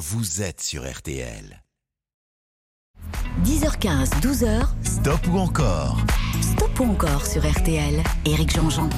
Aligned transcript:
vous 0.00 0.40
êtes 0.40 0.62
sur 0.62 0.90
RTL. 0.90 1.62
10h15, 3.44 4.18
12h. 4.22 4.66
Stop 4.82 5.26
ou 5.30 5.38
encore? 5.38 5.98
Stop 6.40 6.80
ou 6.80 6.84
encore 6.84 7.26
sur 7.26 7.46
RTL. 7.46 8.02
Éric 8.24 8.50
Jean-Jean. 8.50 8.88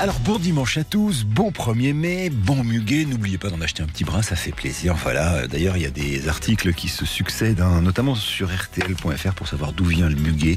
Alors 0.00 0.20
bon 0.20 0.38
dimanche 0.38 0.78
à 0.78 0.84
tous, 0.84 1.24
bon 1.24 1.50
1er 1.50 1.92
mai, 1.92 2.30
bon 2.30 2.62
muguet, 2.62 3.04
n'oubliez 3.04 3.36
pas 3.36 3.50
d'en 3.50 3.60
acheter 3.60 3.82
un 3.82 3.86
petit 3.86 4.04
brin, 4.04 4.22
ça 4.22 4.36
fait 4.36 4.52
plaisir. 4.52 4.94
Voilà, 4.94 5.48
d'ailleurs 5.48 5.76
il 5.76 5.82
y 5.82 5.86
a 5.86 5.90
des 5.90 6.28
articles 6.28 6.72
qui 6.72 6.86
se 6.86 7.04
succèdent, 7.04 7.60
hein, 7.60 7.82
notamment 7.82 8.14
sur 8.14 8.48
rtl.fr 8.48 9.32
pour 9.34 9.48
savoir 9.48 9.72
d'où 9.72 9.86
vient 9.86 10.08
le 10.08 10.14
muguet, 10.14 10.56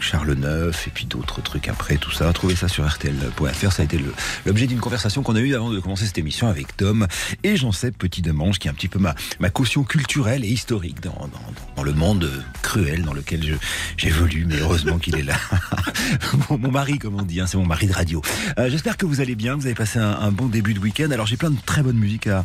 Charles 0.00 0.32
Neuf 0.32 0.88
et 0.88 0.90
puis 0.90 1.06
d'autres 1.06 1.40
trucs 1.42 1.68
après, 1.68 1.96
tout 1.96 2.10
ça. 2.10 2.32
Trouvez 2.32 2.56
ça 2.56 2.66
sur 2.66 2.84
rtl.fr, 2.84 3.72
ça 3.72 3.82
a 3.82 3.84
été 3.84 4.00
l'objet 4.44 4.66
d'une 4.66 4.80
conversation 4.80 5.22
qu'on 5.22 5.36
a 5.36 5.40
eue 5.40 5.54
avant 5.54 5.70
de 5.70 5.78
commencer 5.78 6.04
cette 6.04 6.18
émission 6.18 6.48
avec 6.48 6.76
Tom 6.76 7.06
et 7.44 7.56
j'en 7.56 7.70
sais 7.70 7.92
Petit 7.92 8.20
Demange, 8.20 8.58
qui 8.58 8.66
est 8.66 8.70
un 8.72 8.74
petit 8.74 8.88
peu 8.88 8.98
ma, 8.98 9.14
ma 9.38 9.50
caution 9.50 9.84
culturelle 9.84 10.44
et 10.44 10.48
historique 10.48 11.00
dans, 11.00 11.12
dans, 11.12 11.76
dans 11.76 11.82
le 11.84 11.92
monde 11.92 12.28
cruel 12.62 13.02
dans 13.02 13.14
lequel 13.14 13.58
j'évolue, 13.96 14.44
mais 14.44 14.56
heureusement 14.58 14.98
qu'il 14.98 15.14
est 15.14 15.22
là. 15.22 15.36
mon, 16.50 16.70
mari, 16.70 16.98
comme 16.98 17.14
on 17.20 17.22
dit, 17.22 17.40
hein, 17.40 17.46
c'est 17.46 17.58
mon 17.58 17.66
mari 17.66 17.86
de 17.86 17.92
radio. 17.92 18.20
Euh, 18.58 18.70
J'espère 18.72 18.96
que 18.96 19.04
vous 19.04 19.20
allez 19.20 19.34
bien, 19.34 19.54
vous 19.54 19.66
avez 19.66 19.74
passé 19.74 19.98
un, 19.98 20.32
bon 20.32 20.46
début 20.46 20.72
de 20.72 20.78
week-end. 20.78 21.10
Alors 21.10 21.26
j'ai 21.26 21.36
plein 21.36 21.50
de 21.50 21.58
très 21.66 21.82
bonne 21.82 21.98
musique 21.98 22.26
à, 22.26 22.42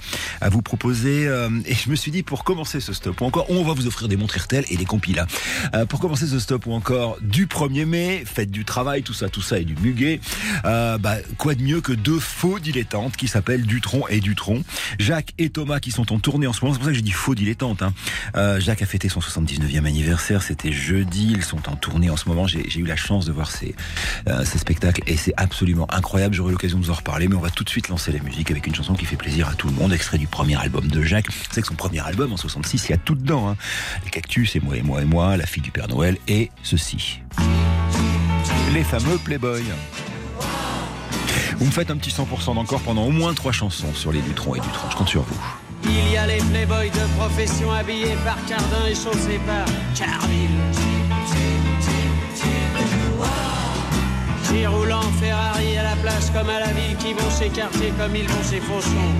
vous 0.49 0.61
proposer. 0.61 1.25
Euh, 1.25 1.49
et 1.65 1.73
je 1.73 1.89
me 1.89 1.95
suis 1.95 2.11
dit, 2.11 2.21
pour 2.21 2.43
commencer 2.43 2.81
ce 2.81 2.91
stop, 2.91 3.21
ou 3.21 3.23
encore, 3.23 3.49
on 3.49 3.63
va 3.63 3.71
vous 3.71 3.87
offrir 3.87 4.09
des 4.09 4.17
montres 4.17 4.37
RTL 4.37 4.65
et 4.69 4.75
des 4.75 4.83
compiles. 4.83 5.25
Euh, 5.73 5.85
pour 5.85 6.01
commencer 6.01 6.27
ce 6.27 6.37
stop, 6.39 6.65
ou 6.65 6.73
encore 6.73 7.17
du 7.21 7.47
1er 7.47 7.85
mai, 7.85 8.23
fête 8.25 8.51
du 8.51 8.65
travail, 8.65 9.03
tout 9.03 9.13
ça, 9.13 9.29
tout 9.29 9.41
ça, 9.41 9.57
et 9.57 9.63
du 9.63 9.77
muguet. 9.77 10.19
Euh, 10.65 10.97
bah, 10.97 11.15
quoi 11.37 11.55
de 11.55 11.61
mieux 11.63 11.79
que 11.79 11.93
deux 11.93 12.19
faux 12.19 12.59
dilettantes 12.59 13.15
qui 13.15 13.29
s'appellent 13.29 13.65
Dutron 13.65 14.05
et 14.09 14.19
Dutron. 14.19 14.65
Jacques 14.99 15.33
et 15.37 15.49
Thomas 15.49 15.79
qui 15.79 15.91
sont 15.91 16.11
en 16.11 16.19
tournée 16.19 16.47
en 16.47 16.51
ce 16.51 16.59
moment. 16.59 16.73
C'est 16.73 16.79
pour 16.79 16.87
ça 16.87 16.91
que 16.91 16.97
j'ai 16.97 17.03
dit 17.03 17.11
faux 17.11 17.35
dilettantes. 17.35 17.83
Hein. 17.83 17.93
Jacques 18.59 18.81
a 18.81 18.85
fêté 18.85 19.07
son 19.07 19.21
79e 19.21 19.85
anniversaire. 19.85 20.41
C'était 20.41 20.73
jeudi. 20.73 21.31
Ils 21.37 21.45
sont 21.45 21.69
en 21.69 21.77
tournée 21.77 22.09
en 22.09 22.17
ce 22.17 22.27
moment. 22.27 22.47
J'ai 22.47 22.79
eu 22.79 22.85
la 22.85 22.97
chance 22.97 23.25
de 23.25 23.31
voir 23.31 23.49
ces 23.49 23.75
spectacles 24.57 25.03
et 25.07 25.15
c'est 25.15 25.33
absolument 25.37 25.87
incroyable 25.89 26.16
J'aurai 26.31 26.51
l'occasion 26.51 26.79
de 26.79 26.83
vous 26.83 26.91
en 26.91 26.95
reparler, 26.95 27.27
mais 27.27 27.35
on 27.35 27.41
va 27.41 27.49
tout 27.49 27.63
de 27.63 27.69
suite 27.69 27.89
lancer 27.89 28.11
la 28.11 28.19
musique 28.19 28.49
avec 28.49 28.65
une 28.65 28.73
chanson 28.73 28.93
qui 28.93 29.05
fait 29.05 29.15
plaisir 29.15 29.47
à 29.47 29.53
tout 29.53 29.67
le 29.67 29.73
monde, 29.73 29.93
extrait 29.93 30.17
du 30.17 30.27
premier 30.27 30.55
album 30.55 30.87
de 30.87 31.01
Jacques. 31.03 31.27
C'est 31.51 31.61
que 31.61 31.67
son 31.67 31.75
premier 31.75 31.99
album 31.99 32.33
en 32.33 32.37
66, 32.37 32.89
il 32.89 32.91
y 32.91 32.93
a 32.93 32.97
tout 32.97 33.15
dedans. 33.15 33.49
Hein. 33.49 33.55
Les 34.03 34.09
cactus 34.09 34.55
et 34.55 34.59
moi 34.59 34.75
et 34.75 34.81
moi 34.81 35.01
et 35.01 35.05
moi, 35.05 35.37
la 35.37 35.45
fille 35.45 35.61
du 35.61 35.71
Père 35.71 35.87
Noël 35.87 36.17
et 36.27 36.49
ceci. 36.63 37.21
Les 38.73 38.83
fameux 38.83 39.17
Playboy. 39.17 39.63
Vous 41.57 41.65
me 41.65 41.71
faites 41.71 41.91
un 41.91 41.97
petit 41.97 42.11
100% 42.11 42.55
d'encore 42.55 42.81
pendant 42.81 43.03
au 43.03 43.11
moins 43.11 43.33
trois 43.33 43.51
chansons 43.51 43.93
sur 43.93 44.11
les 44.11 44.21
Dutron 44.21 44.55
et 44.55 44.59
Dutron. 44.59 44.89
Je 44.91 44.95
compte 44.95 45.09
sur 45.09 45.21
vous. 45.21 45.41
Il 45.83 46.11
y 46.11 46.17
a 46.17 46.25
les 46.25 46.37
playboys 46.37 46.89
de 46.89 47.17
profession 47.17 47.71
habillés 47.71 48.15
par 48.25 48.37
Cardin 48.45 48.85
et 48.89 48.95
chaussés 48.95 49.39
par 49.45 49.65
Carville. 49.95 50.49
Qui 54.49 54.65
roulent 54.65 54.93
en 54.93 55.11
Ferrari 55.19 55.77
à 55.77 55.83
la 55.83 55.95
plage 55.97 56.31
comme 56.33 56.49
à 56.49 56.59
la 56.59 56.71
ville, 56.71 56.95
qui 56.97 57.13
vont 57.13 57.29
chez 57.37 57.49
Cartier 57.49 57.91
comme 57.99 58.15
ils 58.15 58.27
vont 58.27 58.43
chez 58.49 58.61
Fauchon. 58.61 59.11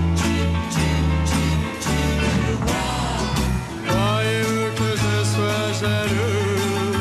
Croyez-vous 3.86 4.70
que 4.74 4.90
je 5.02 5.24
sois 5.32 5.72
jaloux? 5.80 6.96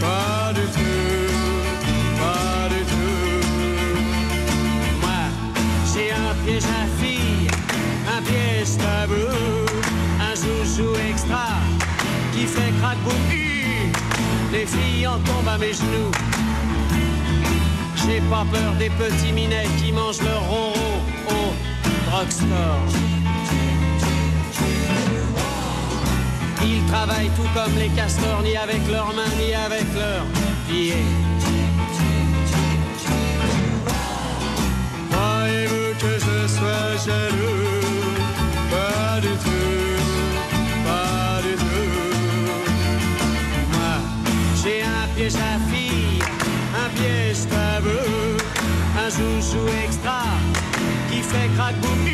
Pas 0.00 0.52
du 0.54 0.66
tout, 0.76 1.26
pas 2.20 2.68
du 2.72 2.82
tout. 2.92 3.40
Moi, 5.00 5.22
j'ai 5.92 6.12
un 6.12 6.34
piège 6.44 6.64
à 6.64 6.86
fille, 7.02 7.48
un 8.16 8.22
piège 8.22 8.76
tabou, 8.78 9.28
un 10.20 10.34
joujou 10.36 10.94
extra 11.10 11.48
qui 12.32 12.46
fait 12.46 12.72
boum 13.04 13.22
Les 14.52 14.66
filles 14.66 15.06
en 15.08 15.18
tombent 15.18 15.48
à 15.48 15.58
mes 15.58 15.72
genoux. 15.72 16.12
J'ai 18.04 18.20
pas 18.22 18.44
peur 18.50 18.72
des 18.78 18.90
petits 18.90 19.32
minets 19.32 19.68
qui 19.78 19.92
mangent 19.92 20.22
leur 20.22 20.42
ronron 20.42 20.72
au 21.28 22.10
drugstore. 22.10 22.86
Ils 26.64 26.84
travaillent 26.86 27.30
tout 27.36 27.48
comme 27.54 27.74
les 27.78 27.88
castors, 27.90 28.42
ni 28.42 28.56
avec 28.56 28.86
leurs 28.90 29.12
mains, 29.14 29.34
ni 29.38 29.54
avec 29.54 29.84
leurs 29.94 30.26
pieds. 30.68 31.04
Croyez-vous 35.10 35.94
que 36.00 36.12
je 36.24 36.48
sois 36.48 36.96
jaloux? 37.06 38.12
Pas 38.70 39.20
du 39.20 39.32
tout, 39.42 39.51
joujou 49.16 49.66
extra 49.84 50.22
qui 51.10 51.20
fait 51.20 51.48
boum 51.80 52.04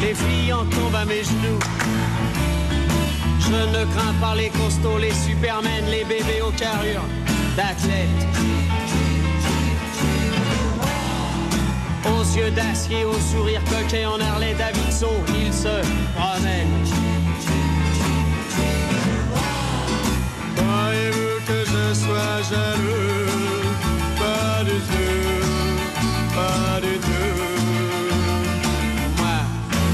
Les 0.00 0.14
filles 0.14 0.52
en 0.52 0.64
tombent 0.64 0.94
à 0.94 1.04
mes 1.04 1.22
genoux. 1.22 1.58
Je 3.40 3.78
ne 3.78 3.84
crains 3.92 4.14
pas 4.20 4.34
les 4.34 4.48
costauds, 4.48 4.98
les 4.98 5.12
supermen, 5.12 5.84
les 5.90 6.04
bébés 6.04 6.40
aux 6.46 6.52
carrures 6.52 7.08
d'athlètes. 7.56 8.26
Aux 12.06 12.36
yeux 12.36 12.50
d'acier, 12.50 13.04
au 13.04 13.18
sourire 13.30 13.62
coquet 13.64 14.06
en 14.06 14.20
Harley 14.20 14.54
Davidson, 14.54 15.16
ils 15.38 15.52
se 15.52 15.74
promènent. 16.16 16.84
Croyez-vous 20.56 21.36
que 21.46 21.58
je 21.72 21.94
sois 21.94 22.36
jaloux? 22.50 23.24
Pas 24.18 24.64
du 24.64 24.78
tout, 24.90 25.33
pas 26.34 26.80
du 26.80 26.98
tout. 26.98 27.40
Moi, 29.18 29.38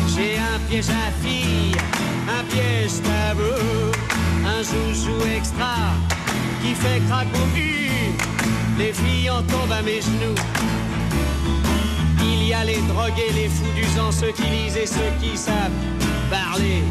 j'ai 0.09 0.39
un 0.39 0.59
piège 0.69 0.89
à 0.89 1.11
fille, 1.23 1.77
un 2.39 2.45
piège 2.45 3.03
tabou, 3.03 3.57
un 4.47 4.63
joujou 4.63 5.19
extra 5.37 5.77
qui 6.63 6.75
fait 6.75 7.01
crack 7.09 7.29
boum 7.33 7.51
Les 8.79 8.93
filles 8.93 9.31
en 9.31 9.43
tombent 9.43 9.73
à 9.73 9.83
mes 9.83 10.01
genoux. 10.01 10.39
Il 12.23 12.49
y 12.49 12.55
a 12.55 12.65
les 12.65 12.81
drogués, 12.89 13.33
les 13.35 13.49
fous 13.49 13.73
du 13.75 13.85
sang, 13.85 14.11
ceux 14.11 14.33
qui 14.33 14.43
lisent 14.43 14.77
et 14.77 14.87
ceux 14.87 15.13
qui 15.21 15.37
savent 15.37 15.79
parler. 16.31 16.83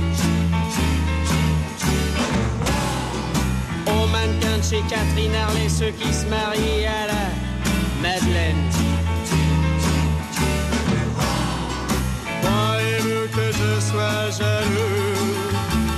Aux 3.87 4.07
mannequins 4.07 4.57
de 4.57 4.63
chez 4.63 4.81
Catherine 4.89 5.35
Harley, 5.35 5.69
ceux 5.69 5.91
qui 5.91 6.13
se 6.13 6.25
marient 6.25 6.85
à 6.85 7.07
la 7.07 7.25
Madeleine. 8.01 8.98
Je 13.59 13.71
sois 13.87 14.25
jaloux. 14.37 15.29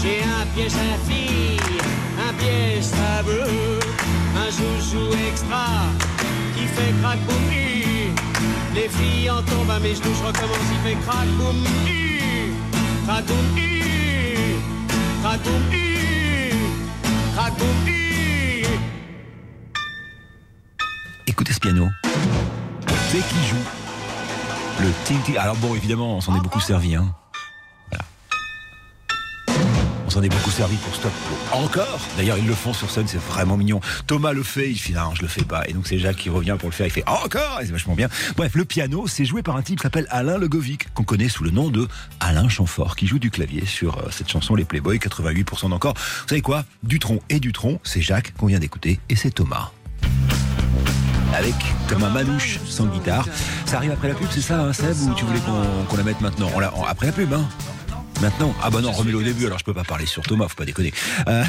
j'ai 0.00 0.20
un 0.22 0.44
piège 0.54 0.74
à 0.74 0.96
fille, 1.08 1.60
un 2.26 2.32
piège 2.40 2.90
tabou, 2.90 3.46
un 4.42 4.50
joujou 4.56 5.06
extra 5.28 5.66
qui 6.54 6.64
fait 6.74 6.92
crack 7.00 7.18
boum 7.26 7.44
Les 8.74 8.88
filles 8.88 9.30
en 9.30 9.42
tombent 9.42 9.70
à 9.70 9.78
mes 9.80 9.94
genoux, 9.94 10.16
je 10.18 10.26
recommence, 10.26 10.68
il 10.74 10.80
fait 10.88 10.98
crack 11.04 11.28
boum 11.38 11.58
crack 13.06 13.24
boum 13.26 13.46
crack 15.22 15.40
boum 15.42 15.62
crack 17.34 17.52
boum 17.58 18.07
Écoutez 21.38 21.52
ce 21.52 21.60
piano. 21.60 21.88
C'est 23.10 23.18
qui 23.18 23.48
joue 23.48 23.54
le 24.80 24.88
ting. 25.04 25.38
Alors 25.38 25.54
bon, 25.58 25.72
évidemment, 25.76 26.16
on 26.16 26.20
s'en 26.20 26.36
est 26.36 26.40
beaucoup 26.40 26.58
servi. 26.58 26.96
Hein. 26.96 27.14
On 30.04 30.10
s'en 30.10 30.20
est 30.20 30.28
beaucoup 30.28 30.50
servi 30.50 30.74
pour 30.78 30.92
Stop. 30.96 31.12
Encore? 31.52 32.00
D'ailleurs, 32.16 32.38
ils 32.38 32.46
le 32.48 32.54
font 32.54 32.72
sur 32.72 32.90
scène, 32.90 33.06
c'est 33.06 33.22
vraiment 33.22 33.56
mignon. 33.56 33.80
Thomas 34.08 34.32
le 34.32 34.42
fait, 34.42 34.68
il 34.68 34.78
fait 34.80 34.94
non, 34.94 35.14
je 35.14 35.22
le 35.22 35.28
fais 35.28 35.44
pas. 35.44 35.62
Et 35.68 35.74
donc 35.74 35.86
c'est 35.86 36.00
Jacques 36.00 36.16
qui 36.16 36.28
revient 36.28 36.56
pour 36.58 36.70
le 36.70 36.74
faire, 36.74 36.86
il 36.86 36.92
fait 36.92 37.08
encore? 37.08 37.60
Et 37.62 37.66
c'est 37.66 37.72
vachement 37.72 37.94
bien. 37.94 38.08
Bref, 38.36 38.56
le 38.56 38.64
piano, 38.64 39.06
c'est 39.06 39.24
joué 39.24 39.44
par 39.44 39.54
un 39.54 39.62
type 39.62 39.78
qui 39.78 39.84
s'appelle 39.84 40.08
Alain 40.10 40.38
Legovic, 40.38 40.92
qu'on 40.92 41.04
connaît 41.04 41.28
sous 41.28 41.44
le 41.44 41.52
nom 41.52 41.70
de 41.70 41.86
Alain 42.18 42.48
Chamfort, 42.48 42.96
qui 42.96 43.06
joue 43.06 43.20
du 43.20 43.30
clavier 43.30 43.64
sur 43.64 43.98
euh, 43.98 44.08
cette 44.10 44.28
chanson 44.28 44.56
Les 44.56 44.64
Playboys, 44.64 44.96
88% 44.96 45.70
d'encore. 45.70 45.94
Vous 45.94 46.28
savez 46.30 46.42
quoi? 46.42 46.64
Dutron 46.82 47.20
et 47.28 47.38
Dutron, 47.38 47.78
c'est 47.84 48.02
Jacques 48.02 48.34
qu'on 48.36 48.46
vient 48.46 48.58
d'écouter, 48.58 48.98
et 49.08 49.14
c'est 49.14 49.30
Thomas 49.30 49.70
avec 51.34 51.54
Thomas 51.88 52.10
Manouche 52.10 52.58
sans 52.66 52.86
guitare. 52.86 53.26
Ça 53.66 53.76
arrive 53.76 53.92
après 53.92 54.08
la 54.08 54.14
pub, 54.14 54.28
c'est 54.30 54.40
ça, 54.40 54.60
hein, 54.60 54.72
Seb 54.72 54.96
Ou 55.02 55.14
tu 55.14 55.24
voulais 55.24 55.40
qu'on 55.88 55.96
la 55.96 56.02
mette 56.02 56.20
maintenant? 56.20 56.50
Après 56.88 57.06
la 57.06 57.12
pub, 57.12 57.32
hein 57.32 57.48
Maintenant? 58.20 58.52
Ah 58.60 58.68
bah 58.70 58.80
non, 58.80 58.90
remets-le 58.90 59.18
au 59.18 59.22
début, 59.22 59.46
alors 59.46 59.60
je 59.60 59.64
peux 59.64 59.74
pas 59.74 59.84
parler 59.84 60.04
sur 60.04 60.24
Thomas, 60.24 60.48
faut 60.48 60.56
pas 60.56 60.64
déconner. 60.64 60.92
Euh, 61.28 61.44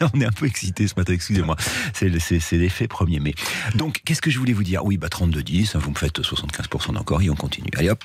on 0.14 0.20
est 0.20 0.24
un 0.24 0.32
peu 0.32 0.46
excité 0.46 0.88
ce 0.88 0.94
matin, 0.96 1.12
excusez-moi. 1.12 1.56
C'est 1.92 2.08
le- 2.08 2.18
c'est- 2.20 2.40
c'est 2.40 2.56
l'effet 2.56 2.86
1er 2.86 3.20
mai. 3.20 3.34
Donc, 3.74 4.00
qu'est-ce 4.04 4.22
que 4.22 4.30
je 4.30 4.38
voulais 4.38 4.54
vous 4.54 4.62
dire? 4.64 4.82
Oui, 4.86 4.96
bah 4.96 5.08
32-10, 5.08 5.76
vous 5.76 5.90
me 5.90 5.94
faites 5.94 6.18
75% 6.22 6.92
d'encore 6.94 7.20
et 7.20 7.28
on 7.28 7.34
continue. 7.34 7.68
Allez 7.76 7.90
hop 7.90 8.04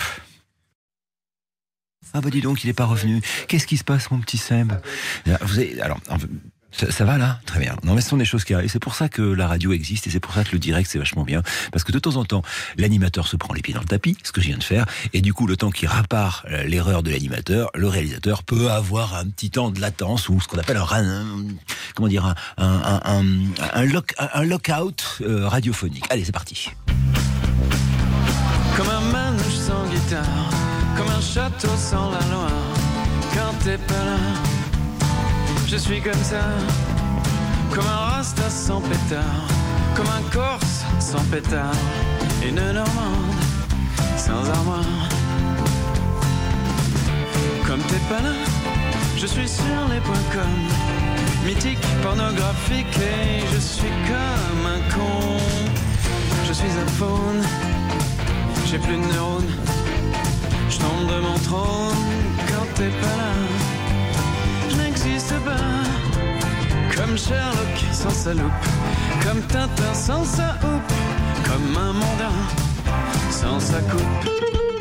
ah 2.14 2.20
bah 2.20 2.30
dis 2.30 2.42
donc, 2.42 2.62
il 2.66 2.70
est 2.70 2.74
pas 2.74 2.84
revenu. 2.86 3.22
Qu'est-ce 3.48 3.66
qui 3.68 3.78
se 3.78 3.86
passe, 3.86 4.12
mon 4.12 4.20
petit 4.20 4.38
Seb? 4.38 4.74
Vous 5.44 5.60
avez, 5.60 5.80
alors, 5.80 5.98
ça, 6.72 7.06
va 7.06 7.18
là 7.18 7.40
Très 7.46 7.60
bien. 7.60 7.76
Non 7.84 7.94
mais 7.94 8.02
ce 8.02 8.10
sont 8.10 8.18
des 8.18 8.26
choses 8.26 8.44
qui 8.44 8.54
arrivent. 8.54 8.70
C'est 8.70 8.80
pour 8.80 8.96
ça 8.96 9.10
que 9.10 9.22
la 9.22 9.48
radio 9.48 9.74
existe 9.74 10.08
et 10.08 10.10
c'est 10.10 10.20
pour 10.20 10.34
ça 10.34 10.44
que 10.44 10.52
le 10.54 10.60
direct 10.60 10.90
c'est 10.90 11.00
vachement 11.00 11.24
bien. 11.24 11.44
Parce 11.72 11.84
que 11.84 11.92
de 11.92 12.00
temps 12.00 12.16
en 12.16 12.26
temps, 12.26 12.44
l'animateur 12.78 13.28
se 13.28 13.36
prend 13.36 13.54
les 13.54 13.62
pieds 13.62 13.74
dans 13.74 13.82
le 13.82 13.86
tapis, 13.86 14.18
ce 14.24 14.32
que 14.32 14.42
je 14.42 14.48
viens 14.48 14.58
de 14.58 14.64
faire, 14.64 14.86
et 15.14 15.22
du 15.22 15.34
coup 15.34 15.48
le 15.48 15.58
temps 15.58 15.72
qui 15.72 15.88
répare 15.88 16.46
euh, 16.50 16.64
l'erreur 16.64 17.04
de 17.04 17.12
l'animateur, 17.12 17.70
le 17.76 17.88
réalisateur 17.88 18.44
peut 18.44 18.72
avoir 18.72 19.16
un 19.16 19.26
petit 19.26 19.52
temps 19.52 19.70
de 19.70 19.80
latence 19.80 20.30
ou 20.30 20.40
ce 20.40 20.48
qu'on 20.48 20.58
appelle 20.58 20.78
un, 20.78 21.26
comment 21.96 22.08
dire 22.08 22.26
un, 22.26 22.36
un, 22.58 23.24
un, 23.74 23.86
lock, 23.86 24.14
un 24.18 24.44
lockout 24.44 25.22
euh, 25.22 25.48
radiophonique. 25.48 26.06
Allez, 26.10 26.26
c'est 26.26 26.32
parti. 26.32 26.70
Comme 28.76 28.90
un 28.90 29.02
manouche 29.12 29.56
sans 29.56 29.86
guitare, 29.90 30.50
comme 30.98 31.10
un 31.10 31.22
château 31.22 31.76
sans 31.78 32.12
la 32.12 32.20
Loire. 32.32 32.52
Quand 33.34 33.54
t'es 33.64 33.78
pas 33.78 33.94
là, 33.94 34.18
je 35.72 35.78
suis 35.78 36.02
comme 36.02 36.24
ça. 36.24 36.44
Comme 37.74 37.86
un 37.88 38.16
rasta 38.16 38.50
sans 38.50 38.82
pétard, 38.82 39.48
comme 39.96 40.10
un 40.10 40.30
corse 40.30 40.84
sans 41.00 41.24
pétard. 41.32 41.74
Une 42.46 42.56
normande 42.56 43.42
sans 44.18 44.50
armoire. 44.50 45.08
Comme 47.66 47.80
t'es 47.84 48.04
pas 48.10 48.22
là, 48.22 48.34
je 49.18 49.26
suis 49.26 49.48
sur 49.48 49.82
les 49.90 50.02
points 50.02 50.28
com. 50.34 50.54
Mythique, 51.46 51.86
pornographique 52.04 52.98
et 52.98 53.46
je 53.54 53.60
suis 53.60 53.96
comme 54.12 54.66
un 54.76 54.82
con. 54.94 55.38
Je 56.48 56.54
suis 56.54 56.72
un 56.84 56.92
faune 57.00 57.42
j'ai 58.66 58.78
plus 58.78 58.98
de 58.98 59.14
neurones. 59.14 59.54
Je 60.70 60.78
tombe 60.80 61.08
de 61.08 61.20
mon 61.22 61.38
trône 61.40 61.96
quand 62.48 62.66
t'es 62.76 62.90
pas 62.90 63.16
là. 63.22 63.81
N'existe 65.12 65.44
pas. 65.44 66.96
Comme 66.96 67.18
Sherlock 67.18 67.78
sans 67.92 68.10
sa 68.12 68.34
loupe. 68.34 68.66
Comme 69.22 69.42
Tintin 69.42 69.94
sans 69.94 70.24
sa 70.24 70.56
houppe. 70.64 70.94
Comme 71.44 71.78
un 71.78 71.92
mondain 71.92 72.32
sans 73.30 73.60
sa 73.60 73.80
coupe. 73.82 74.81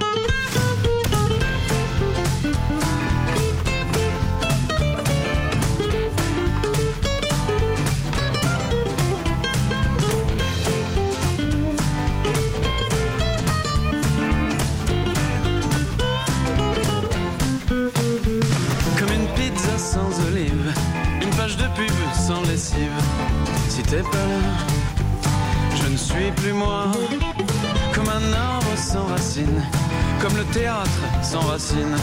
Sans 22.12 22.43
lessive. 22.43 22.93
Si 23.69 23.82
t'es 23.82 24.03
pas 24.03 24.27
là, 24.32 24.41
je 25.77 25.88
ne 25.88 25.97
suis 25.97 26.31
plus 26.37 26.53
moi. 26.53 26.87
Comme 27.94 28.09
un 28.09 28.32
arbre 28.32 28.77
sans 28.77 29.06
racines, 29.06 29.62
comme 30.21 30.37
le 30.37 30.44
théâtre 30.44 31.00
sans 31.23 31.41
racines. 31.41 31.97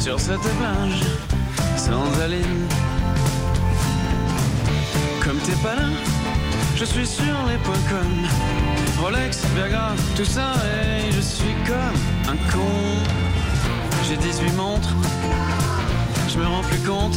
Sur 0.00 0.20
cette 0.20 0.40
plage, 0.40 1.02
sans 1.76 2.20
aline. 2.22 2.66
Comme 5.24 5.38
t'es 5.38 5.56
pas 5.62 5.74
là, 5.74 5.88
je 6.76 6.84
suis 6.84 7.06
sur 7.06 7.36
les 7.48 7.58
points 7.58 7.74
com. 7.90 9.02
Rolex, 9.02 9.42
Viagra, 9.54 9.92
tout 10.16 10.24
ça, 10.24 10.52
et 10.64 11.10
je 11.12 11.20
suis 11.20 11.54
comme 11.66 12.32
un 12.32 12.36
con. 12.52 12.70
J'ai 14.08 14.16
18 14.16 14.52
montres 14.52 14.94
je 16.36 16.42
me 16.42 16.46
rends 16.46 16.62
plus 16.62 16.80
compte. 16.80 17.16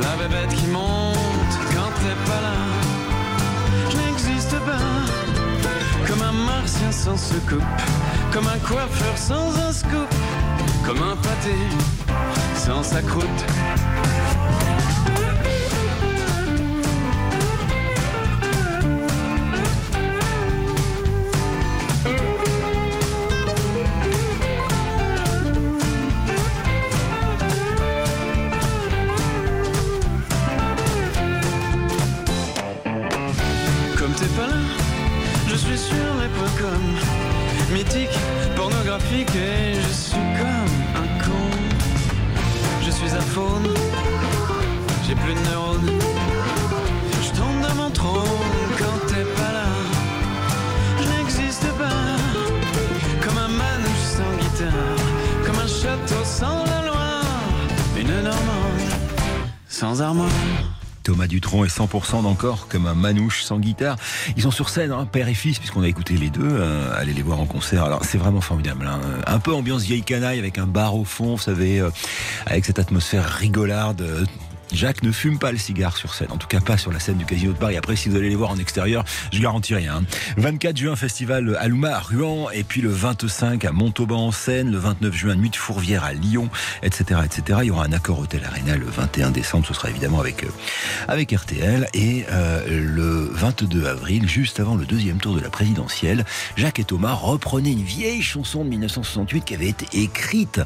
La 0.00 0.16
bébête 0.16 0.54
qui 0.54 0.66
monte 0.68 1.54
quand 1.74 1.90
t'es 2.00 2.16
pas 2.30 2.40
là. 2.40 2.56
Je 3.90 3.96
n'existe 3.96 4.56
pas. 4.60 6.06
Comme 6.06 6.22
un 6.22 6.32
martien 6.32 6.92
sans 6.92 7.16
secoupe. 7.16 7.62
Comme 8.32 8.46
un 8.46 8.58
coiffeur 8.58 9.16
sans 9.16 9.58
un 9.58 9.72
scoop. 9.72 10.08
Comme 10.86 11.02
un 11.02 11.16
pâté 11.16 11.54
sans 12.54 12.82
sa 12.82 13.02
croûte. 13.02 13.44
Et 61.48 61.68
100% 61.68 62.22
d'encore 62.22 62.68
comme 62.68 62.86
un 62.86 62.94
manouche 62.94 63.42
sans 63.42 63.58
guitare. 63.58 63.96
Ils 64.36 64.42
sont 64.42 64.50
sur 64.50 64.68
scène, 64.68 64.92
hein, 64.92 65.06
père 65.10 65.28
et 65.28 65.34
fils, 65.34 65.58
puisqu'on 65.58 65.82
a 65.82 65.88
écouté 65.88 66.14
les 66.14 66.28
deux. 66.28 66.46
Euh, 66.46 66.92
allez 66.94 67.14
les 67.14 67.22
voir 67.22 67.40
en 67.40 67.46
concert. 67.46 67.84
Alors 67.84 68.04
c'est 68.04 68.18
vraiment 68.18 68.42
formidable. 68.42 68.86
hein. 68.86 69.00
Un 69.26 69.38
peu 69.38 69.54
ambiance 69.54 69.82
vieille 69.82 70.02
canaille 70.02 70.38
avec 70.38 70.58
un 70.58 70.66
bar 70.66 70.94
au 70.94 71.04
fond, 71.04 71.36
vous 71.36 71.42
savez, 71.42 71.80
euh, 71.80 71.90
avec 72.44 72.66
cette 72.66 72.78
atmosphère 72.78 73.24
rigolarde. 73.24 74.02
Euh, 74.02 74.24
Jacques 74.72 75.02
ne 75.02 75.12
fume 75.12 75.38
pas 75.38 75.50
le 75.52 75.58
cigare 75.58 75.96
sur 75.96 76.14
scène, 76.14 76.28
en 76.30 76.36
tout 76.36 76.46
cas 76.46 76.60
pas 76.60 76.76
sur 76.76 76.92
la 76.92 77.00
scène 77.00 77.16
du 77.16 77.24
Casino 77.24 77.52
de 77.52 77.58
Paris. 77.58 77.76
Après, 77.76 77.96
si 77.96 78.08
vous 78.08 78.16
allez 78.16 78.28
les 78.28 78.34
voir 78.36 78.50
en 78.50 78.58
extérieur, 78.58 79.04
je 79.32 79.40
garantis 79.40 79.74
rien. 79.74 79.96
hein. 79.96 80.02
24 80.36 80.76
juin, 80.76 80.96
festival 80.96 81.56
Aluma 81.58 81.96
à 81.96 82.00
Rouen, 82.00 82.50
et 82.50 82.64
puis 82.64 82.80
le 82.80 82.90
25 82.90 83.64
à 83.64 83.72
Montauban 83.72 84.26
en 84.26 84.30
Seine, 84.32 84.70
le 84.70 84.78
29 84.78 85.14
juin, 85.14 85.34
Nuit 85.36 85.50
de 85.50 85.56
Fourvière 85.56 86.04
à 86.04 86.12
Lyon, 86.12 86.50
etc., 86.82 87.20
etc. 87.24 87.60
Il 87.62 87.68
y 87.68 87.70
aura 87.70 87.84
un 87.84 87.92
accord 87.92 88.18
Hôtel 88.18 88.44
Arena 88.44 88.76
le 88.76 88.86
21 88.86 89.30
décembre, 89.30 89.66
ce 89.66 89.74
sera 89.74 89.88
évidemment 89.88 90.20
avec 90.20 90.44
euh, 90.44 90.48
avec 91.08 91.32
RTL, 91.32 91.88
et 91.94 92.26
euh, 92.30 92.66
le 92.68 93.30
22 93.32 93.86
avril, 93.86 94.28
juste 94.28 94.60
avant 94.60 94.74
le 94.74 94.84
deuxième 94.84 95.18
tour 95.18 95.34
de 95.34 95.40
la 95.40 95.48
présidentielle, 95.50 96.24
Jacques 96.56 96.78
et 96.80 96.84
Thomas 96.84 97.14
reprenaient 97.14 97.72
une 97.72 97.82
vieille 97.82 98.22
chanson 98.22 98.64
de 98.64 98.68
1968 98.68 99.44
qui 99.44 99.54
avait 99.54 99.68
été 99.68 99.86
écrite 100.02 100.60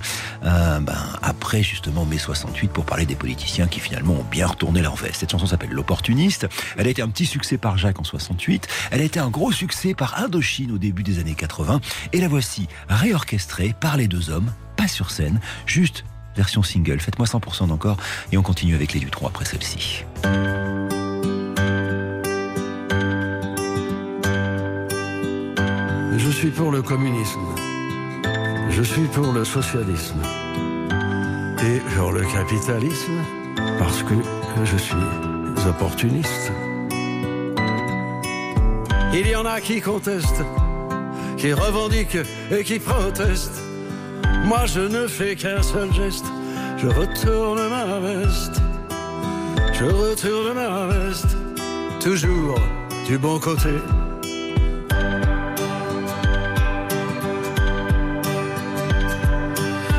euh, 0.44 0.80
ben, 0.80 0.97
après 1.23 1.62
justement 1.62 2.04
mai 2.04 2.18
68 2.18 2.68
pour 2.73 2.85
parler 2.85 3.06
des 3.06 3.14
politiciens 3.14 3.66
qui 3.68 3.78
finalement 3.78 3.91
ont 4.08 4.25
bien 4.30 4.46
retourné 4.46 4.82
leur 4.82 4.96
veste. 4.96 5.20
Cette 5.20 5.30
chanson 5.30 5.46
s'appelle 5.46 5.70
L'opportuniste. 5.70 6.46
Elle 6.76 6.87
a 6.87 6.90
été 6.90 7.02
un 7.02 7.08
petit 7.08 7.26
succès 7.26 7.58
par 7.58 7.78
Jacques 7.78 8.00
en 8.00 8.04
68. 8.04 8.66
Elle 8.90 9.00
a 9.00 9.04
été 9.04 9.20
un 9.20 9.30
gros 9.30 9.52
succès 9.52 9.94
par 9.94 10.18
Indochine 10.18 10.72
au 10.72 10.78
début 10.78 11.02
des 11.02 11.18
années 11.18 11.34
80. 11.34 11.80
Et 12.12 12.20
la 12.20 12.28
voici 12.28 12.68
réorchestrée 12.88 13.75
par 13.78 13.96
les 13.96 14.08
deux 14.08 14.30
hommes, 14.30 14.52
pas 14.76 14.88
sur 14.88 15.11
scène, 15.11 15.40
juste 15.66 16.04
version 16.37 16.62
single. 16.62 17.00
Faites-moi 17.00 17.26
100% 17.26 17.68
d'encore 17.68 17.96
et 18.32 18.38
on 18.38 18.42
continue 18.42 18.75
avec 18.75 18.92
les 18.92 19.00
Dutron 19.00 19.26
après 19.26 19.44
celle-ci. 19.44 20.04
Je 26.16 26.30
suis 26.30 26.50
pour 26.50 26.70
le 26.70 26.82
communisme. 26.82 27.40
Je 28.70 28.82
suis 28.82 29.06
pour 29.08 29.32
le 29.32 29.44
socialisme. 29.44 30.22
Et 31.64 31.78
pour 31.96 32.12
le 32.12 32.22
capitalisme, 32.22 33.18
parce 33.79 34.02
que 34.02 34.14
je 34.64 34.76
suis 34.76 34.97
opportuniste. 35.69 36.52
Il 39.14 39.29
y 39.29 39.37
en 39.37 39.45
a 39.45 39.61
qui 39.61 39.81
contestent, 39.81 40.45
qui 41.37 41.52
revendiquent 41.52 42.26
et 42.50 42.64
qui 42.64 42.79
protestent. 42.79 43.62
Moi, 44.45 44.67
je 44.67 44.81
ne 44.81 45.07
fais 45.07 45.37
qu'un 45.37 45.62
seul 45.62 45.93
geste. 45.93 46.26
Je 46.79 46.88
retourne 46.88 47.69
ma 47.69 48.00
veste. 48.00 48.61
Je 49.73 49.85
retourne 49.85 50.55
ma 50.55 50.87
veste. 50.87 51.37
Toujours 52.00 52.59
du 53.07 53.19
bon 53.19 53.38
côté. 53.38 53.75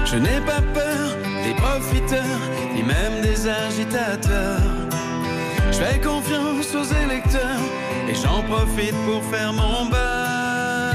Je 0.06 0.18
n'ai 0.18 0.39
pas 0.46 0.62
peur 0.74 1.18
des 1.44 1.53
profiteurs, 1.56 2.42
ni 2.74 2.84
même 2.84 3.22
des 3.22 3.48
agitateurs. 3.48 4.60
Je 5.72 5.77
fais 5.77 6.00
confiance 6.00 6.74
aux 6.75 6.89
électeurs 7.06 7.62
et 8.10 8.15
j'en 8.15 8.42
profite 8.44 8.96
pour 9.06 9.24
faire 9.24 9.53
mon 9.53 9.86
beurre. 9.86 10.94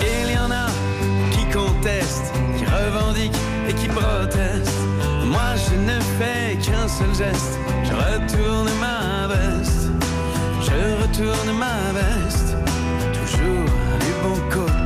Il 0.00 0.32
y 0.32 0.38
en 0.38 0.50
a 0.50 0.66
qui 1.32 1.44
contestent, 1.46 2.32
qui 2.56 2.64
revendiquent 2.64 3.42
et 3.68 3.72
qui 3.74 3.88
protestent. 3.88 4.84
Moi 5.24 5.50
je 5.64 5.74
ne 5.90 6.00
fais 6.18 6.56
qu'un 6.56 6.88
seul 6.88 7.14
geste, 7.14 7.58
je 7.84 7.92
retourne 7.92 8.70
ma 8.80 9.26
veste, 9.28 9.90
je 10.60 11.02
retourne 11.02 11.58
ma 11.58 11.92
veste, 11.98 12.56
toujours 13.12 13.68
du 14.04 14.12
bon 14.22 14.38
côté. 14.50 14.85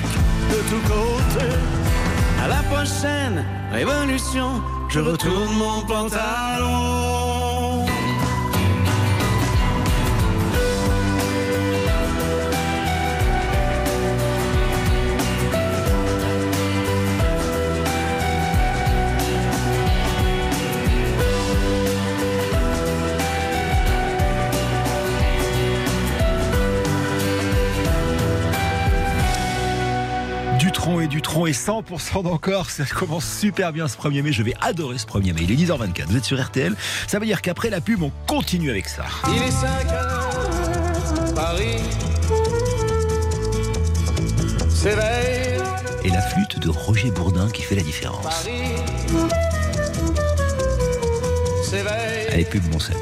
de 0.00 0.58
tous 0.68 0.82
côtés. 0.88 1.54
À 2.42 2.48
la 2.48 2.62
prochaine 2.64 3.44
révolution, 3.72 4.62
je 4.88 5.00
retourne 5.00 5.54
mon 5.56 5.82
pantalon. 5.82 7.11
Et 31.00 31.06
Dutron 31.06 31.46
et 31.46 31.52
100% 31.52 32.22
d'encore. 32.22 32.70
Ça 32.70 32.84
commence 32.84 33.24
super 33.24 33.72
bien 33.72 33.88
ce 33.88 33.96
1er 33.96 34.22
mai. 34.22 34.32
Je 34.32 34.42
vais 34.42 34.54
adorer 34.60 34.98
ce 34.98 35.06
1er 35.06 35.32
mai. 35.32 35.40
Il 35.42 35.52
est 35.52 35.66
10h24. 35.66 36.06
Vous 36.08 36.16
êtes 36.16 36.24
sur 36.24 36.42
RTL. 36.42 36.74
Ça 37.06 37.18
veut 37.18 37.26
dire 37.26 37.40
qu'après 37.42 37.70
la 37.70 37.80
pub, 37.80 38.02
on 38.02 38.12
continue 38.26 38.70
avec 38.70 38.88
ça. 38.88 39.04
Il 39.28 39.42
est 39.42 39.50
5 39.50 39.92
heures, 39.92 41.34
Paris 41.34 41.78
s'éveille, 44.68 45.60
Et 46.04 46.10
la 46.10 46.20
flûte 46.20 46.58
de 46.58 46.68
Roger 46.68 47.10
Bourdin 47.12 47.48
qui 47.50 47.62
fait 47.62 47.76
la 47.76 47.82
différence. 47.82 48.24
Paris 48.24 49.30
s'éveille. 51.62 52.26
Allez, 52.32 52.44
pub, 52.44 52.64
mon 52.72 52.80
Seb. 52.80 52.96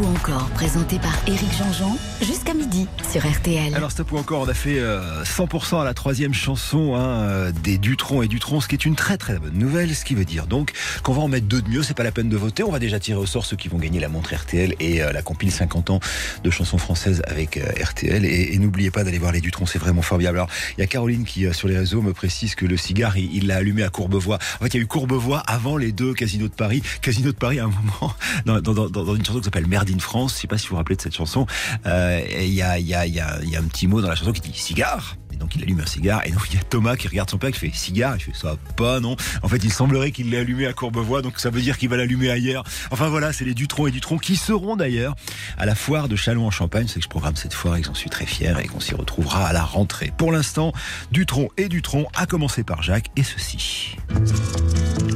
Ou 0.00 0.06
encore, 0.06 0.48
présenté 0.50 0.98
par 0.98 1.12
Éric 1.26 1.50
Jean-Jean, 1.58 1.96
jusqu'à 2.22 2.54
midi 2.54 2.86
sur 3.10 3.26
RTL. 3.26 3.74
Alors 3.74 3.90
stop 3.90 4.12
ou 4.12 4.18
encore, 4.18 4.42
on 4.42 4.48
a 4.48 4.54
fait 4.54 4.78
euh, 4.78 5.24
100% 5.24 5.80
à 5.80 5.84
la 5.84 5.94
troisième 5.94 6.32
chanson 6.32 6.94
hein, 6.94 7.00
euh, 7.00 7.52
des 7.52 7.76
Dutron 7.76 8.22
et 8.22 8.28
Dutron, 8.28 8.60
ce 8.60 8.68
qui 8.68 8.74
est 8.74 8.84
une 8.84 8.94
très 8.94 9.18
très 9.18 9.38
bonne 9.38 9.54
nouvelle, 9.54 9.94
ce 9.94 10.04
qui 10.04 10.14
veut 10.14 10.24
dire 10.24 10.46
donc 10.46 10.72
qu'on 11.02 11.12
va 11.12 11.22
en 11.22 11.28
mettre 11.28 11.46
deux 11.46 11.60
de 11.60 11.68
mieux, 11.68 11.82
c'est 11.82 11.94
pas 11.94 12.02
la 12.02 12.12
peine 12.12 12.28
de 12.28 12.36
voter, 12.36 12.62
on 12.62 12.70
va 12.70 12.78
déjà 12.78 12.98
tirer 12.98 13.18
au 13.18 13.26
sort 13.26 13.44
ceux 13.44 13.56
qui 13.56 13.68
vont 13.68 13.78
gagner 13.78 14.00
la 14.00 14.08
montre 14.08 14.34
RTL 14.34 14.74
et 14.80 15.02
euh, 15.02 15.12
la 15.12 15.22
compile 15.22 15.50
50 15.50 15.90
ans 15.90 16.00
de 16.42 16.50
chansons 16.50 16.78
françaises 16.78 17.22
avec 17.26 17.56
euh, 17.56 17.66
RTL 17.82 18.24
et, 18.24 18.58
n'oubliez 18.58 18.90
pas 18.90 19.04
d'aller 19.04 19.18
voir 19.18 19.32
les 19.32 19.40
Dutron, 19.40 19.66
c'est 19.66 19.78
vraiment 19.78 20.02
formidable. 20.02 20.38
Alors 20.38 20.50
il 20.76 20.80
y 20.80 20.84
a 20.84 20.86
Caroline 20.86 21.24
qui 21.24 21.46
euh, 21.46 21.52
sur 21.52 21.68
les 21.68 21.76
réseaux 21.76 22.02
me 22.02 22.12
précise 22.12 22.54
que 22.54 22.64
le 22.64 22.76
cigare 22.76 23.18
il 23.18 23.46
l'a 23.46 23.56
allumé 23.56 23.82
à 23.82 23.90
Courbevoie. 23.90 24.38
En 24.60 24.64
fait 24.64 24.74
il 24.74 24.76
y 24.76 24.80
a 24.80 24.82
eu 24.82 24.86
Courbevoie 24.86 25.40
avant 25.40 25.76
les 25.76 25.92
deux 25.92 26.14
casinos 26.14 26.48
de 26.48 26.54
Paris. 26.54 26.82
Casino 27.02 27.32
de 27.32 27.36
Paris 27.36 27.58
à 27.58 27.64
un 27.64 27.68
moment 27.68 28.14
dans, 28.46 28.60
dans 28.60 29.14
une 29.14 29.24
chanson 29.24 29.38
qui 29.38 29.44
s'appelle 29.44 29.66
Merde 29.66 29.89
France, 29.98 30.34
je 30.34 30.42
sais 30.42 30.46
pas 30.46 30.58
si 30.58 30.66
vous 30.66 30.70
vous 30.70 30.76
rappelez 30.76 30.96
de 30.96 31.02
cette 31.02 31.16
chanson, 31.16 31.46
il 31.84 32.52
y 32.52 32.62
a 32.62 32.74
un 32.74 33.64
petit 33.64 33.88
mot 33.88 34.00
dans 34.00 34.08
la 34.08 34.14
chanson 34.14 34.32
qui 34.32 34.42
dit 34.42 34.52
cigare. 34.56 35.16
Donc 35.40 35.56
il 35.56 35.62
allume 35.62 35.80
un 35.80 35.86
cigare 35.86 36.20
et 36.26 36.30
donc 36.30 36.42
il 36.50 36.56
y 36.56 36.58
a 36.58 36.62
Thomas 36.62 36.96
qui 36.96 37.08
regarde 37.08 37.30
son 37.30 37.38
père 37.38 37.50
qui 37.50 37.58
fait 37.58 37.70
cigare, 37.74 38.14
il 38.16 38.20
fait 38.20 38.34
ça 38.34 38.56
pas 38.76 39.00
non? 39.00 39.16
En 39.42 39.48
fait 39.48 39.64
il 39.64 39.72
semblerait 39.72 40.12
qu'il 40.12 40.30
l'ait 40.30 40.38
allumé 40.38 40.66
à 40.66 40.72
Courbevoie 40.72 41.22
donc 41.22 41.40
ça 41.40 41.50
veut 41.50 41.60
dire 41.60 41.78
qu'il 41.78 41.88
va 41.88 41.96
l'allumer 41.96 42.30
ailleurs. 42.30 42.64
Enfin 42.90 43.08
voilà 43.08 43.32
c'est 43.32 43.44
les 43.44 43.54
Dutron 43.54 43.86
et 43.86 43.90
Dutron 43.90 44.18
qui 44.18 44.36
seront 44.36 44.76
d'ailleurs 44.76 45.16
à 45.58 45.66
la 45.66 45.74
foire 45.74 46.08
de 46.08 46.16
Chalon 46.16 46.46
en 46.46 46.50
Champagne. 46.50 46.86
C'est 46.88 47.00
que 47.00 47.04
je 47.04 47.08
programme 47.08 47.36
cette 47.36 47.54
foire 47.54 47.76
et 47.76 47.80
que 47.80 47.86
j'en 47.86 47.94
suis 47.94 48.10
très 48.10 48.26
fier 48.26 48.58
et 48.60 48.66
qu'on 48.66 48.80
s'y 48.80 48.94
retrouvera 48.94 49.46
à 49.46 49.52
la 49.52 49.64
rentrée. 49.64 50.12
Pour 50.16 50.32
l'instant 50.32 50.72
Dutron 51.10 51.48
et 51.56 51.68
Dutron 51.68 52.06
à 52.14 52.26
commencer 52.26 52.62
par 52.62 52.82
Jacques 52.82 53.10
et 53.16 53.22
ceci. 53.22 53.96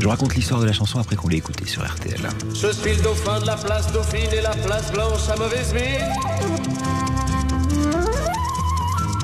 Je 0.00 0.08
raconte 0.08 0.34
l'histoire 0.34 0.60
de 0.60 0.66
la 0.66 0.72
chanson 0.72 0.98
après 0.98 1.16
qu'on 1.16 1.28
l'ait 1.28 1.38
écoutée 1.38 1.66
sur 1.66 1.84
RTL. 1.84 2.20
Je 2.54 2.72
suis 2.72 2.96
dauphin 3.02 3.40
de 3.40 3.46
la 3.46 3.56
place 3.56 3.92
Dauphine 3.92 4.32
et 4.32 4.40
la 4.40 4.50
place 4.50 4.92
Blanche 4.92 5.28
à 5.30 5.36
mauvaise 5.36 5.72
mine. 5.72 6.93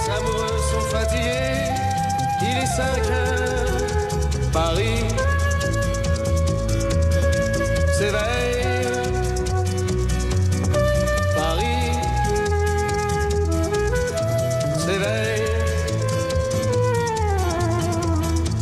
les 0.00 0.10
amoureux 0.10 0.58
sont 0.70 0.96
fatigués. 0.96 1.70
Il 2.42 2.58
est 2.58 2.66
5 2.66 2.82
heures, 3.10 4.52
Paris 4.52 5.04
s'éveille. 7.98 8.86
Paris 11.36 11.92
s'éveille. 14.78 15.44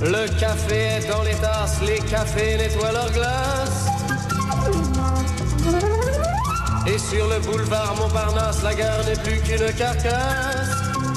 Le 0.00 0.40
café 0.40 0.74
est 0.74 1.08
dans 1.08 1.22
les 1.22 1.34
tasses, 1.34 1.80
les 1.86 1.98
cafés 1.98 2.56
nettoient 2.56 2.92
leurs 2.92 3.12
glaces. 3.12 3.86
Et 6.86 6.98
sur 6.98 7.28
le 7.28 7.38
boulevard 7.40 7.94
Montparnasse, 7.96 8.62
la 8.62 8.74
gare 8.74 9.04
n'est 9.04 9.22
plus 9.22 9.40
qu'une 9.40 9.72
carcasse. 9.74 10.57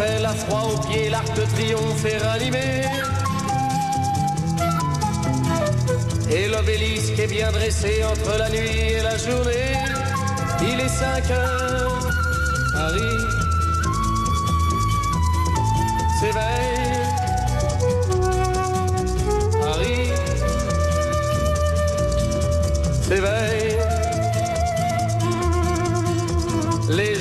Eiffel 0.00 0.26
a 0.26 0.32
froid 0.32 0.70
aux 0.72 0.78
pieds, 0.86 1.10
l'arc 1.10 1.26
de 1.34 1.42
triomphe 1.56 2.04
est 2.04 2.18
ranimé. 2.18 2.82
Et 6.30 6.46
l'obélisque 6.46 7.18
est 7.18 7.26
bien 7.26 7.50
dressé 7.50 8.04
entre 8.04 8.38
la 8.38 8.48
nuit 8.48 8.92
et 8.92 9.02
la 9.02 9.16
journée. 9.18 9.74
Il 10.62 10.78
est 10.78 10.88
5 10.88 11.30
heures, 11.32 12.10
Paris 12.72 13.18
s'éveille. 16.20 16.98
Paris 19.60 20.12
s'éveille. 23.02 23.37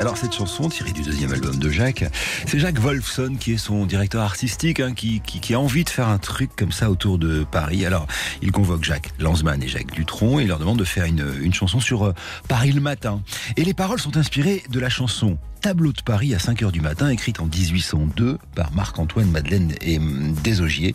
Alors 0.00 0.16
cette 0.16 0.32
chanson, 0.32 0.68
tirée 0.68 0.92
du 0.92 1.02
deuxième 1.02 1.32
album 1.32 1.56
de 1.56 1.70
Jacques, 1.70 2.04
c'est 2.46 2.58
Jacques 2.58 2.80
Wolfson 2.80 3.36
qui 3.38 3.52
est 3.52 3.56
son 3.56 3.86
directeur 3.86 4.22
artistique, 4.22 4.80
hein, 4.80 4.92
qui, 4.92 5.54
a 5.54 5.60
envie 5.60 5.84
de 5.84 5.88
faire 5.88 6.08
un 6.08 6.18
truc 6.18 6.50
comme 6.56 6.72
ça 6.72 6.90
autour 6.90 7.18
de 7.18 7.44
Paris. 7.44 7.86
Alors 7.86 8.06
il 8.42 8.50
convoque 8.50 8.82
Jacques 8.82 9.10
Lanzmann 9.20 9.62
et 9.62 9.68
Jacques 9.68 9.92
Dutronc 9.92 10.40
et 10.40 10.46
leur 10.46 10.58
demande 10.58 10.78
de 10.78 10.84
faire 10.84 11.04
une, 11.04 11.26
une 11.40 11.54
chanson 11.54 11.78
sur 11.78 12.04
euh, 12.04 12.14
Paris 12.48 12.72
le 12.72 12.80
matin. 12.80 13.22
Et 13.56 13.64
les 13.64 13.74
paroles 13.74 14.00
sont 14.00 14.16
inspirées 14.16 14.64
de 14.68 14.80
la 14.80 14.88
chanson 14.88 15.38
Tableau 15.66 15.92
de 15.92 16.00
Paris 16.00 16.32
à 16.32 16.38
5 16.38 16.62
heures 16.62 16.70
du 16.70 16.80
matin, 16.80 17.08
écrite 17.08 17.40
en 17.40 17.46
1802 17.46 18.38
par 18.54 18.72
Marc-Antoine 18.72 19.28
Madeleine 19.28 19.74
et 19.80 19.98
Desaugiers. 20.44 20.94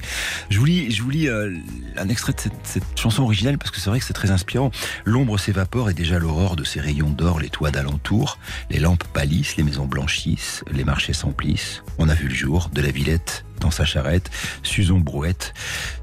Je 0.50 0.60
vous 0.60 0.66
lis, 0.66 1.28
euh, 1.28 1.54
un 1.98 2.08
extrait 2.08 2.32
de 2.32 2.40
cette, 2.64 2.84
chanson 2.98 3.24
originale 3.24 3.58
parce 3.58 3.70
que 3.70 3.82
c'est 3.82 3.90
vrai 3.90 4.00
que 4.00 4.06
c'est 4.06 4.14
très 4.14 4.32
inspirant. 4.32 4.72
L'ombre 5.04 5.38
s'évapore 5.38 5.90
et 5.90 5.94
déjà 5.94 6.20
l'aurore 6.20 6.56
de 6.56 6.64
ses 6.64 6.80
rayons 6.80 7.10
d'or 7.10 7.42
les 7.42 7.50
toits 7.50 7.72
d'alentour. 7.72 8.40
Les 8.70 8.80
lampes 8.80 9.04
pâlissent, 9.12 9.58
les 9.58 9.64
maisons 9.64 9.88
blanchissent, 9.88 10.64
les 10.72 10.86
marchés 10.86 11.12
s'emplissent. 11.12 11.84
On 11.98 12.08
a 12.08 12.14
vu 12.14 12.30
le 12.30 12.34
jour 12.34 12.70
de 12.72 12.80
la 12.80 12.92
Villette 12.92 13.44
dans 13.60 13.72
sa 13.72 13.84
charrette, 13.84 14.32
Susan 14.64 15.00
Brouette, 15.00 15.54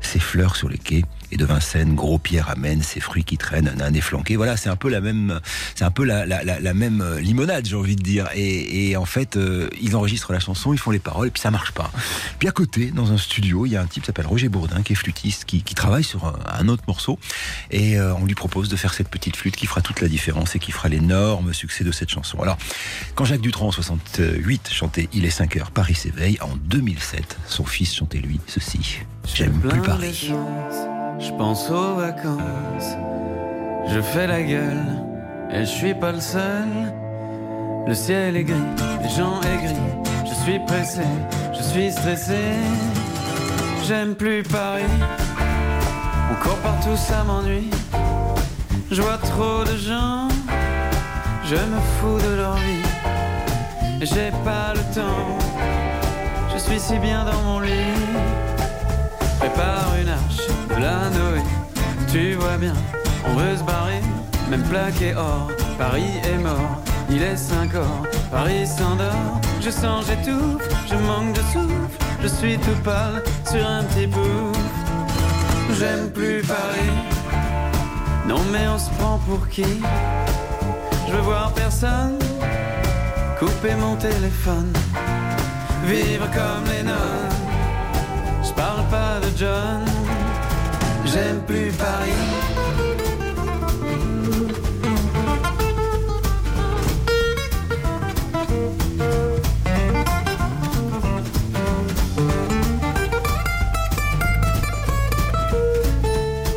ses 0.02 0.20
fleurs 0.20 0.56
sur 0.56 0.68
les 0.68 0.78
quais, 0.78 1.04
et 1.30 1.36
de 1.36 1.44
Vincennes, 1.44 1.94
Gros 1.94 2.18
Pierre 2.18 2.48
amène 2.50 2.82
ses 2.82 3.00
fruits 3.00 3.24
qui 3.24 3.36
traînent, 3.36 3.68
un 3.68 3.80
âne 3.80 4.00
flanqué. 4.00 4.36
Voilà, 4.36 4.56
c'est 4.56 4.68
un 4.68 4.76
peu 4.76 4.88
la 4.88 5.00
même, 5.00 5.40
c'est 5.74 5.84
un 5.84 5.90
peu 5.90 6.04
la, 6.04 6.26
la, 6.26 6.42
la, 6.44 6.60
la 6.60 6.74
même 6.74 7.04
limonade, 7.20 7.66
j'ai 7.66 7.76
envie 7.76 7.96
de 7.96 8.02
dire. 8.02 8.28
Et, 8.34 8.90
et 8.90 8.96
en 8.96 9.04
fait, 9.04 9.36
euh, 9.36 9.68
ils 9.80 9.96
enregistrent 9.96 10.32
la 10.32 10.40
chanson, 10.40 10.72
ils 10.72 10.78
font 10.78 10.90
les 10.90 10.98
paroles, 10.98 11.28
et 11.28 11.30
puis 11.30 11.40
ça 11.40 11.50
marche 11.50 11.72
pas. 11.72 11.90
Puis 12.38 12.48
à 12.48 12.52
côté, 12.52 12.90
dans 12.90 13.12
un 13.12 13.18
studio, 13.18 13.66
il 13.66 13.72
y 13.72 13.76
a 13.76 13.82
un 13.82 13.86
type 13.86 14.02
qui 14.02 14.06
s'appelle 14.06 14.26
Roger 14.26 14.48
Bourdin, 14.48 14.82
qui 14.82 14.92
est 14.92 14.96
flûtiste, 14.96 15.44
qui, 15.44 15.62
qui 15.62 15.74
travaille 15.74 16.04
sur 16.04 16.26
un, 16.26 16.38
un 16.60 16.68
autre 16.68 16.84
morceau, 16.86 17.18
et 17.70 17.98
euh, 17.98 18.14
on 18.14 18.24
lui 18.24 18.34
propose 18.34 18.68
de 18.68 18.76
faire 18.76 18.94
cette 18.94 19.08
petite 19.08 19.36
flûte 19.36 19.56
qui 19.56 19.66
fera 19.66 19.80
toute 19.80 20.00
la 20.00 20.08
différence 20.08 20.54
et 20.56 20.58
qui 20.58 20.72
fera 20.72 20.88
l'énorme 20.88 21.52
succès 21.52 21.84
de 21.84 21.92
cette 21.92 22.10
chanson. 22.10 22.40
Alors, 22.40 22.58
quand 23.14 23.24
Jacques 23.24 23.40
Dutronc 23.40 23.68
en 23.68 23.72
68 23.72 24.70
chantait 24.70 25.08
Il 25.12 25.24
est 25.24 25.30
5 25.30 25.56
heures, 25.56 25.70
Paris 25.70 25.94
s'éveille, 25.94 26.38
en 26.40 26.56
2007, 26.56 27.38
son 27.46 27.64
fils 27.64 27.94
chantait 27.94 28.18
lui 28.18 28.40
ceci. 28.46 28.98
J'aime 29.34 29.58
plus 29.60 29.82
Paris. 29.82 30.32
Je 31.18 31.32
pense 31.32 31.68
aux 31.70 31.94
vacances, 31.96 32.96
je 33.88 34.00
fais 34.00 34.26
la 34.26 34.42
gueule, 34.42 34.86
et 35.50 35.60
je 35.60 35.70
suis 35.70 35.94
pas 35.94 36.12
le 36.12 36.20
seul. 36.20 36.68
Le 37.86 37.94
ciel 37.94 38.36
est 38.36 38.44
gris, 38.44 38.56
les 39.02 39.08
gens 39.08 39.40
aigris, 39.40 39.74
je 40.24 40.34
suis 40.34 40.58
pressé, 40.60 41.02
je 41.52 41.62
suis 41.62 41.90
stressé. 41.90 42.38
J'aime 43.86 44.14
plus 44.14 44.42
Paris, 44.42 44.84
on 46.30 46.34
court 46.42 46.58
partout, 46.58 46.96
ça 46.96 47.24
m'ennuie. 47.24 47.70
Je 48.90 49.02
vois 49.02 49.18
trop 49.18 49.64
de 49.64 49.76
gens, 49.76 50.28
je 51.44 51.56
me 51.56 51.80
fous 51.98 52.18
de 52.28 52.34
leur 52.36 52.54
vie. 52.54 52.88
J'ai 54.00 54.30
pas 54.44 54.72
le 54.74 54.80
temps, 54.94 55.38
je 56.52 56.58
suis 56.58 56.78
si 56.78 56.98
bien 56.98 57.24
dans 57.24 57.42
mon 57.42 57.60
lit. 57.60 57.70
Prépare 59.40 59.94
une 60.00 60.08
arche 60.08 60.57
la 60.78 61.10
Noé. 61.10 61.42
Tu 62.10 62.34
vois 62.34 62.56
bien, 62.56 62.74
on 63.26 63.34
veut 63.34 63.56
se 63.56 63.62
barrer, 63.62 64.00
même 64.50 64.62
plaqué 64.62 65.14
or. 65.14 65.48
Paris 65.76 66.20
est 66.24 66.38
mort, 66.38 66.82
il 67.10 67.22
est 67.22 67.36
5 67.36 67.74
heures. 67.74 68.02
Paris 68.30 68.66
s'endort, 68.66 69.40
je 69.60 69.70
sens, 69.70 70.06
j'étouffe, 70.06 70.68
je 70.88 70.94
manque 70.94 71.32
de 71.34 71.40
souffle. 71.52 71.98
Je 72.22 72.28
suis 72.28 72.58
tout 72.58 72.80
pâle 72.82 73.22
sur 73.48 73.64
un 73.66 73.84
petit 73.84 74.06
pouf. 74.06 74.56
J'aime 75.78 76.10
plus 76.10 76.42
Paris. 76.42 76.92
Non, 78.26 78.40
mais 78.50 78.66
on 78.68 78.78
se 78.78 78.90
prend 78.98 79.18
pour 79.18 79.48
qui? 79.48 79.64
Je 81.06 81.12
veux 81.12 81.20
voir 81.20 81.52
personne. 81.52 82.18
Couper 83.38 83.74
mon 83.74 83.94
téléphone. 83.96 84.72
Vivre 85.84 86.26
comme 86.32 86.64
les 86.72 86.82
nonnes. 86.82 87.36
Je 88.42 88.52
parle 88.52 88.84
pas 88.90 89.20
de 89.20 89.30
John, 89.36 89.84
j'aime 91.12 91.40
plus 91.46 91.72
Paris. 91.72 92.10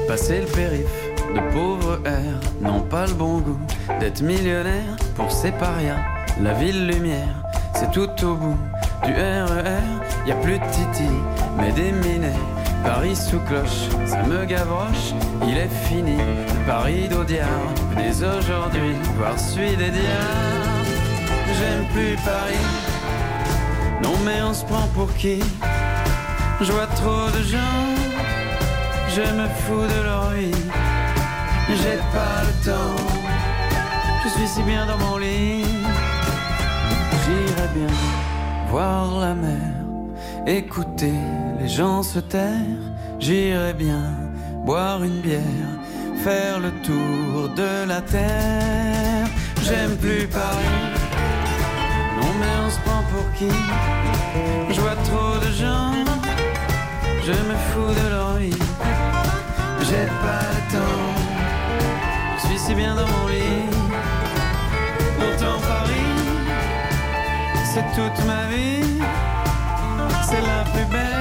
Passer 0.07 0.41
le 0.41 0.47
périph' 0.47 0.85
de 1.33 1.53
pauvres 1.53 1.99
airs 2.05 2.39
n'ont 2.61 2.81
pas 2.81 3.07
le 3.07 3.13
bon 3.13 3.39
goût 3.39 3.59
d'être 3.99 4.21
millionnaire 4.21 4.95
pour 5.15 5.31
ces 5.31 5.51
parias. 5.51 6.03
La 6.41 6.53
ville 6.53 6.87
lumière, 6.87 7.43
c'est 7.75 7.91
tout 7.91 8.09
au 8.25 8.35
bout 8.35 8.57
du 9.05 9.13
RER. 9.13 9.81
Y 10.27 10.31
a 10.31 10.35
plus 10.35 10.59
de 10.59 10.65
titi, 10.65 11.09
mais 11.57 11.71
des 11.71 11.91
minets. 11.91 12.60
Paris 12.83 13.15
sous 13.15 13.39
cloche, 13.39 13.89
ça 14.05 14.23
me 14.23 14.45
gavroche. 14.45 15.13
Il 15.47 15.57
est 15.57 15.69
fini, 15.87 16.17
Paris 16.65 17.07
d'Audiard. 17.07 17.47
Venez 17.91 18.09
aujourd'hui 18.09 18.95
voir 19.17 19.37
celui 19.39 19.75
des 19.75 19.91
diards. 19.91 20.85
J'aime 21.59 21.85
plus 21.93 22.15
Paris. 22.25 22.67
Non 24.03 24.17
mais 24.25 24.41
on 24.41 24.53
se 24.53 24.65
prend 24.65 24.87
pour 24.95 25.13
qui? 25.15 25.43
Je 26.59 26.71
vois 26.71 26.87
trop 26.87 27.29
de 27.37 27.43
gens. 27.43 27.85
Je 29.09 29.21
me 29.21 29.47
fous 29.47 29.87
de 29.95 30.03
leur 30.03 30.29
vie. 30.31 30.51
J'ai 31.69 31.97
pas 32.11 32.41
le 32.47 32.65
temps. 32.65 33.03
Je 34.23 34.29
suis 34.29 34.47
si 34.47 34.63
bien 34.63 34.85
dans 34.85 34.97
mon 34.97 35.17
lit. 35.17 35.65
J'irai 37.23 37.67
bien 37.75 37.93
voir 38.69 39.19
la 39.19 39.35
mer, 39.35 39.73
écouter 40.47 41.13
les 41.61 41.69
gens 41.69 42.01
se 42.01 42.19
tairent, 42.19 42.87
j'irai 43.19 43.73
bien 43.73 44.03
boire 44.65 45.03
une 45.03 45.21
bière, 45.21 45.71
faire 46.23 46.59
le 46.59 46.71
tour 46.87 47.49
de 47.55 47.85
la 47.87 48.01
terre. 48.01 49.27
J'aime 49.63 49.95
plus 49.97 50.27
Paris, 50.27 50.79
non 52.17 52.31
mais 52.39 52.55
on 52.65 52.69
se 52.69 52.79
prend 52.79 53.03
pour 53.11 53.27
qui? 53.37 53.53
Je 54.73 54.81
vois 54.81 54.99
trop 55.09 55.37
de 55.45 55.51
gens, 55.61 55.93
je 57.27 57.31
me 57.31 57.55
fous 57.67 57.93
de 58.01 58.09
leur 58.09 58.33
vie, 58.37 58.63
j'ai 59.87 60.07
pas 60.25 60.45
le 60.55 60.61
temps, 60.75 61.09
je 62.37 62.47
suis 62.47 62.59
si 62.59 62.73
bien 62.73 62.95
dans 62.95 63.07
mon 63.07 63.27
lit. 63.27 63.69
Pourtant 65.19 65.59
Paris, 65.67 66.15
c'est 67.71 67.87
toute 67.95 68.25
ma 68.25 68.43
vie, 68.47 68.99
c'est 70.27 70.41
la 70.41 70.63
plus 70.71 70.85
belle. 70.85 71.20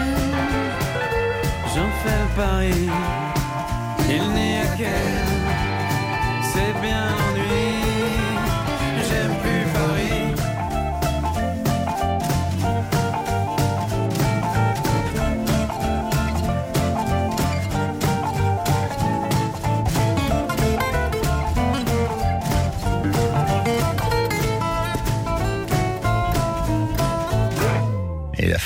Le 2.03 2.35
pari, 2.35 2.89
il 4.09 4.29
n'y 4.31 4.57
a 4.57 4.67
qu'elle, 4.77 5.27
c'est 6.53 6.81
bien 6.81 7.20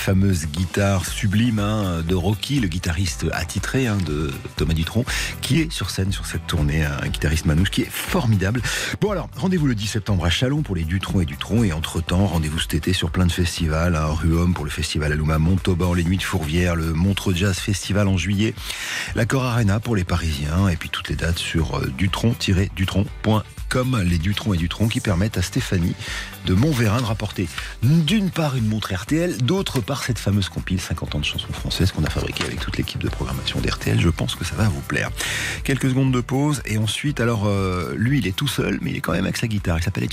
fameuse 0.05 0.49
guitare 0.49 1.07
sublime 1.07 1.59
hein, 1.59 2.03
de 2.07 2.14
Rocky, 2.14 2.61
le 2.61 2.69
guitariste 2.69 3.25
attitré 3.33 3.87
hein, 3.87 3.97
de 4.05 4.31
Thomas 4.57 4.75
Dutronc, 4.75 5.07
qui 5.40 5.62
est 5.62 5.73
sur 5.73 5.88
scène 5.88 6.12
sur 6.12 6.27
cette 6.27 6.47
tournée, 6.47 6.85
un 6.85 7.09
guitariste 7.09 7.47
manouche 7.47 7.71
qui 7.71 7.81
est 7.81 7.90
formidable. 7.90 8.61
Bon 9.01 9.12
alors, 9.12 9.31
rendez-vous 9.35 9.67
le 9.67 9.75
10 9.75 9.87
septembre 9.87 10.27
à 10.27 10.29
Chalon 10.29 10.61
pour 10.61 10.77
les 10.77 10.85
Dutronc 10.85 11.23
et 11.23 11.25
Dutronc, 11.25 11.64
et 11.64 11.73
entre-temps, 11.73 12.27
rendez-vous 12.27 12.59
cet 12.59 12.75
été 12.75 12.93
sur 12.93 13.11
plein 13.11 13.25
de 13.25 13.33
festivals, 13.33 13.97
hein, 13.97 14.09
Rue-Homme 14.11 14.53
pour 14.53 14.67
le 14.67 14.71
festival 14.71 15.11
Alouma, 15.11 15.38
Montauban, 15.38 15.95
les 15.95 16.05
Nuits 16.05 16.19
de 16.19 16.23
Fourvière, 16.23 16.77
le 16.77 16.93
Montreux 16.93 17.35
Jazz 17.35 17.57
Festival 17.57 18.07
en 18.07 18.19
juillet, 18.19 18.53
l'Accor 19.14 19.43
Arena 19.43 19.81
pour 19.81 19.97
les 19.97 20.05
Parisiens, 20.05 20.69
et 20.69 20.77
puis 20.77 20.90
toutes 20.90 21.09
les 21.09 21.17
dates 21.17 21.38
sur 21.38 21.79
euh, 21.79 21.90
dutronc-dutronc.com 21.97 23.54
comme 23.74 24.00
les 24.02 24.18
Dutron 24.18 24.54
et 24.54 24.56
Dutron 24.56 24.87
qui 24.87 25.00
permettent 25.00 25.37
à 25.37 25.42
Stéphanie 25.42 25.96
de 26.46 26.54
Montvérin 26.54 27.00
de 27.00 27.06
rapporter 27.06 27.48
d'une 27.82 28.30
part 28.30 28.54
une 28.54 28.68
montre 28.68 28.94
RTL, 28.94 29.38
d'autre 29.38 29.80
part 29.80 30.04
cette 30.04 30.20
fameuse 30.20 30.48
compile 30.48 30.80
50 30.80 31.16
ans 31.16 31.18
de 31.18 31.24
chansons 31.24 31.52
françaises 31.52 31.90
qu'on 31.90 32.04
a 32.04 32.08
fabriquée 32.08 32.44
avec 32.44 32.60
toute 32.60 32.76
l'équipe 32.76 33.02
de 33.02 33.08
programmation 33.08 33.60
d'RTL. 33.60 34.00
Je 34.00 34.10
pense 34.10 34.37
que 34.37 34.44
ça 34.44 34.54
va 34.54 34.68
vous 34.68 34.80
plaire. 34.82 35.10
Quelques 35.64 35.88
secondes 35.88 36.12
de 36.12 36.20
pause 36.20 36.62
et 36.66 36.78
ensuite, 36.78 37.18
alors 37.18 37.46
euh, 37.46 37.96
lui 37.96 38.20
il 38.20 38.28
est 38.28 38.37
tout 38.37 38.46
seul 38.46 38.78
mais 38.80 38.92
il 38.92 38.96
est 38.98 39.00
quand 39.00 39.10
même 39.12 39.24
avec 39.24 39.38
sa 39.38 39.48
guitare, 39.48 39.78
il 39.78 39.82
s'appelle 39.82 40.04
Ed 40.04 40.12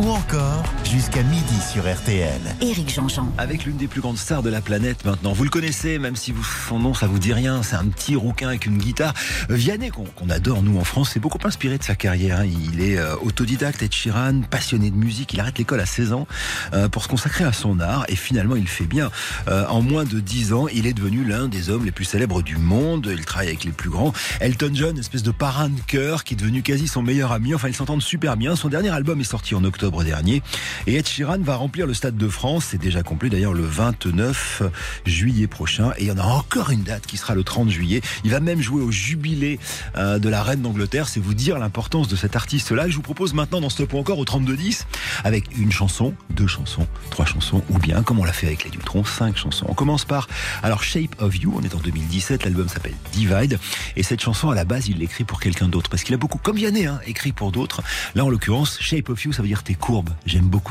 ou 0.00 0.08
encore 0.12 0.79
jusqu'à 0.90 1.22
midi 1.22 1.54
sur 1.72 1.82
RTL. 1.84 2.40
Éric 2.60 2.92
Jean-Jean. 2.92 3.32
Avec 3.38 3.64
l'une 3.64 3.76
des 3.76 3.86
plus 3.86 4.00
grandes 4.00 4.18
stars 4.18 4.42
de 4.42 4.50
la 4.50 4.60
planète 4.60 5.04
maintenant. 5.04 5.32
Vous 5.32 5.44
le 5.44 5.50
connaissez, 5.50 6.00
même 6.00 6.16
si 6.16 6.32
vous, 6.32 6.42
son 6.42 6.80
nom 6.80 6.94
ça 6.94 7.06
vous 7.06 7.20
dit 7.20 7.32
rien. 7.32 7.62
C'est 7.62 7.76
un 7.76 7.84
petit 7.86 8.16
rouquin 8.16 8.48
avec 8.48 8.66
une 8.66 8.76
guitare. 8.76 9.14
Vianney, 9.48 9.90
qu'on 9.90 10.28
adore 10.30 10.62
nous 10.64 10.78
en 10.80 10.84
France, 10.84 11.10
c'est 11.12 11.20
beaucoup 11.20 11.38
inspiré 11.44 11.78
de 11.78 11.84
sa 11.84 11.94
carrière. 11.94 12.40
hein. 12.40 12.46
Il 12.46 12.80
est 12.80 12.98
euh, 12.98 13.14
autodidacte, 13.22 13.82
Ed 13.84 13.92
Sheeran, 13.92 14.40
passionné 14.50 14.90
de 14.90 14.96
musique. 14.96 15.32
Il 15.32 15.38
arrête 15.38 15.58
l'école 15.58 15.78
à 15.78 15.86
16 15.86 16.12
ans 16.12 16.26
euh, 16.72 16.88
pour 16.88 17.04
se 17.04 17.08
consacrer 17.08 17.44
à 17.44 17.52
son 17.52 17.78
art. 17.78 18.04
Et 18.08 18.16
finalement, 18.16 18.56
il 18.56 18.66
fait 18.66 18.86
bien. 18.86 19.10
Euh, 19.46 19.66
en 19.68 19.82
moins 19.82 20.02
de 20.04 20.18
10 20.18 20.52
ans, 20.52 20.66
il 20.66 20.88
est 20.88 20.92
devenu 20.92 21.24
l'un 21.24 21.46
des 21.46 21.70
hommes 21.70 21.84
les 21.84 21.92
plus 21.92 22.04
célèbres 22.04 22.42
du 22.42 22.56
monde. 22.56 23.08
Il 23.16 23.24
travaille 23.24 23.48
avec 23.48 23.62
les 23.62 23.72
plus 23.72 23.90
grands. 23.90 24.12
Elton 24.40 24.72
John, 24.74 24.98
espèce 24.98 25.22
de 25.22 25.30
parrain 25.30 25.68
de 25.68 25.80
cœur 25.86 26.24
qui 26.24 26.34
est 26.34 26.36
devenu 26.36 26.62
quasi 26.62 26.88
son 26.88 27.02
meilleur 27.02 27.30
ami. 27.30 27.54
Enfin, 27.54 27.68
ils 27.68 27.76
s'entendent 27.76 28.02
super 28.02 28.36
bien. 28.36 28.56
Son 28.56 28.68
dernier 28.68 28.90
album 28.90 29.20
est 29.20 29.24
sorti 29.24 29.54
en 29.54 29.62
octobre 29.62 30.02
dernier. 30.02 30.42
Et 30.86 30.96
Ed 30.96 31.06
Sheeran 31.06 31.38
va 31.40 31.56
remplir 31.56 31.86
le 31.86 31.94
Stade 31.94 32.16
de 32.16 32.28
France. 32.28 32.66
C'est 32.70 32.78
déjà 32.78 33.02
complet 33.02 33.28
d'ailleurs 33.28 33.52
le 33.52 33.64
29 33.64 34.62
juillet 35.04 35.46
prochain. 35.46 35.92
Et 35.98 36.04
il 36.04 36.06
y 36.06 36.10
en 36.10 36.18
a 36.18 36.22
encore 36.22 36.70
une 36.70 36.82
date 36.82 37.06
qui 37.06 37.16
sera 37.16 37.34
le 37.34 37.44
30 37.44 37.70
juillet. 37.70 38.00
Il 38.24 38.30
va 38.30 38.40
même 38.40 38.60
jouer 38.60 38.82
au 38.82 38.90
jubilé 38.90 39.58
euh, 39.96 40.18
de 40.18 40.28
la 40.28 40.42
reine 40.42 40.62
d'Angleterre. 40.62 41.08
C'est 41.08 41.20
vous 41.20 41.34
dire 41.34 41.58
l'importance 41.58 42.08
de 42.08 42.16
cet 42.16 42.36
artiste-là. 42.36 42.88
Je 42.88 42.96
vous 42.96 43.02
propose 43.02 43.34
maintenant 43.34 43.60
dans 43.60 43.70
ce 43.70 43.82
point 43.82 44.00
encore 44.00 44.18
au 44.18 44.24
32-10 44.24 44.84
avec 45.24 45.44
une 45.56 45.72
chanson, 45.72 46.14
deux 46.30 46.46
chansons, 46.46 46.86
trois 47.10 47.26
chansons 47.26 47.62
ou 47.70 47.78
bien 47.78 48.02
comme 48.02 48.18
on 48.18 48.24
l'a 48.24 48.32
fait 48.32 48.46
avec 48.46 48.64
les 48.64 48.70
Dutron, 48.70 49.04
cinq 49.04 49.36
chansons. 49.36 49.66
On 49.68 49.74
commence 49.74 50.04
par 50.04 50.28
alors 50.62 50.82
Shape 50.82 51.20
of 51.20 51.36
You. 51.36 51.54
On 51.56 51.62
est 51.62 51.74
en 51.74 51.80
2017. 51.80 52.44
L'album 52.44 52.68
s'appelle 52.68 52.94
Divide. 53.12 53.58
Et 53.96 54.02
cette 54.02 54.20
chanson 54.20 54.50
à 54.50 54.54
la 54.54 54.64
base 54.64 54.88
il 54.88 54.98
l'écrit 54.98 55.24
pour 55.24 55.40
quelqu'un 55.40 55.68
d'autre 55.68 55.90
parce 55.90 56.02
qu'il 56.04 56.14
a 56.14 56.18
beaucoup, 56.18 56.38
comme 56.38 56.56
Vianney, 56.56 56.86
hein, 56.86 57.00
écrit 57.06 57.32
pour 57.32 57.52
d'autres. 57.52 57.82
Là 58.14 58.24
en 58.24 58.30
l'occurrence 58.30 58.78
Shape 58.80 59.08
of 59.08 59.22
You 59.24 59.32
ça 59.32 59.42
veut 59.42 59.48
dire 59.48 59.62
tes 59.62 59.74
courbes. 59.74 60.10
J'aime 60.26 60.46
beaucoup 60.46 60.69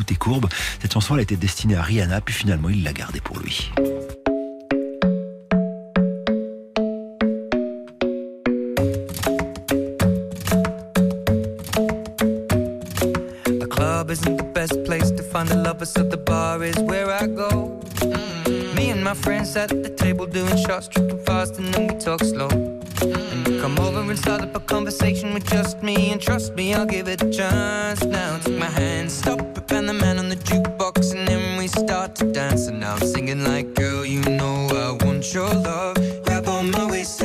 Cette 0.82 0.94
chanson 0.94 1.16
elle 1.16 1.22
été 1.22 1.36
destinée 1.36 1.76
à 1.76 1.82
Rihanna 1.82 2.22
puis 2.22 2.34
finalement 2.34 2.70
il 2.70 2.84
l'a 2.84 2.94
gardée 2.94 3.22
pour 3.22 3.40
lui. 3.40 3.72
The 13.46 13.68
club 13.70 14.12
isn't 14.12 14.38
the 14.38 14.44
best 14.54 14.84
place 14.86 15.12
to 15.12 15.24
find 15.24 15.48
the 15.48 15.56
lovers, 15.56 15.92
so 15.92 16.04
the 16.04 16.18
bar 16.18 16.64
is 16.64 16.78
where 16.80 17.10
I 17.12 17.28
go. 17.28 17.80
Me 18.76 18.92
and 18.92 19.04
my 19.04 19.14
friends 19.14 19.56
at 19.56 19.70
the 19.70 19.90
table 19.90 20.26
doing 20.26 20.58
shots, 20.66 20.88
tripping 20.88 21.20
fast, 21.26 21.58
and 21.60 21.74
then 21.74 21.88
we 21.88 21.96
talk 21.96 22.24
slow. 22.24 22.79
Come 23.76 23.86
over 23.86 24.02
and 24.02 24.18
start 24.18 24.42
up 24.42 24.56
a 24.56 24.60
conversation 24.60 25.32
with 25.32 25.46
just 25.46 25.84
me, 25.84 26.12
and 26.12 26.20
trust 26.20 26.56
me, 26.56 26.74
I'll 26.74 26.88
give 26.88 27.08
it 27.08 27.22
a 27.22 27.30
chance. 27.30 28.04
Now 28.04 28.40
take 28.40 28.58
my 28.58 28.66
hand, 28.66 29.12
stop 29.12 29.40
it, 29.40 29.72
and 29.72 29.88
the 29.88 29.94
man 29.94 30.18
on 30.18 30.28
the 30.28 30.38
jukebox, 30.38 31.14
and 31.16 31.28
then 31.28 31.58
we 31.58 31.68
start 31.68 32.16
to 32.16 32.32
dance. 32.32 32.66
And 32.66 32.80
now 32.80 32.96
I'm 32.96 33.06
singing 33.06 33.44
like, 33.44 33.76
girl, 33.76 34.04
you 34.04 34.22
know 34.22 34.68
I 34.70 35.06
want 35.06 35.32
your 35.36 35.54
love. 35.54 35.98
Grab 36.26 36.48
on 36.48 36.72
my 36.72 36.90
waist 36.90 37.22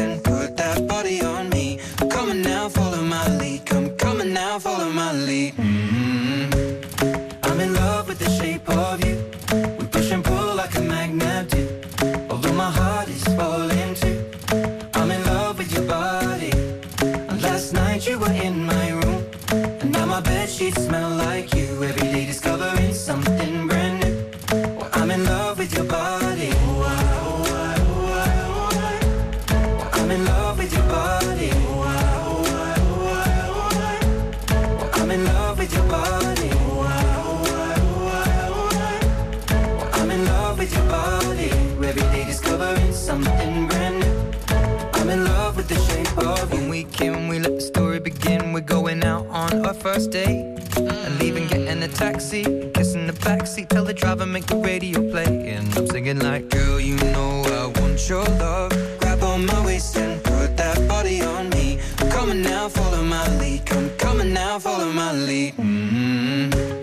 taxi. 52.05 52.43
Kissing 52.75 53.07
the 53.07 53.17
backseat, 53.27 53.69
tell 53.69 53.85
the 53.85 53.95
driver, 53.95 54.27
make 54.27 54.47
the 54.47 54.57
radio 54.57 54.99
play. 55.11 55.31
And 55.55 55.67
I'm 55.77 55.87
singing 55.87 56.19
like, 56.19 56.45
girl, 56.51 56.79
you 56.79 56.97
know 57.13 57.31
I 57.61 57.81
want 57.81 57.99
your 58.09 58.25
love. 58.45 58.73
Grab 59.01 59.23
on 59.23 59.47
my 59.47 59.61
waist 59.65 59.97
and 59.97 60.23
put 60.23 60.57
that 60.57 60.77
body 60.87 61.23
on 61.23 61.49
me. 61.51 61.79
Come 62.15 62.31
on 62.31 62.43
now, 62.43 62.69
follow 62.69 63.03
my 63.03 63.25
lead. 63.39 63.61
Come, 63.67 64.21
on 64.21 64.33
now, 64.33 64.59
follow 64.59 64.91
my 64.93 65.13
lead. 65.13 65.55
hmm 65.55 66.74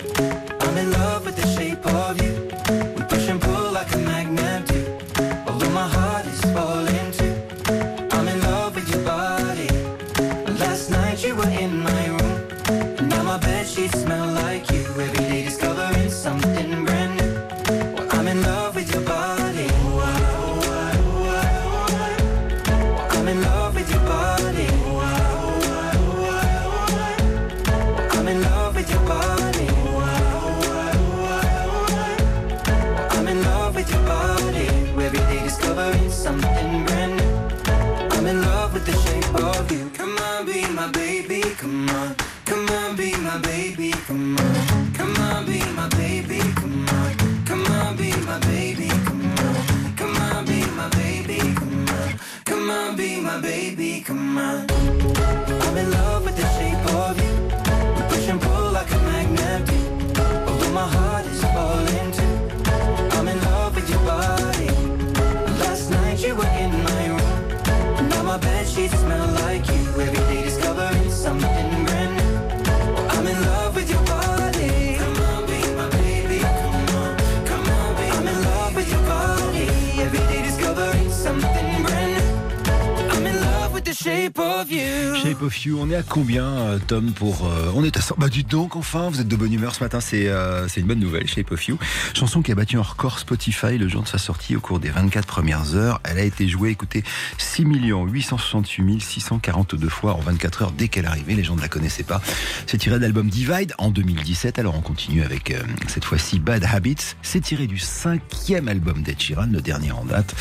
Shape 84.71 85.41
of 85.41 85.65
You. 85.65 85.77
On 85.79 85.89
est 85.89 85.95
à 85.95 86.03
combien, 86.03 86.45
euh, 86.45 86.79
Tom, 86.85 87.11
pour. 87.11 87.45
Euh, 87.45 87.71
on 87.75 87.83
est 87.83 87.97
à 87.97 88.01
100. 88.01 88.15
Bah, 88.17 88.29
dites 88.29 88.49
donc, 88.49 88.75
enfin, 88.75 89.09
vous 89.09 89.19
êtes 89.19 89.27
de 89.27 89.35
bonne 89.35 89.51
humeur 89.51 89.75
ce 89.75 89.83
matin, 89.83 89.99
c'est 89.99 90.27
euh, 90.27 90.67
une 90.77 90.85
bonne 90.85 90.99
nouvelle, 90.99 91.27
Shape 91.27 91.51
of 91.51 91.67
You. 91.67 91.77
Chanson 92.13 92.41
qui 92.41 92.51
a 92.51 92.55
battu 92.55 92.77
un 92.77 92.81
record 92.81 93.19
Spotify 93.19 93.77
le 93.77 93.89
jour 93.89 94.03
de 94.03 94.07
sa 94.07 94.17
sortie 94.17 94.55
au 94.55 94.61
cours 94.61 94.79
des 94.79 94.89
24 94.89 95.27
premières 95.27 95.75
heures. 95.75 95.99
Elle 96.03 96.19
a 96.19 96.23
été 96.23 96.47
jouée, 96.47 96.69
écoutez, 96.69 97.03
6 97.37 97.65
868 97.65 99.01
642 99.01 99.89
fois 99.89 100.13
en 100.13 100.19
24 100.19 100.61
heures 100.61 100.71
dès 100.71 100.87
qu'elle 100.87 101.05
arrivait. 101.05 101.33
Les 101.33 101.43
gens 101.43 101.55
ne 101.55 101.61
la 101.61 101.67
connaissaient 101.67 102.03
pas. 102.03 102.21
C'est 102.65 102.77
tiré 102.77 102.95
de 102.95 103.01
l'album 103.01 103.29
Divide 103.29 103.73
en 103.77 103.89
2017. 103.89 104.59
Alors, 104.59 104.75
on 104.75 104.81
continue 104.81 105.23
avec 105.23 105.51
euh, 105.51 105.61
cette 105.87 106.05
fois-ci 106.05 106.39
Bad 106.39 106.63
Habits. 106.63 107.15
C'est 107.21 107.41
tiré 107.41 107.67
du 107.67 107.77
cinquième 107.77 108.67
album 108.69 109.03
d'Ed 109.03 109.19
Sheeran, 109.19 109.47
le 109.51 109.61
dernier 109.61 109.91
en 109.91 110.05
date. 110.05 110.33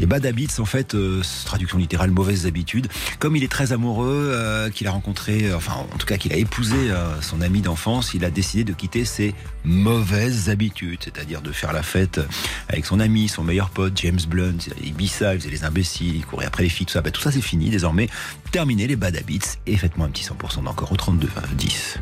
Et 0.00 0.06
Bad 0.06 0.24
Habits, 0.24 0.58
en 0.58 0.64
fait, 0.64 0.94
euh, 0.94 1.22
traduction 1.44 1.78
littérale, 1.78 2.10
mauvaises 2.10 2.46
habitudes. 2.46 2.88
Comme 3.18 3.36
il 3.36 3.44
est 3.44 3.48
très 3.48 3.73
amoureux 3.74 4.30
euh, 4.32 4.70
qu'il 4.70 4.86
a 4.86 4.90
rencontré, 4.90 5.50
euh, 5.50 5.56
enfin 5.56 5.74
en 5.92 5.98
tout 5.98 6.06
cas 6.06 6.16
qu'il 6.16 6.32
a 6.32 6.36
épousé 6.36 6.90
euh, 6.90 7.20
son 7.20 7.42
ami 7.42 7.60
d'enfance, 7.60 8.14
il 8.14 8.24
a 8.24 8.30
décidé 8.30 8.64
de 8.64 8.72
quitter 8.72 9.04
ses 9.04 9.34
mauvaises 9.64 10.48
habitudes, 10.48 11.00
c'est-à-dire 11.04 11.42
de 11.42 11.52
faire 11.52 11.72
la 11.72 11.82
fête 11.82 12.20
avec 12.68 12.86
son 12.86 13.00
ami, 13.00 13.28
son 13.28 13.44
meilleur 13.44 13.70
pote, 13.70 13.92
James 13.96 14.20
Blunt, 14.26 14.56
il 14.80 14.88
Ibiza, 14.88 15.34
il 15.34 15.40
faisait 15.40 15.50
les 15.50 15.64
imbéciles, 15.64 16.16
il 16.16 16.24
courait 16.24 16.46
après 16.46 16.62
les 16.62 16.68
filles, 16.70 16.86
tout 16.86 16.92
ça. 16.92 17.02
Bah, 17.02 17.10
tout 17.10 17.20
ça 17.20 17.30
c'est 17.30 17.42
fini 17.42 17.68
désormais. 17.68 18.08
Terminez 18.50 18.86
les 18.86 18.96
bad 18.96 19.16
habits 19.16 19.40
et 19.66 19.76
faites-moi 19.76 20.06
un 20.06 20.10
petit 20.10 20.24
100% 20.24 20.64
d'encore 20.64 20.92
au 20.92 20.96
32 20.96 21.28
10 21.58 21.98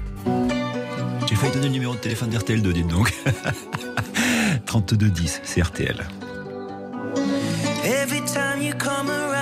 J'ai 1.29 1.35
failli 1.35 1.53
donner 1.53 1.67
le 1.67 1.73
numéro 1.73 1.95
de 1.95 2.01
téléphone 2.01 2.31
d'RTL2, 2.31 2.73
dites 2.73 2.89
donc. 2.89 3.13
32 4.67 5.09
10, 5.11 5.41
c'est 5.43 5.63
RTL. 5.63 6.07
Every 7.85 8.21
time 8.23 8.63
you 8.63 8.75
come 8.75 9.11
around, 9.11 9.42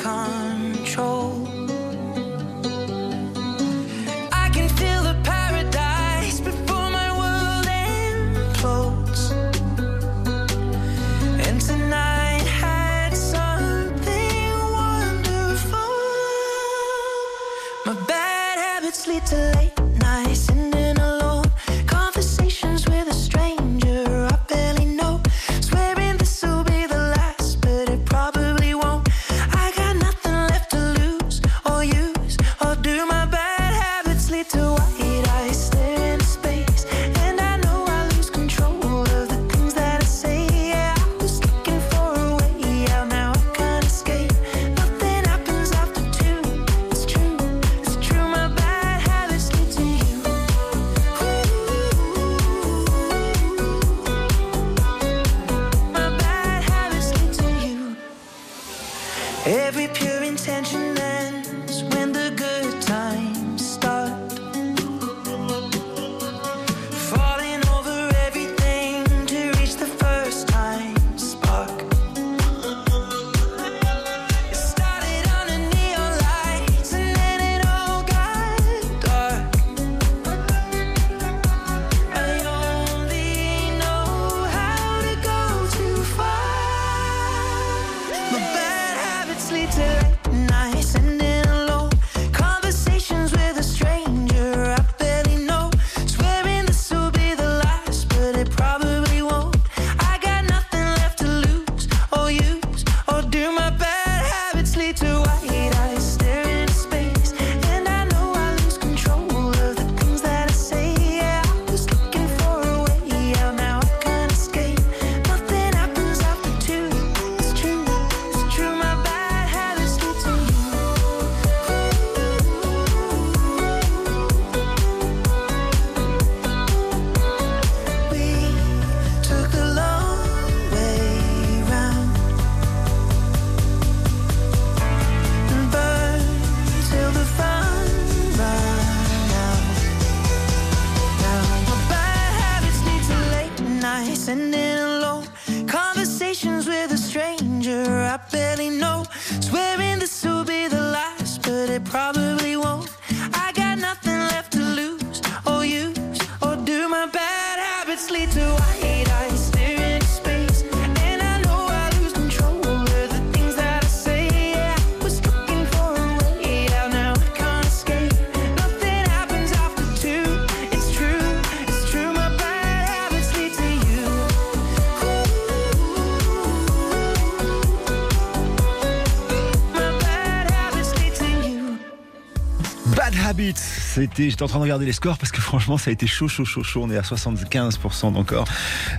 J'étais 184.17 184.43
en 184.43 184.47
train 184.47 184.59
de 184.59 184.63
regarder 184.63 184.85
les 184.85 184.91
scores 184.93 185.17
parce 185.17 185.31
que 185.31 185.41
franchement, 185.41 185.77
ça 185.77 185.89
a 185.89 185.93
été 185.93 186.05
chaud, 186.05 186.27
chaud, 186.27 186.45
chaud, 186.45 186.63
chaud. 186.63 186.81
On 186.83 186.91
est 186.91 186.97
à 186.97 187.01
75% 187.01 188.15
encore. 188.17 188.45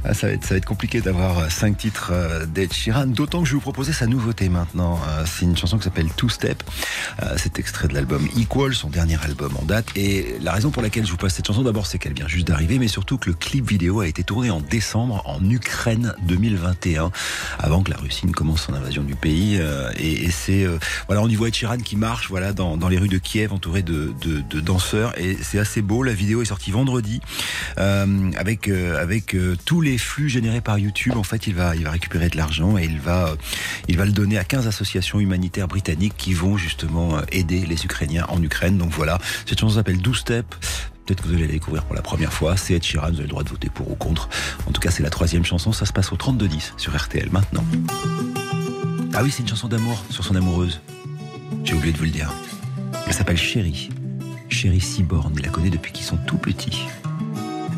Ah, 0.04 0.14
Ça 0.14 0.26
va 0.26 0.32
être, 0.32 0.42
ça 0.44 0.50
va 0.54 0.56
être 0.58 0.64
compliqué 0.64 1.00
d'avoir 1.00 1.50
5 1.50 1.76
titres 1.76 2.10
euh, 2.12 2.46
d'Ed 2.46 2.72
Sheeran. 2.72 3.06
D'autant 3.06 3.40
que 3.42 3.46
je 3.46 3.52
vais 3.52 3.56
vous 3.56 3.60
proposer 3.60 3.92
sa 3.92 4.06
nouveauté 4.06 4.48
maintenant. 4.48 4.98
Euh, 5.08 5.24
C'est 5.26 5.44
une 5.44 5.56
chanson 5.56 5.76
qui 5.78 5.84
s'appelle 5.84 6.08
Two 6.16 6.28
Step. 6.28 6.62
Euh, 7.22 7.34
C'est 7.36 7.58
extrait 7.58 7.88
de 7.88 7.94
l'album 7.94 8.26
Equal, 8.36 8.74
son 8.74 8.88
dernier 8.88 9.16
album 9.22 9.52
en 9.60 9.64
date. 9.64 9.86
Et 9.96 10.36
la 10.40 10.52
raison 10.52 10.70
pour 10.70 10.82
laquelle 10.82 11.04
je 11.04 11.10
vous 11.10 11.16
passe 11.16 11.34
cette 11.34 11.46
chanson, 11.46 11.62
d'abord, 11.62 11.86
c'est 11.86 11.98
qu'elle 11.98 12.14
vient 12.14 12.28
juste 12.28 12.46
d'arriver, 12.46 12.78
mais 12.78 12.88
surtout 12.88 13.18
que 13.18 13.28
le 13.28 13.34
clip 13.34 13.68
vidéo 13.68 14.00
a 14.00 14.06
été 14.06 14.22
tourné 14.24 14.50
en 14.50 14.60
décembre 14.60 15.22
en 15.26 15.42
Ukraine 15.48 16.14
2021, 16.26 17.10
avant 17.58 17.82
que 17.82 17.90
la 17.90 17.96
Russie 17.96 18.26
ne 18.26 18.32
commence 18.32 18.62
son 18.62 18.74
invasion 18.74 19.02
du 19.02 19.14
pays. 19.14 19.58
Euh, 19.60 19.90
Et, 19.98 20.24
et 20.24 20.30
c'est, 20.30 20.64
euh, 20.64 20.78
voilà, 21.06 21.22
on 21.22 21.28
y 21.28 21.34
voit 21.34 21.50
Sheeran 21.52 21.78
qui 21.78 21.96
marche, 21.96 22.28
voilà, 22.28 22.52
dans, 22.52 22.76
dans 22.76 22.88
les 22.88 22.98
rues 22.98 23.08
de 23.08 23.18
Kiev, 23.18 23.52
entouré 23.52 23.82
de, 23.82 24.12
de, 24.22 24.60
danseurs. 24.60 25.12
Et 25.18 25.36
c'est 25.42 25.58
assez 25.58 25.82
beau. 25.82 26.02
La 26.02 26.14
vidéo 26.14 26.40
est 26.42 26.46
sortie 26.46 26.70
vendredi, 26.70 27.20
avec 27.76 28.68
avec 28.68 29.36
tous 29.64 29.80
les 29.80 29.98
flux 29.98 30.28
générés 30.28 30.60
par 30.60 30.78
YouTube. 30.78 31.14
En 31.16 31.22
fait, 31.22 31.46
il 31.46 31.54
va 31.54 31.74
il 31.74 31.84
va 31.84 31.90
récupérer 31.90 32.28
de 32.28 32.36
l'argent 32.36 32.78
et 32.78 32.84
il 32.84 33.00
va 33.00 33.34
il 33.88 33.96
va 33.96 34.04
le 34.04 34.12
donner 34.12 34.38
à 34.38 34.44
15 34.44 34.66
associations 34.66 35.18
humanitaires 35.20 35.68
britanniques 35.68 36.14
qui 36.16 36.32
vont 36.34 36.56
justement 36.56 37.01
euh, 37.10 37.20
aider 37.30 37.66
les 37.66 37.84
Ukrainiens 37.84 38.26
en 38.28 38.42
Ukraine. 38.42 38.78
Donc 38.78 38.90
voilà, 38.90 39.18
cette 39.46 39.58
chanson 39.58 39.76
s'appelle 39.76 39.98
12 39.98 40.18
Step. 40.18 40.54
Peut-être 41.04 41.22
que 41.22 41.28
vous 41.28 41.34
allez 41.34 41.46
la 41.46 41.52
découvrir 41.52 41.84
pour 41.84 41.94
la 41.94 42.02
première 42.02 42.32
fois. 42.32 42.56
C'est 42.56 42.74
Ed 42.74 42.84
Sheeran, 42.84 43.08
vous 43.08 43.14
avez 43.14 43.22
le 43.22 43.28
droit 43.28 43.42
de 43.42 43.48
voter 43.48 43.68
pour 43.68 43.90
ou 43.90 43.94
contre. 43.94 44.28
En 44.66 44.72
tout 44.72 44.80
cas, 44.80 44.90
c'est 44.90 45.02
la 45.02 45.10
troisième 45.10 45.44
chanson. 45.44 45.72
Ça 45.72 45.84
se 45.84 45.92
passe 45.92 46.12
au 46.12 46.16
32-10 46.16 46.72
sur 46.76 46.96
RTL 46.96 47.28
maintenant. 47.30 47.64
Ah 49.14 49.22
oui, 49.22 49.30
c'est 49.30 49.42
une 49.42 49.48
chanson 49.48 49.68
d'amour 49.68 50.02
sur 50.10 50.24
son 50.24 50.36
amoureuse. 50.36 50.80
J'ai 51.64 51.74
oublié 51.74 51.92
de 51.92 51.98
vous 51.98 52.04
le 52.04 52.10
dire. 52.10 52.32
Elle 53.06 53.14
s'appelle 53.14 53.36
Chérie. 53.36 53.90
Chérie 54.48 54.80
Cyborn. 54.80 55.32
Il 55.36 55.42
la 55.42 55.48
connaît 55.48 55.70
depuis 55.70 55.92
qu'ils 55.92 56.06
sont 56.06 56.18
tout 56.26 56.38
petits. 56.38 56.86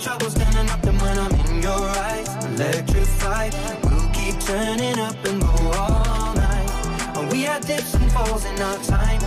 Troubles 0.00 0.32
standing 0.32 0.70
up, 0.70 0.84
and 0.84 1.00
when 1.02 1.18
I'm 1.18 1.34
in 1.34 1.60
your 1.60 1.82
eyes, 2.06 2.28
electrified. 2.44 3.52
We'll 3.82 4.08
keep 4.10 4.38
turning 4.38 4.96
up 5.00 5.16
and 5.24 5.42
go 5.42 5.48
all 5.74 6.34
night. 6.34 7.32
We 7.32 7.42
had 7.42 7.66
dips 7.66 7.94
and 7.94 8.10
falls 8.12 8.44
in 8.44 8.60
our 8.60 8.78
time, 8.84 9.20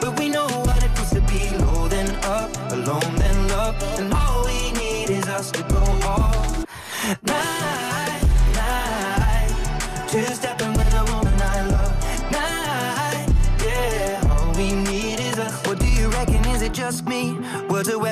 but 0.00 0.18
we 0.18 0.30
know 0.30 0.46
what 0.46 0.82
it 0.82 0.88
feels 0.96 1.10
to 1.10 1.20
be 1.20 1.50
low 1.58 1.86
then 1.88 2.08
up, 2.24 2.50
alone 2.72 3.14
then 3.16 3.48
love, 3.48 3.76
and 3.98 4.12
all 4.14 4.46
we 4.46 4.72
need 4.72 5.10
is 5.10 5.26
us 5.28 5.50
to 5.50 5.62
go 5.64 5.84
all 6.08 6.64
night, 7.22 8.22
night. 8.54 10.08
Two 10.08 10.22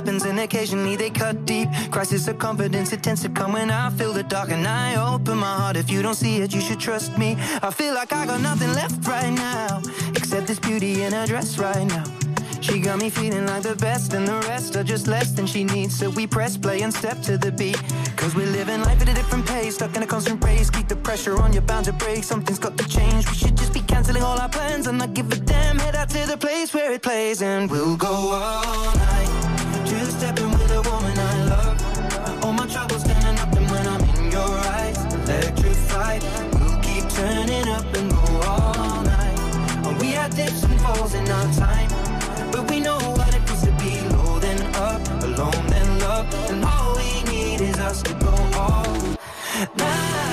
Weapons 0.04 0.26
and 0.26 0.38
occasionally 0.38 0.96
they 0.96 1.08
cut 1.08 1.46
deep. 1.46 1.66
Crisis 1.90 2.28
of 2.28 2.38
confidence, 2.38 2.92
it 2.92 3.02
tends 3.02 3.22
to 3.22 3.30
come 3.30 3.54
when 3.54 3.70
I 3.70 3.88
feel 3.88 4.12
the 4.12 4.22
dark 4.22 4.50
and 4.50 4.66
I 4.66 4.96
open 4.96 5.38
my 5.38 5.56
heart. 5.56 5.78
If 5.78 5.90
you 5.90 6.02
don't 6.02 6.14
see 6.14 6.42
it, 6.42 6.52
you 6.52 6.60
should 6.60 6.78
trust 6.78 7.16
me. 7.16 7.38
I 7.62 7.70
feel 7.70 7.94
like 7.94 8.12
I 8.12 8.26
got 8.26 8.42
nothing 8.42 8.70
left 8.74 9.06
right 9.08 9.30
now, 9.30 9.80
except 10.14 10.46
this 10.46 10.58
beauty 10.58 11.04
in 11.04 11.14
her 11.14 11.24
dress 11.26 11.56
right 11.56 11.86
now. 11.86 12.04
She 12.60 12.80
got 12.80 12.98
me 12.98 13.08
feeling 13.08 13.46
like 13.46 13.62
the 13.62 13.76
best, 13.76 14.12
and 14.12 14.28
the 14.28 14.38
rest 14.46 14.76
are 14.76 14.84
just 14.84 15.06
less 15.06 15.30
than 15.32 15.46
she 15.46 15.64
needs. 15.64 15.98
So 15.98 16.10
we 16.10 16.26
press 16.26 16.58
play 16.58 16.82
and 16.82 16.92
step 16.92 17.22
to 17.22 17.38
the 17.38 17.50
beat. 17.50 17.80
Cause 18.14 18.34
we're 18.34 18.52
living 18.52 18.82
life 18.82 19.00
at 19.00 19.08
a 19.08 19.14
different 19.14 19.46
pace, 19.46 19.76
stuck 19.76 19.96
in 19.96 20.02
a 20.02 20.06
constant 20.06 20.44
race. 20.44 20.68
Keep 20.68 20.88
the 20.88 20.96
pressure 20.96 21.40
on, 21.40 21.54
you're 21.54 21.62
bound 21.62 21.86
to 21.86 21.94
break. 21.94 22.24
Something's 22.24 22.58
got 22.58 22.76
to 22.76 22.86
change. 22.88 23.26
We 23.26 23.36
should 23.36 23.56
just 23.56 23.72
be 23.72 23.80
canceling 23.80 24.22
all 24.22 24.38
our 24.38 24.50
plans 24.50 24.86
and 24.86 24.98
not 24.98 25.14
give 25.14 25.32
a 25.32 25.36
damn. 25.36 25.78
Head 25.78 25.96
out 25.96 26.10
to 26.10 26.26
the 26.26 26.36
place 26.36 26.74
where 26.74 26.92
it 26.92 27.00
plays, 27.00 27.40
and 27.40 27.70
we'll 27.70 27.96
go 27.96 28.12
all 28.12 28.94
night. 28.96 29.43
Two 29.94 30.06
stepping 30.06 30.50
with 30.50 30.70
a 30.72 30.82
woman 30.90 31.16
I 31.16 31.44
love. 31.44 32.44
All 32.44 32.52
my 32.52 32.66
troubles 32.66 33.02
standing 33.02 33.38
up, 33.38 33.52
and 33.54 33.70
when 33.70 33.86
I'm 33.86 34.02
in 34.16 34.32
your 34.32 34.50
eyes, 34.74 34.98
electrified. 35.14 36.22
We'll 36.58 36.80
keep 36.80 37.08
turning 37.10 37.68
up 37.68 37.86
and 37.94 38.10
go 38.10 38.26
all 38.42 39.02
night. 39.02 40.00
We 40.00 40.08
had 40.08 40.34
dips 40.34 40.64
and 40.64 40.80
falls 40.80 41.14
in 41.14 41.28
our 41.30 41.52
time. 41.54 41.90
But 42.50 42.68
we 42.70 42.80
know 42.80 42.98
what 42.98 43.34
it 43.36 43.42
feels 43.46 43.62
to 43.62 43.72
be 43.82 44.00
low 44.14 44.40
then 44.40 44.60
up, 44.74 45.00
alone 45.22 45.66
then 45.68 45.98
love. 46.00 46.26
And 46.50 46.64
all 46.64 46.96
we 46.96 47.22
need 47.30 47.60
is 47.60 47.78
us 47.78 48.02
to 48.02 48.14
go 48.14 48.34
all 48.58 48.92
night. 49.78 50.23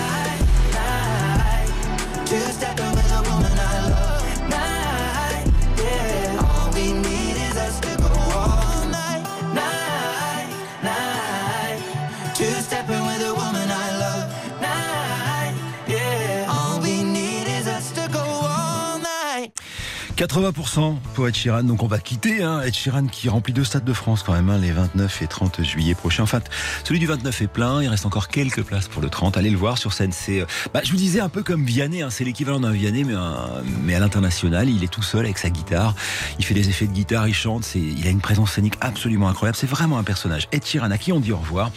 80% 20.21 20.97
pour 21.15 21.27
Ed 21.27 21.33
Sheeran. 21.33 21.63
Donc 21.63 21.81
on 21.81 21.87
va 21.87 21.97
quitter 21.97 22.43
hein, 22.43 22.61
Ed 22.61 22.75
Sheeran 22.75 23.07
qui 23.07 23.27
remplit 23.27 23.53
deux 23.53 23.63
stades 23.63 23.83
de 23.83 23.91
France 23.91 24.21
quand 24.21 24.33
même, 24.33 24.51
hein, 24.51 24.59
les 24.59 24.71
29 24.71 25.23
et 25.23 25.25
30 25.25 25.63
juillet 25.63 25.95
prochains. 25.95 26.21
Enfin, 26.21 26.41
celui 26.83 26.99
du 26.99 27.07
29 27.07 27.41
est 27.41 27.47
plein. 27.47 27.81
Il 27.81 27.87
reste 27.87 28.05
encore 28.05 28.27
quelques 28.27 28.61
places 28.61 28.87
pour 28.87 29.01
le 29.01 29.09
30. 29.09 29.35
Allez 29.37 29.49
le 29.49 29.57
voir 29.57 29.79
sur 29.79 29.93
scène. 29.93 30.11
Euh, 30.29 30.45
bah, 30.75 30.81
je 30.83 30.91
vous 30.91 30.97
disais 30.97 31.21
un 31.21 31.29
peu 31.29 31.41
comme 31.41 31.65
Vianney. 31.65 32.03
Hein, 32.03 32.11
c'est 32.11 32.23
l'équivalent 32.23 32.59
d'un 32.59 32.69
Vianney, 32.69 33.03
mais, 33.03 33.95
à 33.95 33.99
l'international. 33.99 34.69
Il 34.69 34.83
est 34.83 34.91
tout 34.91 35.01
seul 35.01 35.25
avec 35.25 35.39
sa 35.39 35.49
guitare. 35.49 35.95
Il 36.37 36.45
fait 36.45 36.53
des 36.53 36.69
effets 36.69 36.85
de 36.85 36.93
guitare. 36.93 37.27
Il 37.27 37.33
chante. 37.33 37.73
Il 37.73 38.05
a 38.05 38.11
une 38.11 38.21
présence 38.21 38.51
scénique 38.51 38.75
absolument 38.79 39.27
incroyable. 39.27 39.57
C'est 39.57 39.69
vraiment 39.69 39.97
un 39.97 40.03
personnage. 40.03 40.47
Ed 40.51 40.63
Sheeran 40.63 40.91
à 40.91 40.99
qui 40.99 41.11
on 41.11 41.19
dit 41.19 41.31
au 41.31 41.37
revoir. 41.37 41.71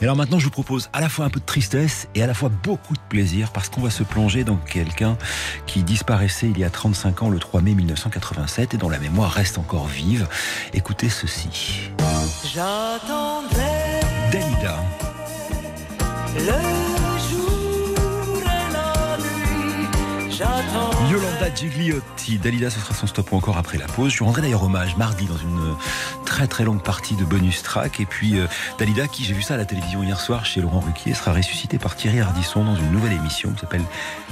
Et 0.00 0.04
alors 0.04 0.16
maintenant, 0.16 0.38
je 0.38 0.46
vous 0.46 0.50
propose 0.50 0.88
à 0.94 1.02
la 1.02 1.10
fois 1.10 1.26
un 1.26 1.30
peu 1.30 1.40
de 1.40 1.44
tristesse 1.44 2.08
et 2.14 2.22
à 2.22 2.26
la 2.26 2.32
fois 2.32 2.50
beaucoup 2.62 2.94
de 2.94 3.02
plaisir 3.10 3.52
parce 3.52 3.68
qu'on 3.68 3.82
va 3.82 3.90
se 3.90 4.04
plonger 4.04 4.42
dans 4.42 4.56
quelqu'un 4.56 5.18
qui 5.66 5.82
disparaissait 5.82 6.48
il 6.48 6.58
y 6.58 6.64
a 6.64 6.70
35 6.70 7.24
ans, 7.24 7.28
le 7.28 7.38
3 7.38 7.60
mai 7.60 7.74
1987, 7.90 8.74
et 8.74 8.76
dont 8.76 8.88
la 8.88 8.98
mémoire 8.98 9.32
reste 9.32 9.58
encore 9.58 9.86
vive. 9.86 10.28
Écoutez 10.72 11.08
ceci. 11.08 11.90
J'attendrai 12.54 14.00
Dalida. 14.30 14.76
le 16.36 16.89
Yolanda 21.10 21.54
Gigliotti. 21.54 22.38
Dalida, 22.38 22.70
ce 22.70 22.80
sera 22.80 22.94
son 22.94 23.06
stop 23.06 23.32
ou 23.32 23.36
encore 23.36 23.58
après 23.58 23.76
la 23.76 23.86
pause. 23.86 24.10
Je 24.12 24.24
rendrai 24.24 24.40
d'ailleurs 24.40 24.62
hommage 24.62 24.96
mardi 24.96 25.26
dans 25.26 25.36
une 25.36 25.76
très 26.24 26.46
très 26.46 26.64
longue 26.64 26.82
partie 26.82 27.14
de 27.14 27.24
bonus 27.24 27.62
track. 27.62 28.00
Et 28.00 28.06
puis 28.06 28.38
euh, 28.38 28.46
Dalida, 28.78 29.06
qui 29.06 29.24
j'ai 29.24 29.34
vu 29.34 29.42
ça 29.42 29.54
à 29.54 29.56
la 29.58 29.66
télévision 29.66 30.02
hier 30.02 30.18
soir 30.18 30.46
chez 30.46 30.62
Laurent 30.62 30.80
Ruquier, 30.80 31.12
sera 31.12 31.34
ressuscitée 31.34 31.78
par 31.78 31.94
Thierry 31.94 32.20
Ardisson 32.20 32.64
dans 32.64 32.76
une 32.76 32.90
nouvelle 32.90 33.12
émission 33.12 33.50
qui 33.50 33.60
s'appelle 33.60 33.84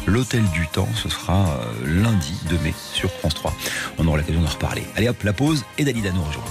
L'Hôtel 0.06 0.44
du 0.50 0.66
Temps. 0.68 0.88
Ce 0.94 1.10
sera 1.10 1.50
euh, 1.50 2.02
lundi 2.02 2.38
2 2.48 2.58
mai 2.58 2.74
sur 2.92 3.10
France 3.10 3.34
3. 3.34 3.52
On 3.98 4.06
aura 4.06 4.16
l'occasion 4.16 4.40
d'en 4.40 4.48
reparler. 4.48 4.86
Allez 4.96 5.08
hop, 5.08 5.22
la 5.24 5.34
pause 5.34 5.64
et 5.76 5.84
Dalida 5.84 6.10
nous 6.12 6.22
rejoint. 6.22 6.44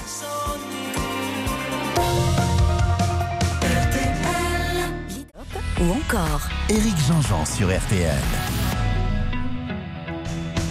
Ou 5.79 5.91
encore 5.91 6.47
Éric 6.69 6.95
Jean-Jean 7.07 7.45
sur 7.45 7.75
RTL. 7.75 8.56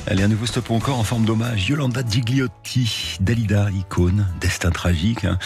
Allez, 0.08 0.22
un 0.22 0.28
nouveau 0.28 0.46
stop 0.46 0.70
encore 0.70 1.00
en 1.00 1.02
forme 1.02 1.24
d'hommage. 1.24 1.68
Yolanda 1.68 2.00
Gigliotti, 2.08 3.16
Dalida, 3.20 3.72
icône, 3.72 4.28
destin 4.40 4.70
tragique, 4.70 5.24
hein, 5.24 5.36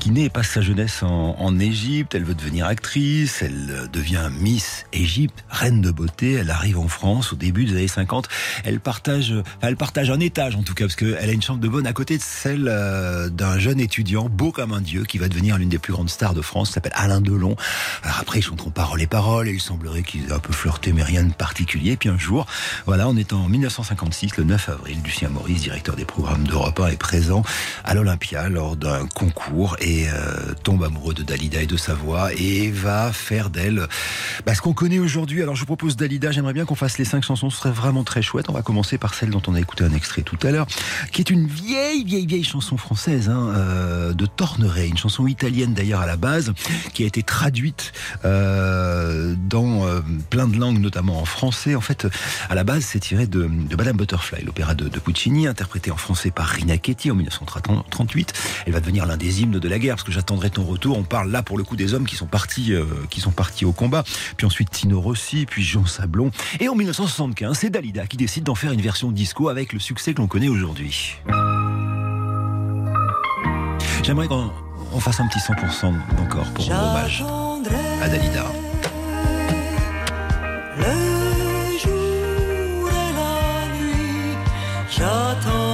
qui 0.00 0.10
naît 0.10 0.24
et 0.24 0.28
passe 0.28 0.48
sa 0.48 0.60
jeunesse 0.60 1.04
en, 1.04 1.58
Égypte. 1.60 2.16
Elle 2.16 2.24
veut 2.24 2.34
devenir 2.34 2.66
actrice, 2.66 3.42
elle 3.42 3.68
euh, 3.70 3.86
devient 3.86 4.28
Miss 4.40 4.86
Égypte, 4.92 5.44
reine 5.48 5.80
de 5.80 5.92
beauté. 5.92 6.32
Elle 6.32 6.50
arrive 6.50 6.80
en 6.80 6.88
France 6.88 7.32
au 7.32 7.36
début 7.36 7.64
des 7.64 7.76
années 7.76 7.86
50. 7.86 8.28
Elle 8.64 8.80
partage, 8.80 9.32
elle 9.60 9.76
partage 9.76 10.10
un 10.10 10.18
étage 10.18 10.56
en 10.56 10.64
tout 10.64 10.74
cas, 10.74 10.86
parce 10.86 10.96
qu'elle 10.96 11.30
a 11.30 11.32
une 11.32 11.42
chambre 11.42 11.60
de 11.60 11.68
bonne 11.68 11.86
à 11.86 11.92
côté 11.92 12.18
de 12.18 12.22
celle 12.22 12.66
euh, 12.68 13.28
d'un 13.28 13.60
jeune 13.60 13.78
étudiant, 13.78 14.28
beau 14.28 14.50
comme 14.50 14.72
un 14.72 14.80
dieu, 14.80 15.04
qui 15.04 15.18
va 15.18 15.28
devenir 15.28 15.58
l'une 15.58 15.68
des 15.68 15.78
plus 15.78 15.92
grandes 15.92 16.10
stars 16.10 16.34
de 16.34 16.42
France, 16.42 16.72
s'appelle 16.72 16.92
Alain 16.96 17.20
Delon. 17.20 17.54
Alors 18.02 18.18
après, 18.20 18.40
ils 18.40 18.44
chanteront 18.44 18.70
paroles 18.70 19.00
et 19.00 19.06
paroles, 19.06 19.46
et 19.46 19.52
il 19.52 19.60
semblerait 19.60 20.02
qu'ils 20.02 20.26
aient 20.26 20.32
un 20.32 20.40
peu 20.40 20.52
flirté, 20.52 20.92
mais 20.92 21.04
rien 21.04 21.22
de 21.22 21.32
particulier. 21.32 21.96
Puis 21.96 22.08
un 22.08 22.18
jour, 22.18 22.46
voilà, 22.84 23.08
on 23.08 23.16
est 23.16 23.32
en 23.32 23.48
1950 23.48 24.07
le 24.36 24.44
9 24.44 24.68
avril, 24.70 24.98
Lucien 25.04 25.28
Maurice, 25.28 25.62
directeur 25.62 25.94
des 25.94 26.06
programmes 26.06 26.44
d'Europe 26.44 26.80
1, 26.80 26.88
est 26.88 26.96
présent 26.96 27.42
à 27.84 27.94
l'Olympia 27.94 28.48
lors 28.48 28.74
d'un 28.74 29.06
concours 29.06 29.76
et 29.80 30.08
euh, 30.08 30.54
tombe 30.62 30.82
amoureux 30.82 31.12
de 31.12 31.22
Dalida 31.22 31.60
et 31.60 31.66
de 31.66 31.76
sa 31.76 31.94
voix 31.94 32.32
et 32.32 32.70
va 32.70 33.12
faire 33.12 33.50
d'elle 33.50 33.86
bah, 34.46 34.54
ce 34.54 34.62
qu'on 34.62 34.72
connaît 34.72 34.98
aujourd'hui. 34.98 35.42
Alors 35.42 35.56
je 35.56 35.60
vous 35.60 35.66
propose 35.66 35.96
Dalida, 35.96 36.32
j'aimerais 36.32 36.54
bien 36.54 36.64
qu'on 36.64 36.74
fasse 36.74 36.96
les 36.96 37.04
cinq 37.04 37.22
chansons, 37.22 37.50
ce 37.50 37.58
serait 37.58 37.70
vraiment 37.70 38.02
très 38.02 38.22
chouette. 38.22 38.46
On 38.48 38.54
va 38.54 38.62
commencer 38.62 38.96
par 38.96 39.14
celle 39.14 39.30
dont 39.30 39.42
on 39.46 39.54
a 39.54 39.60
écouté 39.60 39.84
un 39.84 39.92
extrait 39.92 40.22
tout 40.22 40.38
à 40.42 40.50
l'heure, 40.50 40.66
qui 41.12 41.20
est 41.20 41.30
une 41.30 41.46
vieille, 41.46 42.02
vieille, 42.04 42.26
vieille 42.26 42.44
chanson 42.44 42.78
française 42.78 43.28
hein, 43.28 43.52
euh, 43.54 44.12
de 44.14 44.24
Torneret, 44.24 44.88
une 44.88 44.98
chanson 44.98 45.26
italienne 45.26 45.74
d'ailleurs 45.74 46.00
à 46.00 46.06
la 46.06 46.16
base, 46.16 46.54
qui 46.94 47.04
a 47.04 47.06
été 47.06 47.22
traduite 47.22 47.92
euh, 48.24 49.34
dans 49.48 49.84
plein 50.30 50.48
de 50.48 50.56
langues, 50.56 50.78
notamment 50.78 51.20
en 51.20 51.24
français. 51.26 51.74
En 51.74 51.80
fait, 51.82 52.06
à 52.48 52.54
la 52.54 52.64
base, 52.64 52.84
c'est 52.84 53.00
tiré 53.00 53.26
de, 53.26 53.48
de 53.48 53.76
Madame 53.76 53.97
Butterfly, 53.98 54.44
l'opéra 54.44 54.74
de, 54.74 54.88
Puccini, 54.98 55.46
interprété 55.46 55.90
en 55.90 55.96
français 55.96 56.30
par 56.30 56.46
Rina 56.46 56.78
Ketty 56.78 57.10
en 57.10 57.14
1938. 57.14 58.32
Elle 58.66 58.72
va 58.72 58.80
devenir 58.80 59.04
l'un 59.04 59.16
des 59.16 59.42
hymnes 59.42 59.58
de 59.58 59.68
la 59.68 59.78
guerre, 59.78 59.96
parce 59.96 60.04
que 60.04 60.12
j'attendrai 60.12 60.50
ton 60.50 60.62
retour. 60.64 60.96
On 60.96 61.02
parle 61.02 61.30
là 61.30 61.42
pour 61.42 61.58
le 61.58 61.64
coup 61.64 61.76
des 61.76 61.94
hommes 61.94 62.06
qui 62.06 62.16
sont 62.16 62.26
partis, 62.26 62.72
euh, 62.72 62.84
qui 63.10 63.20
sont 63.20 63.32
partis 63.32 63.64
au 63.64 63.72
combat. 63.72 64.04
Puis 64.36 64.46
ensuite 64.46 64.70
Tino 64.70 65.00
Rossi, 65.00 65.46
puis 65.46 65.62
Jean 65.62 65.84
Sablon. 65.84 66.30
Et 66.60 66.68
en 66.68 66.74
1975, 66.74 67.58
c'est 67.58 67.70
Dalida 67.70 68.06
qui 68.06 68.16
décide 68.16 68.44
d'en 68.44 68.54
faire 68.54 68.72
une 68.72 68.80
version 68.80 69.10
disco 69.10 69.48
avec 69.48 69.72
le 69.72 69.80
succès 69.80 70.14
que 70.14 70.20
l'on 70.20 70.28
connaît 70.28 70.48
aujourd'hui. 70.48 71.16
J'aimerais 74.04 74.28
qu'on 74.28 74.50
on 74.92 75.00
fasse 75.00 75.20
un 75.20 75.26
petit 75.26 75.40
100% 75.40 75.92
encore 76.22 76.46
pour 76.54 76.66
rendre 76.66 76.90
hommage 76.90 77.24
à 78.00 78.08
Dalida. 78.08 78.46
Le 80.78 81.07
j'attendrai 84.98 85.67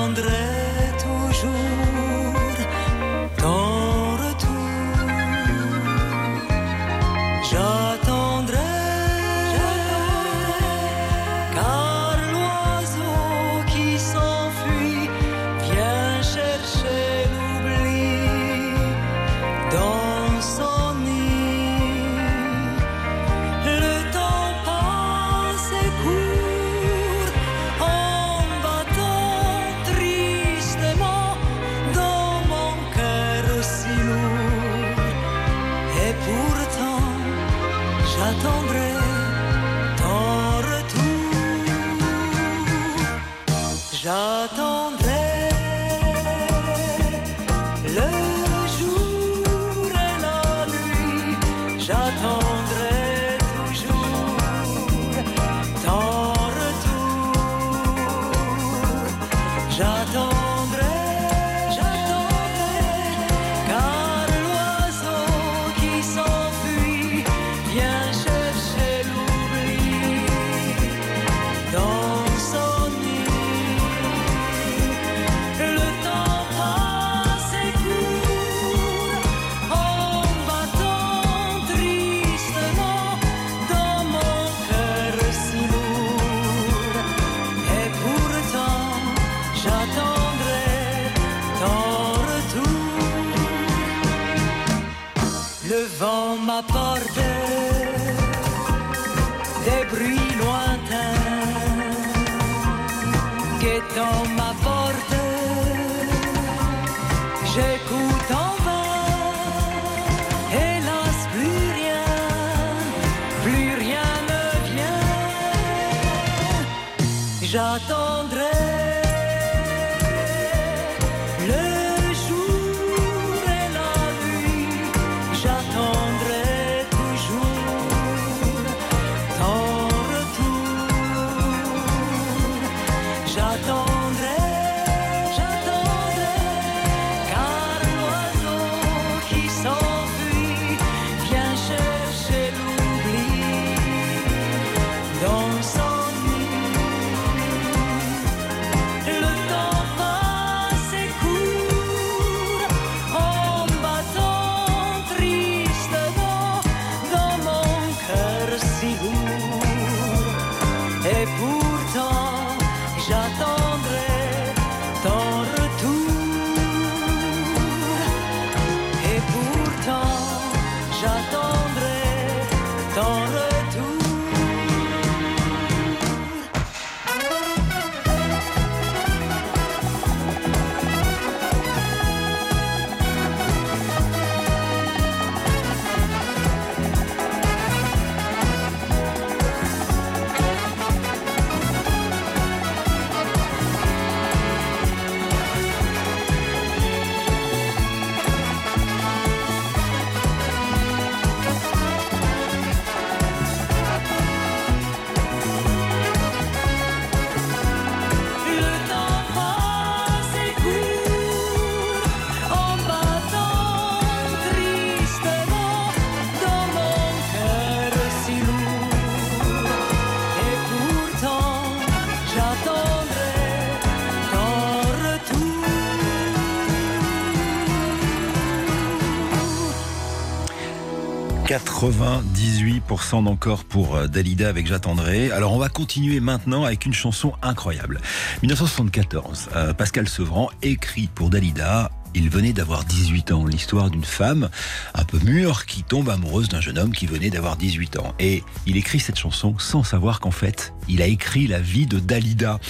98% 231.91 233.25
d'encore 233.25 233.65
pour 233.65 233.97
euh, 233.97 234.07
Dalida 234.07 234.49
avec 234.49 234.67
J'attendrai. 234.67 235.31
Alors 235.31 235.53
on 235.53 235.59
va 235.59 235.69
continuer 235.69 236.19
maintenant 236.19 236.65
avec 236.65 236.87
une 236.87 236.95
chanson 236.95 237.35
incroyable. 237.43 238.01
1974, 238.41 239.51
euh, 239.55 239.75
Pascal 239.75 240.09
Sevran 240.09 240.49
écrit 240.63 241.11
pour 241.15 241.29
Dalida 241.29 241.91
il 242.15 242.31
venait 242.31 242.53
d'avoir 242.53 242.85
18 242.85 243.33
ans. 243.33 243.47
L'histoire 243.47 243.91
d'une 243.91 244.05
femme 244.05 244.49
un 244.95 245.05
peu 245.05 245.19
mûre 245.19 245.67
qui 245.67 245.83
tombe 245.83 246.09
amoureuse 246.11 246.49
d'un 246.49 246.61
jeune 246.61 246.79
homme 246.79 246.93
qui 246.93 247.07
venait 247.07 247.31
d'avoir 247.31 247.57
18 247.57 247.99
ans. 247.99 248.15
Et 248.19 248.43
il 248.67 248.77
écrit 248.77 249.01
cette 249.01 249.19
chanson 249.19 249.59
sans 249.59 249.83
savoir 249.83 250.21
qu'en 250.21 250.31
fait, 250.31 250.73
il 250.89 251.03
a 251.03 251.07
écrit 251.07 251.47
la 251.47 251.61
vie 251.61 251.87
de 251.87 251.99
Dalida. 251.99 252.61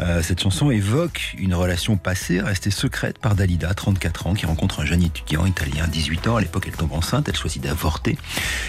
Euh, 0.00 0.22
cette 0.22 0.40
chanson 0.40 0.70
évoque 0.70 1.34
une 1.38 1.54
relation 1.54 1.96
passée, 1.96 2.40
restée 2.40 2.70
secrète 2.70 3.18
par 3.18 3.34
Dalida, 3.34 3.72
34 3.74 4.26
ans, 4.26 4.34
qui 4.34 4.46
rencontre 4.46 4.80
un 4.80 4.84
jeune 4.84 5.02
étudiant 5.02 5.46
italien, 5.46 5.86
18 5.86 6.28
ans. 6.28 6.36
À 6.36 6.40
l'époque, 6.40 6.64
elle 6.66 6.76
tombe 6.76 6.92
enceinte, 6.92 7.28
elle 7.28 7.36
choisit 7.36 7.62
d'avorter. 7.62 8.18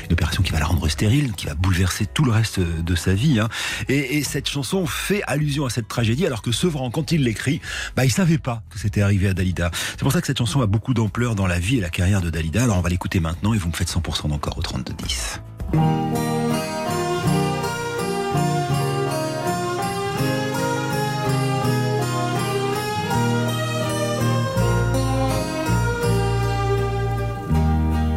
Une 0.08 0.14
opération 0.14 0.44
qui 0.44 0.52
va 0.52 0.60
la 0.60 0.66
rendre 0.66 0.88
stérile, 0.88 1.34
qui 1.34 1.46
va 1.46 1.56
bouleverser 1.56 2.06
tout 2.06 2.24
le 2.24 2.32
reste 2.32 2.60
de 2.60 2.96
sa 2.96 3.14
vie. 3.14 3.40
hein. 3.40 3.50
Et, 3.90 4.18
et 4.18 4.24
cette 4.24 4.50
chanson 4.50 4.86
fait 4.86 5.24
allusion 5.28 5.66
à 5.66 5.70
cette 5.70 5.88
tragédie, 5.88 6.26
alors 6.26 6.42
que 6.42 6.52
Sevran, 6.52 6.90
quand 6.92 7.12
il 7.12 7.24
l'écrit, 7.24 7.62
bah, 7.96 8.06
il 8.06 8.12
savait 8.12 8.38
pas 8.38 8.64
que 8.70 8.80
c'était 8.80 9.02
arrivé 9.02 9.28
à 9.28 9.34
Dalida. 9.34 9.72
C'est 9.92 10.00
pour 10.00 10.12
ça 10.12 10.21
cette 10.26 10.38
chanson 10.38 10.62
a 10.62 10.66
beaucoup 10.68 10.94
d'ampleur 10.94 11.36
dans 11.36 11.48
la 11.48 11.60
vie 11.60 11.78
et 11.78 11.82
la 11.82 11.90
carrière 11.90 12.22
de 12.22 12.30
Dalida. 12.30 12.64
Alors 12.64 12.78
on 12.78 12.82
va 12.82 12.90
l'écouter 12.90 13.20
maintenant 13.20 13.54
et 13.54 13.58
vous 13.58 13.70
me 13.70 13.74
faites 13.74 13.90
100% 13.90 14.30
d'encore 14.30 14.58
au 14.58 14.62
32-10. 14.62 15.40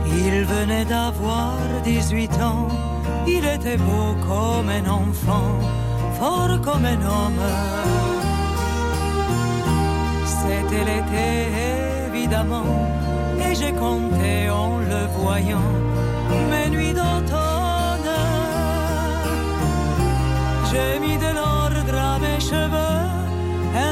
Il 0.07 0.45
venait 0.45 0.85
d'avoir 0.85 1.55
18 1.85 2.33
ans, 2.41 2.69
il 3.27 3.45
était 3.45 3.77
beau 3.77 4.15
comme 4.27 4.69
un 4.69 4.87
enfant, 4.89 5.59
fort 6.19 6.61
comme 6.61 6.85
un 6.85 7.01
homme. 7.03 7.43
C'était 10.27 10.85
l'été 10.85 11.94
et 12.35 13.55
j'ai 13.55 13.73
compté 13.73 14.51
en 14.51 14.79
le 14.79 15.07
voyant 15.19 15.71
mes 16.51 16.69
nuits 16.71 16.93
d'automne. 16.93 18.11
J'ai 20.71 20.99
mis 20.99 21.17
de 21.17 21.31
l'ordre 21.39 21.97
à 21.97 22.19
mes 22.19 22.41
cheveux, 22.41 23.05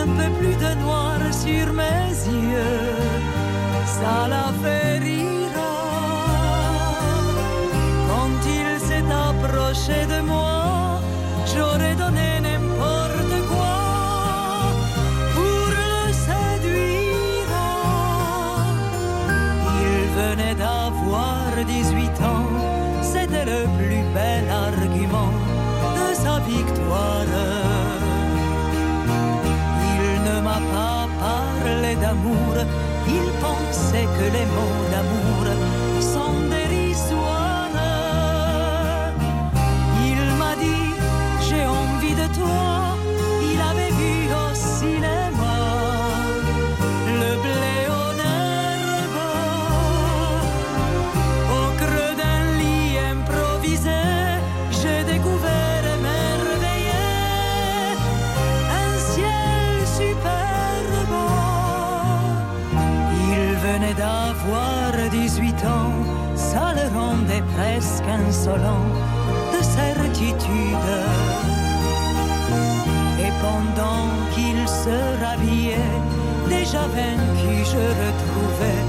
un 0.01 0.07
peu 0.07 0.29
plus 0.39 0.57
de 0.57 0.75
noir 0.83 1.19
sur 1.31 1.73
mes 1.73 2.11
yeux, 2.51 2.83
ça 3.87 4.29
l'a 4.29 4.53
fait 4.63 4.99
rire. 4.99 5.12
Il 33.07 33.27
pensait 33.41 34.09
que 34.17 34.25
les 34.37 34.47
mots 34.57 34.85
d'amour 34.91 35.45
sont 36.01 36.35
dérisoires. 36.51 37.71
Il 40.05 40.21
m'a 40.37 40.55
dit, 40.57 40.95
j'ai 41.49 41.65
envie 41.67 42.15
de 42.15 42.27
toi, 42.35 42.82
presque 67.55 68.05
insolent 68.09 68.87
de 69.53 69.63
certitude. 69.63 70.89
Et 73.19 73.33
pendant 73.41 74.09
qu'il 74.35 74.67
se 74.69 74.97
rhabillait, 75.23 75.93
déjà 76.49 76.83
vaincu, 76.97 77.55
je 77.73 77.85
retrouvais 78.03 78.82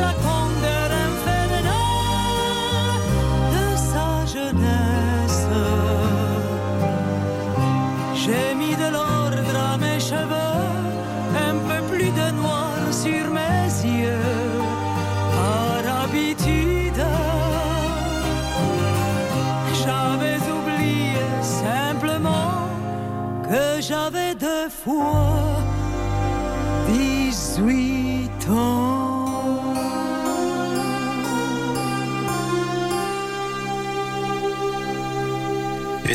avec 0.00 0.22
la 0.22 0.37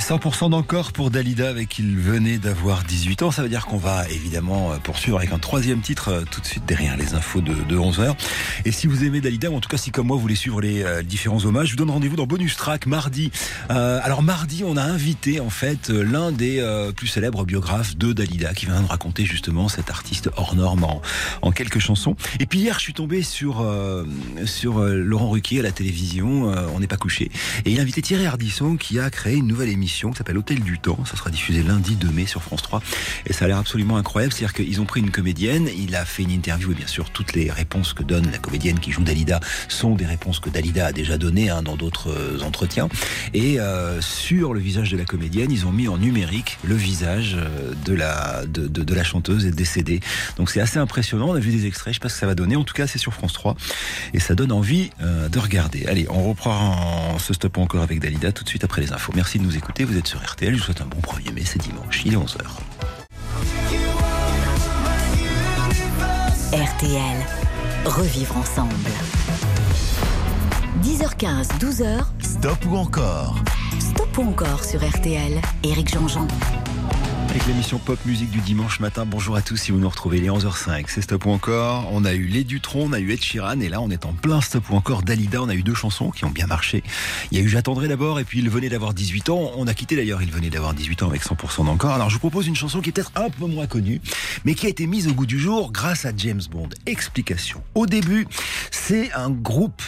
100% 0.04 0.50
d'encore 0.50 0.92
pour 0.92 1.12
Dalida 1.12 1.48
avec 1.48 1.80
il 1.80 1.98
venait 1.98 2.38
d'avoir 2.38 2.84
18 2.84 3.22
ans. 3.22 3.32
Ça 3.32 3.42
veut 3.42 3.48
dire 3.48 3.66
qu'on 3.66 3.78
va 3.78 4.06
évidemment 4.10 4.74
euh, 4.74 4.78
poursuivre 4.78 5.18
avec 5.18 5.32
un 5.32 5.40
troisième 5.40 5.80
titre 5.80 6.10
euh, 6.10 6.24
tout 6.30 6.42
de 6.42 6.46
suite 6.46 6.66
derrière 6.66 6.98
les 6.98 7.14
infos 7.14 7.40
de, 7.40 7.54
de 7.54 7.78
11h. 7.78 8.14
Et 8.66 8.74
si 8.74 8.88
vous 8.88 9.06
aimez 9.06 9.22
Dalida, 9.22 9.50
ou 9.50 9.56
en 9.56 9.62
tout 9.62 9.70
cas 9.70 9.78
si 9.78 9.92
comme 9.92 10.08
moi 10.08 10.18
vous 10.18 10.22
voulez 10.22 10.36
suivre 10.36 10.60
les 10.60 10.84
euh, 10.84 11.04
différents 11.04 11.46
hommages, 11.46 11.68
je 11.68 11.72
vous 11.72 11.78
donne 11.78 11.90
rendez-vous 11.90 12.18
dans 12.18 12.26
Bonus 12.26 12.58
Track 12.58 12.86
mardi. 12.86 13.32
Alors 13.70 14.24
mardi, 14.24 14.64
on 14.66 14.76
a 14.76 14.84
invité 14.84 15.40
en 15.40 15.50
fait 15.50 15.88
l'un 15.88 16.34
des 16.34 16.62
plus 16.98 17.08
célèbres 17.08 17.46
biographes 17.46 17.96
de 17.96 18.12
Dalida 18.12 18.54
qui 18.54 18.66
vient 18.66 18.82
de 18.82 18.88
raconter 18.88 19.26
justement 19.26 19.70
cet 19.70 19.90
artiste 19.90 20.30
hors 20.36 20.56
norme 20.56 20.84
en, 20.84 21.02
en 21.42 21.52
quelques 21.52 21.80
chansons. 21.80 22.18
Et 22.42 22.46
puis 22.46 22.60
hier, 22.60 22.76
je 22.78 22.84
suis 22.84 22.94
tombé 22.94 23.24
sur 23.24 23.66
sur 24.46 24.80
Laurent 24.82 25.30
Ruquier 25.30 25.62
à 25.62 25.64
la 25.64 25.72
télévision. 25.72 26.54
on 26.76 26.80
n'est 26.80 26.88
pas 26.88 26.98
couché. 26.98 27.32
Et 27.66 27.72
il 27.72 27.80
a 27.80 27.82
invité 27.82 28.02
Thierry 28.02 28.26
Ardisson 28.26 28.76
qui 28.76 29.00
a 29.00 29.10
créé 29.10 29.38
une 29.38 29.48
nouvelle 29.48 29.70
émission 29.70 29.93
qui 29.94 30.18
s'appelle 30.18 30.38
Hôtel 30.38 30.62
du 30.62 30.80
Temps. 30.80 31.00
Ça 31.06 31.16
sera 31.16 31.30
diffusé 31.30 31.64
lundi 31.64 31.96
2 31.96 32.10
mai 32.10 32.26
sur 32.26 32.42
France 32.42 32.62
3. 32.64 32.82
Et 33.26 33.34
ça 33.34 33.46
a 33.46 33.48
l'air 33.48 33.58
absolument 33.58 33.98
incroyable. 33.98 34.34
C'est-à-dire 34.34 34.54
qu'ils 34.54 34.82
ont 34.82 34.86
pris 34.86 35.02
une 35.02 35.12
comédienne, 35.12 35.70
il 35.78 35.96
a 35.96 36.06
fait 36.06 36.24
une 36.24 36.32
interview 36.32 36.72
et 36.72 36.76
bien 36.76 36.88
sûr 36.88 37.10
toutes 37.10 37.34
les 37.34 37.52
réponses 37.52 37.94
que 37.94 38.04
donne 38.04 38.30
la 38.32 38.40
comédienne 38.40 38.80
qui 38.80 38.92
joue 38.92 39.04
Dalida 39.04 39.40
sont 39.70 39.96
des 39.96 40.06
réponses 40.06 40.40
que 40.40 40.50
Dalida 40.50 40.88
a 40.88 40.92
déjà 40.92 41.18
données 41.18 41.50
hein, 41.50 41.62
dans 41.62 41.76
d'autres 41.76 42.10
euh, 42.10 42.42
entretiens. 42.42 42.90
Et 43.34 43.60
euh, 43.60 44.02
sur 44.02 44.54
le 44.54 44.60
visage 44.60 44.92
de 44.92 44.98
la 44.98 45.06
comédienne, 45.06 45.52
ils 45.52 45.66
ont 45.66 45.72
mis 45.72 45.88
en 45.88 45.98
numérique 45.98 46.58
le 46.64 46.76
visage 46.76 47.36
euh, 47.38 47.74
de 47.86 47.94
la, 47.94 48.46
de, 48.46 48.68
de, 48.68 48.84
de 48.84 48.94
la 48.94 49.04
chanteuse 49.04 49.46
et 49.46 49.52
décédée. 49.52 50.00
Donc 50.38 50.50
c'est 50.50 50.62
assez 50.62 50.80
impressionnant. 50.80 51.30
On 51.30 51.36
a 51.36 51.40
vu 51.40 51.52
des 51.52 51.66
extraits, 51.66 51.94
je 51.94 52.00
sais 52.00 52.02
pas 52.02 52.10
ce 52.10 52.16
que 52.16 52.20
ça 52.20 52.28
va 52.28 52.36
donner. 52.36 52.56
En 52.56 52.64
tout 52.64 52.74
cas, 52.74 52.88
c'est 52.88 53.00
sur 53.00 53.14
France 53.14 53.34
3 53.34 53.56
et 54.14 54.20
ça 54.20 54.36
donne 54.36 54.52
envie 54.52 54.90
de 55.00 55.40
regarder. 55.40 55.86
Allez, 55.86 56.08
on 56.10 56.24
reprend 56.24 57.18
ce 57.20 57.34
stop 57.34 57.58
encore 57.58 57.82
avec 57.82 58.00
Dalida 58.00 58.32
tout 58.32 58.44
de 58.44 58.50
suite 58.50 58.64
après 58.64 58.82
les 58.82 58.92
infos. 58.94 59.12
Merci 59.16 59.40
de 59.40 59.44
nous 59.44 59.56
écouter. 59.56 59.83
Vous 59.86 59.98
êtes 59.98 60.08
sur 60.08 60.24
RTL. 60.24 60.54
Je 60.54 60.60
vous 60.60 60.66
souhaite 60.66 60.82
un 60.82 60.86
bon 60.86 61.00
1er 61.00 61.34
mai. 61.34 61.44
C'est 61.44 61.60
dimanche. 61.60 62.04
Il 62.06 62.14
est 62.14 62.18
11h. 62.18 62.40
RTL. 66.54 67.18
Revivre 67.86 68.38
ensemble. 68.38 68.74
10h15, 70.84 71.60
12h. 71.60 72.06
Stop 72.22 72.66
ou 72.70 72.78
encore 72.78 73.36
Stop 73.80 74.18
ou 74.20 74.30
encore 74.30 74.64
sur 74.64 74.80
RTL. 74.88 75.42
Éric 75.64 75.90
Jean-Jean. 75.94 76.28
Avec 77.34 77.48
l'émission 77.48 77.80
Pop 77.80 77.98
Musique 78.06 78.30
du 78.30 78.42
dimanche 78.42 78.80
matin. 78.80 79.08
Bonjour 79.08 79.36
à 79.36 79.42
tous 79.42 79.58
si 79.58 79.72
vous 79.72 79.80
nous 79.80 79.90
retrouvez 79.90 80.20
les 80.20 80.30
11h05. 80.30 80.86
C'est 80.88 81.02
Stop 81.02 81.26
ou 81.26 81.32
encore. 81.32 81.90
On 81.92 82.06
a 82.06 82.14
eu 82.14 82.26
Les 82.26 82.44
Dutron, 82.44 82.90
on 82.90 82.94
a 82.94 83.00
eu 83.00 83.12
Ed 83.12 83.24
Sheeran 83.24 83.60
et 83.60 83.70
là 83.70 83.82
on 83.82 83.90
est 83.90 84.06
en 84.06 84.14
plein 84.14 84.40
Stop 84.40 84.70
ou 84.70 84.76
encore 84.76 85.02
Dalida. 85.02 85.42
On 85.42 85.50
a 85.50 85.56
eu 85.56 85.64
deux 85.64 85.74
chansons 85.74 86.12
qui 86.12 86.26
ont 86.26 86.30
bien 86.30 86.46
marché. 86.46 86.84
Il 87.32 87.40
y 87.40 87.42
a 87.42 87.44
eu 87.44 87.50
J'attendrai 87.50 87.88
d'abord 87.88 88.20
et 88.20 88.24
puis 88.24 88.38
il 88.38 88.52
venait 88.52 88.70
d'avoir 88.70 88.94
18 88.94 89.30
ans. 89.30 89.52
On 89.58 89.66
a 89.66 89.74
quitté 89.74 89.96
d'ailleurs, 89.96 90.22
il 90.22 90.32
venait 90.32 90.52
d'avoir 90.52 90.76
18 90.76 91.02
ans 91.02 91.10
avec 91.10 91.24
100% 91.24 91.66
d'encore. 91.66 91.94
Alors 91.94 92.12
je 92.12 92.16
vous 92.16 92.20
propose 92.20 92.46
une 92.46 92.56
chanson 92.56 92.82
qui 92.82 92.90
est 92.90 92.92
peut-être 92.92 93.12
un 93.16 93.32
peu 93.32 93.48
moins 93.48 93.66
connue 93.66 94.00
mais 94.46 94.54
qui 94.54 94.68
a 94.68 94.70
été 94.70 94.86
mise 94.86 95.08
au 95.08 95.14
goût 95.14 95.26
du 95.26 95.40
jour 95.40 95.72
grâce 95.72 96.06
à 96.06 96.12
James 96.16 96.44
Bond. 96.52 96.70
Explication. 96.86 97.64
Au 97.74 97.88
début, 97.88 98.28
c'est 98.70 99.12
un 99.14 99.32
groupe. 99.32 99.82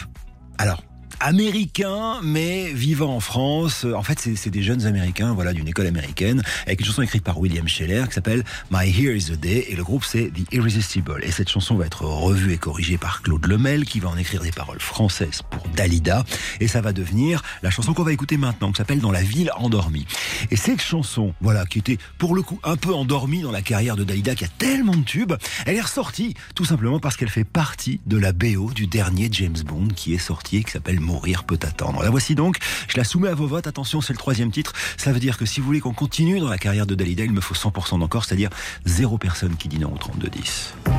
Alors, 0.58 0.82
américain, 1.20 2.20
mais 2.22 2.72
vivant 2.72 3.14
en 3.14 3.20
France. 3.20 3.84
En 3.84 4.02
fait, 4.02 4.28
c'est 4.36 4.50
des 4.50 4.62
jeunes 4.62 4.86
américains, 4.86 5.32
voilà, 5.34 5.52
d'une 5.52 5.68
école 5.68 5.86
américaine, 5.86 6.42
avec 6.66 6.80
une 6.80 6.86
chanson 6.86 7.02
écrite 7.02 7.24
par 7.24 7.38
William 7.38 7.66
Scheller 7.66 8.04
qui 8.08 8.14
s'appelle 8.14 8.44
My 8.70 8.88
Here 8.88 9.16
Is 9.16 9.30
the 9.30 9.40
Day, 9.40 9.66
et 9.68 9.76
le 9.76 9.84
groupe 9.84 10.04
c'est 10.04 10.30
The 10.30 10.52
Irresistible. 10.52 11.20
Et 11.22 11.30
cette 11.30 11.48
chanson 11.48 11.74
va 11.74 11.86
être 11.86 12.02
revue 12.02 12.52
et 12.52 12.58
corrigée 12.58 12.98
par 12.98 13.22
Claude 13.22 13.46
Lemel, 13.46 13.84
qui 13.84 14.00
va 14.00 14.08
en 14.08 14.16
écrire 14.16 14.42
des 14.42 14.52
paroles 14.52 14.80
françaises 14.80 15.42
pour 15.50 15.66
Dalida, 15.74 16.24
et 16.60 16.68
ça 16.68 16.80
va 16.80 16.92
devenir 16.92 17.42
la 17.62 17.70
chanson 17.70 17.94
qu'on 17.94 18.04
va 18.04 18.12
écouter 18.12 18.36
maintenant, 18.36 18.72
qui 18.72 18.78
s'appelle 18.78 19.00
Dans 19.00 19.12
la 19.12 19.22
ville 19.22 19.50
endormie. 19.56 20.06
Et 20.50 20.56
cette 20.56 20.82
chanson, 20.82 21.34
voilà, 21.40 21.66
qui 21.66 21.78
était 21.78 21.98
pour 22.18 22.34
le 22.34 22.42
coup 22.42 22.60
un 22.64 22.76
peu 22.76 22.94
endormie 22.94 23.42
dans 23.42 23.52
la 23.52 23.62
carrière 23.62 23.96
de 23.96 24.04
Dalida, 24.04 24.34
qui 24.34 24.44
a 24.44 24.48
tellement 24.58 24.94
de 24.94 25.04
tubes, 25.04 25.34
elle 25.64 25.76
est 25.76 25.80
ressortie 25.80 26.34
tout 26.54 26.64
simplement 26.64 27.00
parce 27.00 27.16
qu'elle 27.16 27.30
fait 27.30 27.44
partie 27.44 28.00
de 28.06 28.16
la 28.16 28.32
BO 28.32 28.70
du 28.72 28.86
dernier 28.86 29.28
James 29.32 29.56
Bond 29.64 29.88
qui 29.94 30.14
est 30.14 30.18
sorti 30.18 30.58
et 30.58 30.64
qui 30.64 30.72
s'appelle 30.72 30.95
Mourir 30.98 31.44
peut 31.44 31.58
attendre. 31.62 32.02
La 32.02 32.10
voici 32.10 32.34
donc, 32.34 32.58
je 32.88 32.96
la 32.96 33.04
soumets 33.04 33.28
à 33.28 33.34
vos 33.34 33.46
votes. 33.46 33.66
Attention, 33.66 34.00
c'est 34.00 34.12
le 34.12 34.18
troisième 34.18 34.50
titre. 34.50 34.72
Ça 34.96 35.12
veut 35.12 35.20
dire 35.20 35.38
que 35.38 35.46
si 35.46 35.60
vous 35.60 35.66
voulez 35.66 35.80
qu'on 35.80 35.94
continue 35.94 36.40
dans 36.40 36.48
la 36.48 36.58
carrière 36.58 36.86
de 36.86 36.94
Dalida, 36.94 37.24
il 37.24 37.32
me 37.32 37.40
faut 37.40 37.54
100% 37.54 37.98
d'encore, 37.98 38.24
c'est-à-dire 38.24 38.50
zéro 38.84 39.18
personne 39.18 39.56
qui 39.56 39.68
dit 39.68 39.78
non 39.78 39.92
au 39.92 39.96
32-10. 39.96 40.95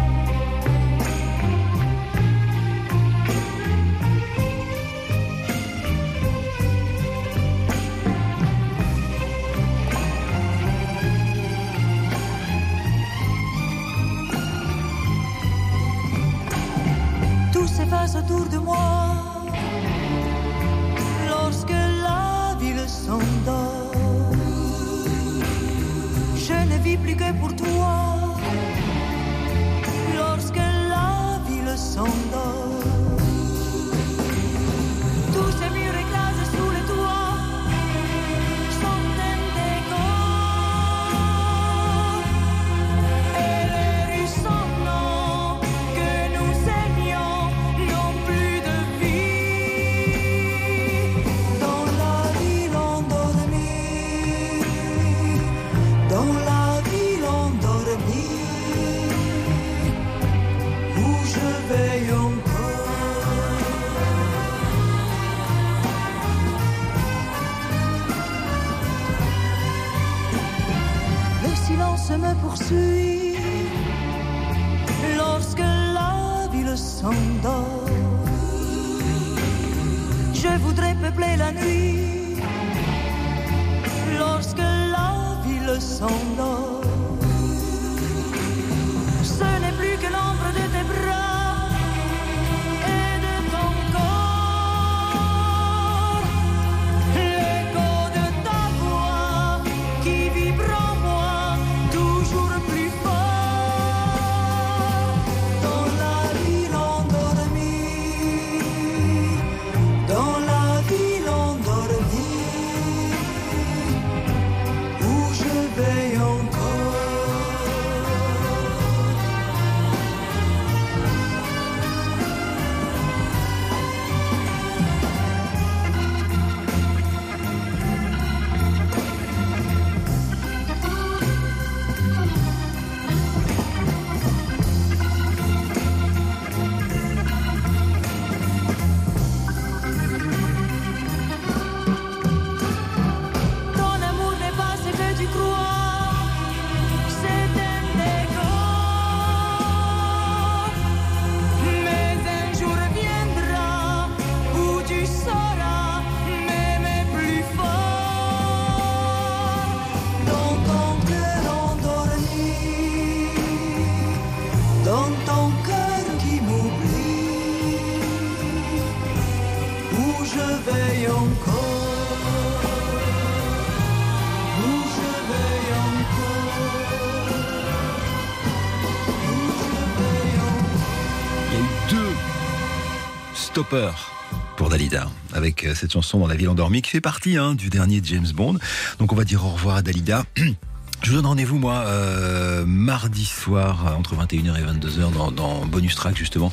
Stoppers 183.58 184.12
pour 184.55 184.70
Dalida 184.70 185.10
avec 185.34 185.66
euh, 185.66 185.74
cette 185.74 185.91
chanson 185.91 186.20
dans 186.20 186.28
la 186.28 186.36
ville 186.36 186.49
endormie 186.49 186.84
qui 186.84 186.91
fait 186.91 187.01
partie 187.01 187.38
hein, 187.38 187.55
du 187.55 187.70
dernier 187.70 188.01
James 188.03 188.28
Bond. 188.36 188.58
Donc 188.99 189.12
on 189.12 189.16
va 189.16 189.24
dire 189.24 189.43
au 189.43 189.49
revoir 189.49 189.78
à 189.78 189.82
Dalida. 189.82 190.24
Je 191.04 191.12
vous 191.12 191.18
donne 191.18 191.28
rendez-vous, 191.28 191.60
moi, 191.60 191.84
euh, 191.86 192.66
mardi 192.66 193.24
soir, 193.24 193.95
entre 193.98 194.16
21h 194.16 194.58
et 194.58 194.64
22h, 194.64 195.14
dans, 195.14 195.32
dans 195.32 195.66
Bonus 195.66 195.95
Track, 195.95 196.18
justement, 196.18 196.52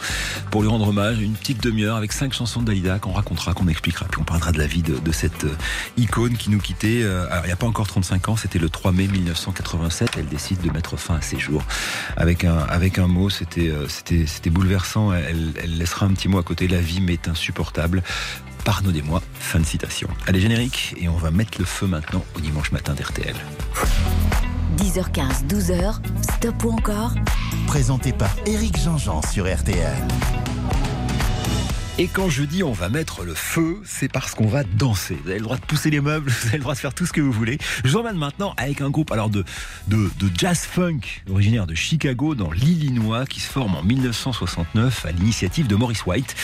pour 0.51 0.63
lui 0.63 0.69
rendre 0.69 0.87
hommage, 0.87 1.19
une 1.19 1.33
petite 1.33 1.63
demi-heure 1.63 1.97
avec 1.97 2.13
cinq 2.13 2.33
chansons 2.35 2.61
de 2.61 2.67
Dalida 2.67 2.99
qu'on 2.99 3.13
racontera, 3.13 3.55
qu'on 3.55 3.69
expliquera, 3.69 4.07
puis 4.07 4.21
on 4.21 4.25
parlera 4.25 4.53
de 4.53 4.59
la 4.59 4.67
vie 4.67 4.83
de, 4.83 5.13
cette 5.13 5.45
euh, 5.45 5.57
icône 5.97 6.37
qui 6.37 6.51
nous 6.51 6.61
quittait. 6.61 7.03
euh, 7.03 7.27
alors, 7.31 7.45
il 7.45 7.49
n'y 7.49 7.53
a 7.53 7.57
pas 7.57 7.67
encore 7.67 7.87
35 7.87 8.29
ans, 8.29 8.37
c'était 8.37 8.59
le 8.59 8.69
3 8.69 8.93
mai 8.93 9.09
1987. 9.09 10.11
Elle 10.19 10.29
décide 10.29 10.61
de 10.61 10.71
mettre 10.71 10.97
fin 10.99 11.17
à 11.17 11.23
ses 11.23 11.39
jours. 11.39 11.65
Avec 12.17 12.45
un, 12.45 13.07
mot, 13.09 13.31
c'était, 13.31 13.71
bouleversant. 14.51 15.13
Elle 15.13 15.55
laissera 15.79 16.07
un 16.07 16.13
petit 16.13 16.29
mot 16.29 16.39
à 16.39 16.43
côté. 16.43 16.69
La 16.69 16.81
vie 16.81 17.01
m'est 17.01 17.29
insupportable. 17.29 18.03
Pardonnez-moi. 18.65 19.23
Fin 19.35 19.61
de 19.61 19.67
citation. 19.67 20.09
Allez, 20.27 20.41
générique, 20.41 20.95
et 20.99 21.09
on 21.09 21.17
va 21.17 21.31
mettre 21.31 21.59
le 21.59 21.65
feu 21.65 21.87
maintenant 21.87 22.25
au 22.35 22.41
dimanche 22.41 22.73
matin 22.73 22.95
d'RTL. 22.95 23.37
10h15, 24.79 25.47
12h, 25.47 26.01
stop 26.23 26.65
ou 26.65 26.71
encore? 26.71 27.15
Présenté 27.67 28.13
par 28.13 28.35
Éric 28.47 28.79
Jean-Jean 28.79 29.21
sur 29.23 29.45
RTL. 29.45 29.97
Et 31.97 32.09
quand 32.09 32.29
je 32.29 32.43
dis 32.43 32.65
on 32.65 32.73
va 32.73 32.89
mettre 32.89 33.23
le 33.23 33.35
feu, 33.35 33.81
c'est 33.85 34.11
parce 34.11 34.35
qu'on 34.35 34.49
va 34.49 34.65
danser. 34.65 35.17
Vous 35.23 35.31
avez 35.31 35.39
le 35.39 35.45
droit 35.45 35.57
de 35.57 35.65
pousser 35.65 35.91
les 35.91 36.01
meubles, 36.01 36.29
vous 36.41 36.49
avez 36.49 36.57
le 36.57 36.63
droit 36.63 36.75
de 36.75 36.81
faire 36.81 36.93
tout 36.93 37.07
ce 37.07 37.13
que 37.13 37.21
vous 37.21 37.31
voulez. 37.31 37.57
Je 37.85 37.91
vous 37.91 37.97
emmène 37.97 38.17
maintenant 38.17 38.53
avec 38.57 38.81
un 38.81 38.91
groupe 38.91 39.13
alors 39.13 39.31
de, 39.31 39.45
de, 39.87 40.11
de 40.19 40.31
jazz 40.37 40.59
funk 40.59 40.99
originaire 41.31 41.69
de 41.69 41.75
Chicago 41.77 42.35
dans 42.35 42.51
l'Illinois 42.51 43.27
qui 43.27 43.39
se 43.39 43.49
forme 43.49 43.77
en 43.77 43.85
1969 43.85 45.07
à 45.07 45.13
l'initiative 45.13 45.69
de 45.69 45.77
Maurice 45.77 46.05
White 46.05 46.35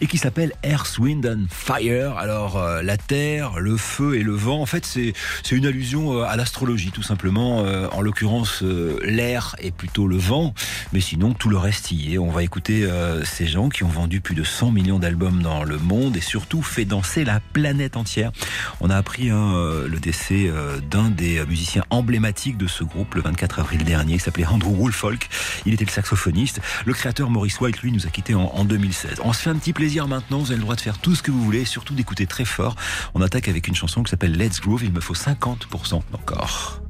et 0.00 0.06
qui 0.06 0.16
s'appelle 0.16 0.54
Earth, 0.64 0.96
Wind 0.98 1.26
and 1.26 1.48
Fire. 1.50 2.16
Alors 2.16 2.56
euh, 2.56 2.80
la 2.80 2.96
terre, 2.96 3.60
le 3.60 3.76
feu 3.76 4.14
et 4.14 4.22
le 4.22 4.32
vent, 4.32 4.62
en 4.62 4.66
fait 4.66 4.86
c'est 4.86 5.12
une 5.54 5.66
allusion 5.66 6.18
euh, 6.18 6.22
à 6.22 6.36
l'astrologie 6.36 6.92
tout 6.92 7.02
simplement. 7.02 7.62
Euh, 7.66 7.88
en 7.92 8.00
l'occurrence 8.00 8.62
euh, 8.62 8.98
l'air 9.04 9.54
est 9.58 9.70
plutôt 9.70 10.08
le 10.08 10.16
vent, 10.16 10.54
mais 10.94 11.00
sinon 11.00 11.34
tout 11.34 11.50
le 11.50 11.58
reste 11.58 11.92
y 11.92 12.14
est. 12.14 12.18
On 12.18 12.30
va 12.30 12.42
écouter 12.42 12.84
euh, 12.84 13.22
ces 13.22 13.46
gens 13.46 13.68
qui 13.68 13.84
ont 13.84 13.88
vendu 13.88 14.22
plus 14.22 14.34
de 14.34 14.44
100 14.44 14.70
millions 14.70 14.93
d'albums 14.98 15.42
dans 15.42 15.64
le 15.64 15.78
monde 15.78 16.16
et 16.16 16.20
surtout 16.20 16.62
fait 16.62 16.84
danser 16.84 17.24
la 17.24 17.40
planète 17.40 17.96
entière. 17.96 18.32
On 18.80 18.90
a 18.90 18.96
appris 18.96 19.30
hein, 19.30 19.54
euh, 19.54 19.88
le 19.88 19.98
décès 19.98 20.46
euh, 20.48 20.78
d'un 20.80 21.10
des 21.10 21.44
musiciens 21.46 21.84
emblématiques 21.90 22.56
de 22.56 22.66
ce 22.66 22.84
groupe 22.84 23.14
le 23.14 23.22
24 23.22 23.60
avril 23.60 23.84
dernier. 23.84 24.14
Il 24.14 24.20
s'appelait 24.20 24.46
Andrew 24.46 24.70
Woolfolk. 24.70 25.28
Il 25.66 25.74
était 25.74 25.84
le 25.84 25.90
saxophoniste. 25.90 26.60
Le 26.84 26.92
créateur 26.92 27.30
Maurice 27.30 27.60
White, 27.60 27.80
lui, 27.82 27.92
nous 27.92 28.06
a 28.06 28.10
quittés 28.10 28.34
en, 28.34 28.44
en 28.54 28.64
2016. 28.64 29.20
On 29.24 29.32
se 29.32 29.42
fait 29.42 29.50
un 29.50 29.56
petit 29.56 29.72
plaisir 29.72 30.08
maintenant. 30.08 30.38
Vous 30.38 30.50
avez 30.50 30.56
le 30.56 30.62
droit 30.62 30.76
de 30.76 30.80
faire 30.80 30.98
tout 30.98 31.14
ce 31.14 31.22
que 31.22 31.30
vous 31.30 31.42
voulez 31.42 31.62
et 31.62 31.66
surtout 31.66 31.94
d'écouter 31.94 32.26
très 32.26 32.44
fort. 32.44 32.76
On 33.14 33.22
attaque 33.22 33.48
avec 33.48 33.68
une 33.68 33.74
chanson 33.74 34.02
qui 34.02 34.10
s'appelle 34.10 34.36
Let's 34.36 34.60
Groove. 34.60 34.84
Il 34.84 34.92
me 34.92 35.00
faut 35.00 35.14
50% 35.14 36.02
encore. 36.12 36.80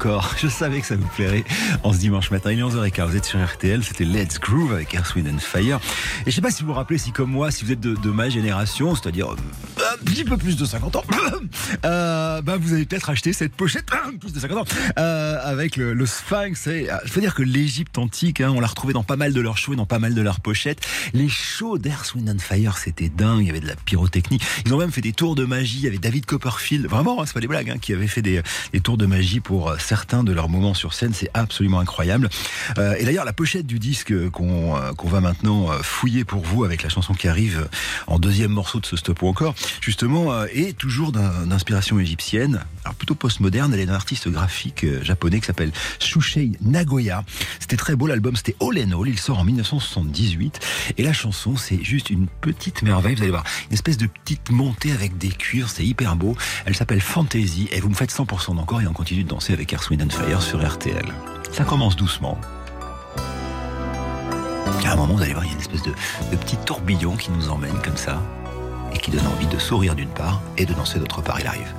100% 0.00 0.02
d'encore. 0.02 0.34
Je 0.38 0.48
savais 0.48 0.80
que 0.80 0.86
ça 0.86 0.96
vous 0.96 1.08
plairait 1.08 1.44
en 1.82 1.92
ce 1.92 1.98
dimanche 1.98 2.30
matin. 2.30 2.52
Il 2.52 2.58
est 2.58 2.62
11h15. 2.62 3.06
Vous 3.06 3.16
êtes 3.16 3.24
sur 3.24 3.44
RTL. 3.44 3.82
C'était 3.84 4.04
Let's 4.04 4.38
Groove 4.38 4.72
avec 4.72 4.96
Wind 5.14 5.28
and 5.28 5.38
Fire. 5.38 5.80
Et 6.26 6.30
je 6.30 6.34
sais 6.34 6.40
pas 6.40 6.50
si 6.50 6.62
vous 6.62 6.68
vous 6.68 6.74
rappelez, 6.74 6.98
si 6.98 7.12
comme 7.12 7.30
moi, 7.30 7.50
si 7.50 7.64
vous 7.64 7.72
êtes 7.72 7.80
de, 7.80 7.94
de 7.94 8.10
ma 8.10 8.28
génération, 8.28 8.94
c'est-à-dire 8.94 9.32
euh, 9.32 9.36
petit 10.04 10.24
peu 10.24 10.36
plus 10.36 10.56
de 10.56 10.64
50 10.64 10.96
ans, 10.96 11.04
euh, 11.84 12.42
bah 12.42 12.56
vous 12.56 12.72
avez 12.72 12.84
peut-être 12.84 13.10
acheté 13.10 13.32
cette 13.32 13.52
pochette, 13.52 13.86
plus 14.20 14.32
de 14.32 14.40
50 14.40 14.58
ans, 14.58 14.64
euh, 14.98 15.38
avec 15.42 15.76
le, 15.76 15.92
le 15.92 16.06
Sphinx. 16.06 16.66
Et, 16.66 16.90
euh, 16.90 16.96
veux 17.12 17.20
dire 17.20 17.34
que 17.34 17.42
l'Égypte 17.42 17.98
antique, 17.98 18.40
hein, 18.40 18.52
on 18.54 18.60
l'a 18.60 18.66
retrouvé 18.66 18.92
dans 18.92 19.02
pas 19.02 19.16
mal 19.16 19.32
de 19.32 19.40
leurs 19.40 19.58
shows 19.58 19.74
et 19.74 19.76
dans 19.76 19.86
pas 19.86 19.98
mal 19.98 20.14
de 20.14 20.22
leurs 20.22 20.40
pochettes. 20.40 20.86
Les 21.12 21.28
shows 21.28 21.78
d'Earth, 21.78 22.14
Wind 22.14 22.28
and 22.30 22.38
Fire, 22.38 22.78
c'était 22.78 23.08
dingue. 23.08 23.42
Il 23.42 23.46
y 23.46 23.50
avait 23.50 23.60
de 23.60 23.66
la 23.66 23.76
pyrotechnie. 23.76 24.38
Ils 24.64 24.74
ont 24.74 24.78
même 24.78 24.92
fait 24.92 25.00
des 25.00 25.12
tours 25.12 25.34
de 25.34 25.44
magie. 25.44 25.80
Il 25.82 25.86
avait 25.86 25.98
David 25.98 26.26
Copperfield, 26.26 26.86
vraiment, 26.86 27.20
hein, 27.20 27.26
c'est 27.26 27.34
pas 27.34 27.40
des 27.40 27.48
blagues, 27.48 27.70
hein, 27.70 27.78
qui 27.80 27.92
avait 27.92 28.06
fait 28.06 28.22
des, 28.22 28.42
des 28.72 28.80
tours 28.80 28.96
de 28.96 29.06
magie 29.06 29.40
pour 29.40 29.70
euh, 29.70 29.76
certains 29.78 30.24
de 30.24 30.32
leurs 30.32 30.48
moments 30.48 30.74
sur 30.74 30.94
scène. 30.94 31.12
C'est 31.14 31.30
absolument 31.34 31.80
incroyable. 31.80 32.28
Euh, 32.78 32.94
et 32.98 33.04
d'ailleurs, 33.04 33.24
la 33.24 33.32
pochette 33.32 33.66
du 33.66 33.78
disque 33.78 34.30
qu'on 34.30 34.76
euh, 34.76 34.92
qu'on 34.92 35.08
va 35.08 35.20
maintenant 35.20 35.68
fouiller 35.82 36.24
pour 36.24 36.42
vous 36.42 36.64
avec 36.64 36.82
la 36.82 36.88
chanson 36.88 37.14
qui 37.14 37.28
arrive 37.28 37.68
en 38.06 38.18
deuxième 38.18 38.50
morceau 38.50 38.80
de 38.80 38.86
ce 38.86 38.96
stop 38.96 39.22
ou 39.22 39.28
encore, 39.28 39.54
justement, 39.90 40.32
euh, 40.32 40.46
est 40.54 40.78
toujours 40.78 41.10
d'inspiration 41.10 41.98
égyptienne. 41.98 42.64
Alors 42.84 42.94
plutôt 42.94 43.16
postmoderne. 43.16 43.74
Elle 43.74 43.80
est 43.80 43.86
d'un 43.86 43.94
artiste 43.94 44.28
graphique 44.28 44.84
euh, 44.84 45.02
japonais 45.02 45.40
qui 45.40 45.46
s'appelle 45.46 45.72
Shushei 45.98 46.52
Nagoya. 46.62 47.24
C'était 47.58 47.76
très 47.76 47.96
beau 47.96 48.06
l'album. 48.06 48.36
C'était 48.36 48.54
All 48.60 48.78
and 48.78 48.96
All. 48.96 49.08
Il 49.08 49.18
sort 49.18 49.40
en 49.40 49.44
1978. 49.44 50.60
Et 50.96 51.02
la 51.02 51.12
chanson, 51.12 51.56
c'est 51.56 51.82
juste 51.82 52.08
une 52.08 52.28
petite 52.28 52.82
merveille. 52.82 53.16
Vous 53.16 53.22
allez 53.22 53.32
voir, 53.32 53.42
une 53.68 53.74
espèce 53.74 53.96
de 53.96 54.06
petite 54.06 54.52
montée 54.52 54.92
avec 54.92 55.18
des 55.18 55.30
cuivres. 55.30 55.68
C'est 55.68 55.84
hyper 55.84 56.14
beau. 56.14 56.36
Elle 56.66 56.76
s'appelle 56.76 57.00
Fantasy. 57.00 57.68
Et 57.72 57.80
vous 57.80 57.88
me 57.88 57.94
faites 57.94 58.12
100% 58.12 58.54
d'encore 58.54 58.80
et 58.82 58.86
on 58.86 58.92
continue 58.92 59.24
de 59.24 59.28
danser 59.28 59.52
avec 59.52 59.72
Earth, 59.72 59.90
Wind 59.90 60.04
and 60.04 60.10
Fire 60.10 60.40
sur 60.40 60.64
RTL. 60.64 61.06
Ça 61.50 61.64
commence 61.64 61.96
doucement. 61.96 62.40
À 64.86 64.92
un 64.92 64.96
moment, 64.96 65.14
vous 65.14 65.22
allez 65.22 65.32
voir, 65.32 65.44
il 65.44 65.48
y 65.48 65.50
a 65.50 65.54
une 65.54 65.60
espèce 65.60 65.82
de 65.82 66.36
petit 66.36 66.56
tourbillon 66.64 67.16
qui 67.16 67.32
nous 67.32 67.48
emmène 67.48 67.74
comme 67.82 67.96
ça 67.96 68.22
et 68.92 68.98
qui 68.98 69.10
donne 69.10 69.26
envie 69.26 69.46
de 69.46 69.58
sourire 69.58 69.94
d'une 69.94 70.08
part 70.08 70.40
et 70.56 70.66
de 70.66 70.74
danser 70.74 70.98
d'autre 70.98 71.22
part. 71.22 71.40
Il 71.40 71.46
arrive. 71.46 71.72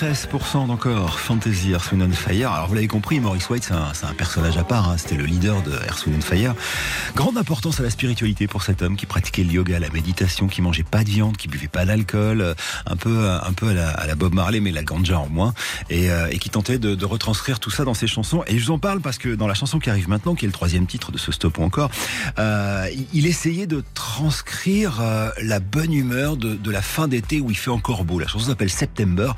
93% 0.00 0.66
d'encore 0.66 1.18
Fantasy 1.18 1.70
Earth, 1.70 1.90
Wind 1.92 2.12
Fire. 2.14 2.52
Alors 2.52 2.68
vous 2.68 2.74
l'avez 2.74 2.86
compris, 2.86 3.18
Maurice 3.18 3.48
White 3.48 3.64
c'est 3.64 3.72
un, 3.72 3.92
un 4.08 4.12
personnage 4.14 4.58
à 4.58 4.64
part, 4.64 4.90
hein. 4.90 4.96
c'était 4.98 5.14
le 5.14 5.24
leader 5.24 5.62
de 5.62 5.72
Earth, 5.72 6.04
Wind 6.06 6.22
Fire. 6.22 6.54
Grande 7.14 7.38
importance 7.38 7.80
à 7.80 7.82
la 7.82 7.88
spiritualité 7.88 8.46
pour 8.46 8.62
cet 8.62 8.82
homme 8.82 8.96
qui 8.96 9.06
pratiquait 9.06 9.42
le 9.42 9.52
yoga, 9.52 9.78
la 9.78 9.88
méditation, 9.88 10.48
qui 10.48 10.60
mangeait 10.60 10.82
pas 10.82 11.02
de 11.02 11.08
viande, 11.08 11.38
qui 11.38 11.48
buvait 11.48 11.68
pas 11.68 11.86
d'alcool, 11.86 12.42
euh, 12.42 12.54
un 12.84 12.96
peu, 12.96 13.30
un 13.30 13.52
peu 13.54 13.68
à 13.68 13.72
la, 13.74 13.88
à 13.90 14.06
la 14.06 14.14
Bob 14.16 14.34
Marley, 14.34 14.60
mais 14.60 14.70
la 14.70 14.82
ganja 14.82 15.18
en 15.18 15.30
moins, 15.30 15.54
et, 15.88 16.10
euh, 16.10 16.28
et 16.30 16.38
qui 16.38 16.50
tentait 16.50 16.78
de, 16.78 16.94
de 16.94 17.04
retranscrire 17.06 17.58
tout 17.58 17.70
ça 17.70 17.84
dans 17.84 17.94
ses 17.94 18.06
chansons. 18.06 18.42
Et 18.48 18.58
je 18.58 18.66
vous 18.66 18.72
en 18.72 18.78
parle 18.78 19.00
parce 19.00 19.16
que 19.16 19.34
dans 19.34 19.46
la 19.46 19.54
chanson 19.54 19.78
qui 19.78 19.88
arrive 19.88 20.10
maintenant, 20.10 20.34
qui 20.34 20.44
est 20.44 20.48
le 20.48 20.52
troisième 20.52 20.86
titre 20.86 21.10
de 21.10 21.16
ce 21.18 21.32
stop 21.32 21.56
ou 21.56 21.62
encore, 21.62 21.90
euh, 22.38 22.86
il- 23.14 23.26
essayait 23.26 23.66
de 23.66 23.82
transcrire 23.94 25.00
euh, 25.00 25.30
la 25.42 25.58
bonne 25.58 25.92
humeur 25.92 26.36
de, 26.36 26.54
de 26.54 26.70
la 26.70 26.80
fin 26.80 27.08
d'été 27.08 27.40
où 27.40 27.50
il 27.50 27.56
fait 27.56 27.70
encore 27.72 28.04
beau. 28.04 28.20
La 28.20 28.28
chanson 28.28 28.46
s'appelle 28.46 28.70
September. 28.70 29.32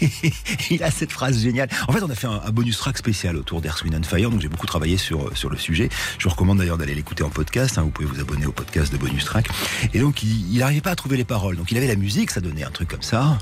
il 0.70 0.82
a 0.82 0.90
cette 0.90 1.12
phrase 1.12 1.40
géniale. 1.40 1.68
En 1.88 1.92
fait, 1.92 2.02
on 2.02 2.10
a 2.10 2.14
fait 2.14 2.26
un, 2.26 2.50
bonus 2.50 2.78
track 2.78 2.98
spécial 2.98 3.36
autour 3.36 3.60
d'Earth, 3.60 3.82
Wind 3.82 3.96
and 3.96 4.02
Fire, 4.02 4.30
donc 4.30 4.40
j'ai 4.40 4.48
beaucoup 4.48 4.66
travaillé 4.66 4.96
sur, 4.96 5.36
sur 5.36 5.50
le 5.50 5.56
sujet. 5.56 5.88
Je 6.18 6.24
vous 6.24 6.30
recommande 6.30 6.58
d'ailleurs 6.58 6.78
d'aller 6.78 6.94
l'écouter 6.94 7.22
en 7.22 7.30
podcast. 7.30 7.78
hein. 7.78 7.82
Vous 7.82 7.90
pouvez 7.90 8.08
vous 8.08 8.20
abonner 8.20 8.46
au 8.46 8.52
podcast 8.52 8.92
de 8.92 8.98
bonus 8.98 9.24
track. 9.24 9.48
Et 9.92 10.00
donc, 10.00 10.22
il 10.22 10.44
il 10.54 10.58
n'arrivait 10.58 10.80
pas 10.80 10.90
à 10.90 10.96
trouver 10.96 11.16
les 11.16 11.24
paroles. 11.24 11.56
Donc, 11.56 11.72
il 11.72 11.76
avait 11.76 11.86
la 11.86 11.96
musique, 11.96 12.30
ça 12.30 12.40
donnait 12.40 12.64
un 12.64 12.70
truc 12.70 12.88
comme 12.88 13.02
ça. 13.02 13.38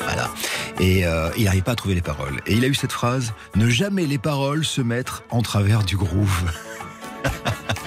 Voilà. 0.00 0.30
Et 0.80 1.06
euh, 1.06 1.30
il 1.36 1.44
n'arrivait 1.44 1.62
pas 1.62 1.72
à 1.72 1.76
trouver 1.76 1.94
les 1.94 2.02
paroles. 2.02 2.40
Et 2.46 2.54
il 2.54 2.64
a 2.64 2.68
eu 2.68 2.74
cette 2.74 2.92
phrase 2.92 3.34
Ne 3.54 3.68
jamais 3.68 4.06
les 4.06 4.18
paroles 4.18 4.64
se 4.64 4.80
mettre 4.80 5.24
en 5.30 5.42
travers 5.42 5.84
du 5.84 5.96
groove. 5.96 6.50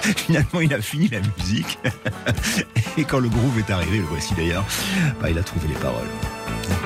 Finalement, 0.00 0.60
il 0.60 0.72
a 0.72 0.80
fini 0.80 1.08
la 1.08 1.20
musique. 1.20 1.78
Et 2.96 3.04
quand 3.04 3.18
le 3.18 3.28
groove 3.28 3.58
est 3.58 3.70
arrivé, 3.70 3.98
le 3.98 4.04
voici 4.04 4.34
d'ailleurs, 4.34 4.64
bah, 5.20 5.30
il 5.30 5.38
a 5.38 5.42
trouvé 5.42 5.68
les 5.68 5.74
paroles. 5.74 6.08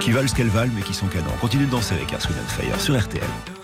Qui 0.01 0.13
valent 0.13 0.29
ce 0.29 0.35
qu'elles 0.35 0.49
valent, 0.49 0.73
mais 0.75 0.83
qui 0.83 0.95
sont 0.95 1.07
canons. 1.07 1.31
On 1.35 1.39
continue 1.39 1.67
de 1.67 1.71
danser 1.71 1.95
avec 1.95 2.13
Earth, 2.13 2.29
Wind 2.29 2.49
Fire 2.49 2.81
sur 2.81 2.99
RTL. 2.99 3.60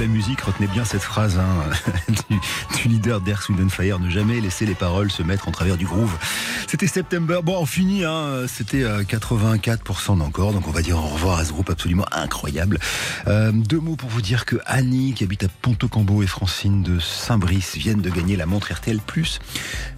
La 0.00 0.06
musique, 0.06 0.40
retenez 0.42 0.68
bien 0.68 0.84
cette 0.84 1.02
phrase 1.02 1.38
hein, 1.38 1.70
du, 2.30 2.88
leader 2.88 3.20
Fire, 3.68 3.98
ne 3.98 4.08
jamais 4.08 4.40
laisser 4.40 4.64
les 4.64 4.74
paroles 4.74 5.10
se 5.10 5.22
mettre 5.22 5.48
en 5.48 5.50
travers 5.50 5.76
du 5.76 5.86
groove. 5.86 6.16
C'était 6.70 6.86
September. 6.86 7.38
Bon, 7.42 7.56
on 7.58 7.64
finit, 7.64 8.04
hein, 8.04 8.44
c'était 8.46 8.82
euh, 8.84 9.02
84% 9.02 10.18
d'encore, 10.18 10.52
donc 10.52 10.68
on 10.68 10.70
va 10.70 10.82
dire 10.82 10.98
au 10.98 11.08
revoir 11.08 11.38
à 11.38 11.44
ce 11.46 11.50
groupe 11.52 11.70
absolument 11.70 12.04
incroyable. 12.12 12.78
Euh, 13.26 13.52
deux 13.52 13.80
mots 13.80 13.96
pour 13.96 14.10
vous 14.10 14.20
dire 14.20 14.44
que 14.44 14.56
Annie, 14.66 15.14
qui 15.14 15.24
habite 15.24 15.44
à 15.44 15.48
Ponto 15.62 15.88
Cambo, 15.88 16.22
et 16.22 16.26
Francine 16.26 16.82
de 16.82 16.98
Saint-Brice 16.98 17.76
viennent 17.76 18.02
de 18.02 18.10
gagner 18.10 18.36
la 18.36 18.44
montre 18.44 18.70
RTL+. 18.70 19.00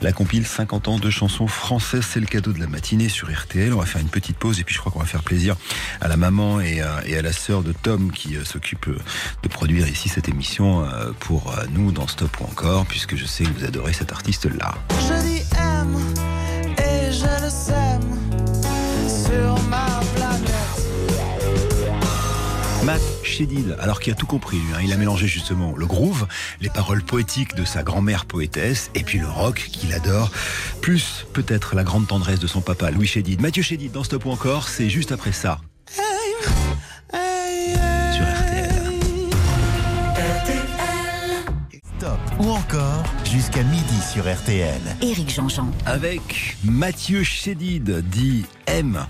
La 0.01 0.12
compile 0.12 0.47
50 0.47 0.87
ans 0.87 0.99
de 1.01 1.11
chansons 1.11 1.49
françaises, 1.49 2.07
c'est 2.09 2.21
le 2.21 2.27
cadeau 2.27 2.53
de 2.53 2.61
la 2.61 2.68
matinée 2.68 3.09
sur 3.09 3.29
RTL. 3.33 3.75
On 3.75 3.81
va 3.81 3.87
faire 3.87 4.01
une 4.01 4.09
petite 4.09 4.37
pause 4.37 4.61
et 4.61 4.64
puis 4.64 4.75
je 4.77 4.79
crois 4.79 4.93
qu'on 4.93 5.01
va 5.01 5.07
faire 5.07 5.25
plaisir 5.25 5.57
à 6.01 6.07
la 6.07 6.16
maman 6.16 6.61
et, 6.61 6.81
à- 6.83 7.03
et 7.05 7.18
à 7.18 7.23
la 7.23 7.33
sœur 7.33 7.64
de 7.64 7.73
Tom 7.73 8.12
qui 8.12 8.37
euh, 8.37 8.45
s'occupe 8.45 8.87
euh, 8.87 8.97
de 9.43 9.49
produire 9.49 9.89
ici 9.89 10.09
cette 10.09 10.29
émission 10.29 10.85
euh, 10.85 11.11
pour 11.18 11.51
euh, 11.53 11.64
nous 11.73 11.91
dans 11.91 12.07
Stop 12.07 12.39
ou 12.41 12.45
encore, 12.45 12.87
puisque 12.87 13.16
je 13.16 13.25
sais 13.27 13.43
que 13.43 13.59
vous 13.59 13.64
adorez 13.64 13.93
cet 13.93 14.12
artiste-là. 14.12 14.77
Je 14.91 15.23
dis 15.25 15.43
aime 15.59 16.14
et 17.11 17.12
je 17.12 17.26
le 17.42 17.50
sème 17.50 18.00
sur 19.08 19.61
ma 19.68 20.00
planète. 20.14 20.50
Matt 22.84 23.00
Shedid, 23.22 23.76
alors 23.80 24.00
qu'il 24.00 24.12
a 24.12 24.16
tout 24.16 24.26
compris, 24.26 24.58
lui, 24.58 24.74
hein, 24.74 24.80
il 24.82 24.92
a 24.92 24.96
mélangé 24.96 25.26
justement 25.26 25.74
le 25.76 25.86
groove, 25.86 26.26
les 26.61 26.70
paroles 26.70 27.02
poétiques 27.02 27.54
de 27.54 27.64
sa 27.64 27.82
grand-mère 27.82 28.26
poétesse, 28.26 28.90
et 28.94 29.02
puis 29.02 29.18
le 29.18 29.28
rock 29.28 29.68
qu'il 29.72 29.92
adore, 29.92 30.30
plus 30.80 31.26
peut-être 31.32 31.74
la 31.74 31.84
grande 31.84 32.06
tendresse 32.06 32.38
de 32.38 32.46
son 32.46 32.61
papa, 32.61 32.90
Louis 32.90 33.06
Chédid. 33.06 33.40
Mathieu 33.40 33.62
Chédid 33.62 33.92
dans 33.92 34.04
Stop 34.04 34.26
ou 34.26 34.30
encore, 34.30 34.68
c'est 34.68 34.88
juste 34.88 35.12
après 35.12 35.32
ça. 35.32 35.61
Sur 35.92 36.04
RTL. 38.24 38.70
Stop 41.98 42.20
ou 42.38 42.50
encore 42.50 43.02
jusqu'à 43.31 43.62
midi 43.62 43.95
sur 44.12 44.24
RTL. 44.24 44.81
Éric 45.03 45.33
Jean-Jean. 45.33 45.70
Avec 45.87 46.57
Mathieu 46.64 47.22
Chédid, 47.22 48.03
dit 48.09 48.45
M. 48.66 49.07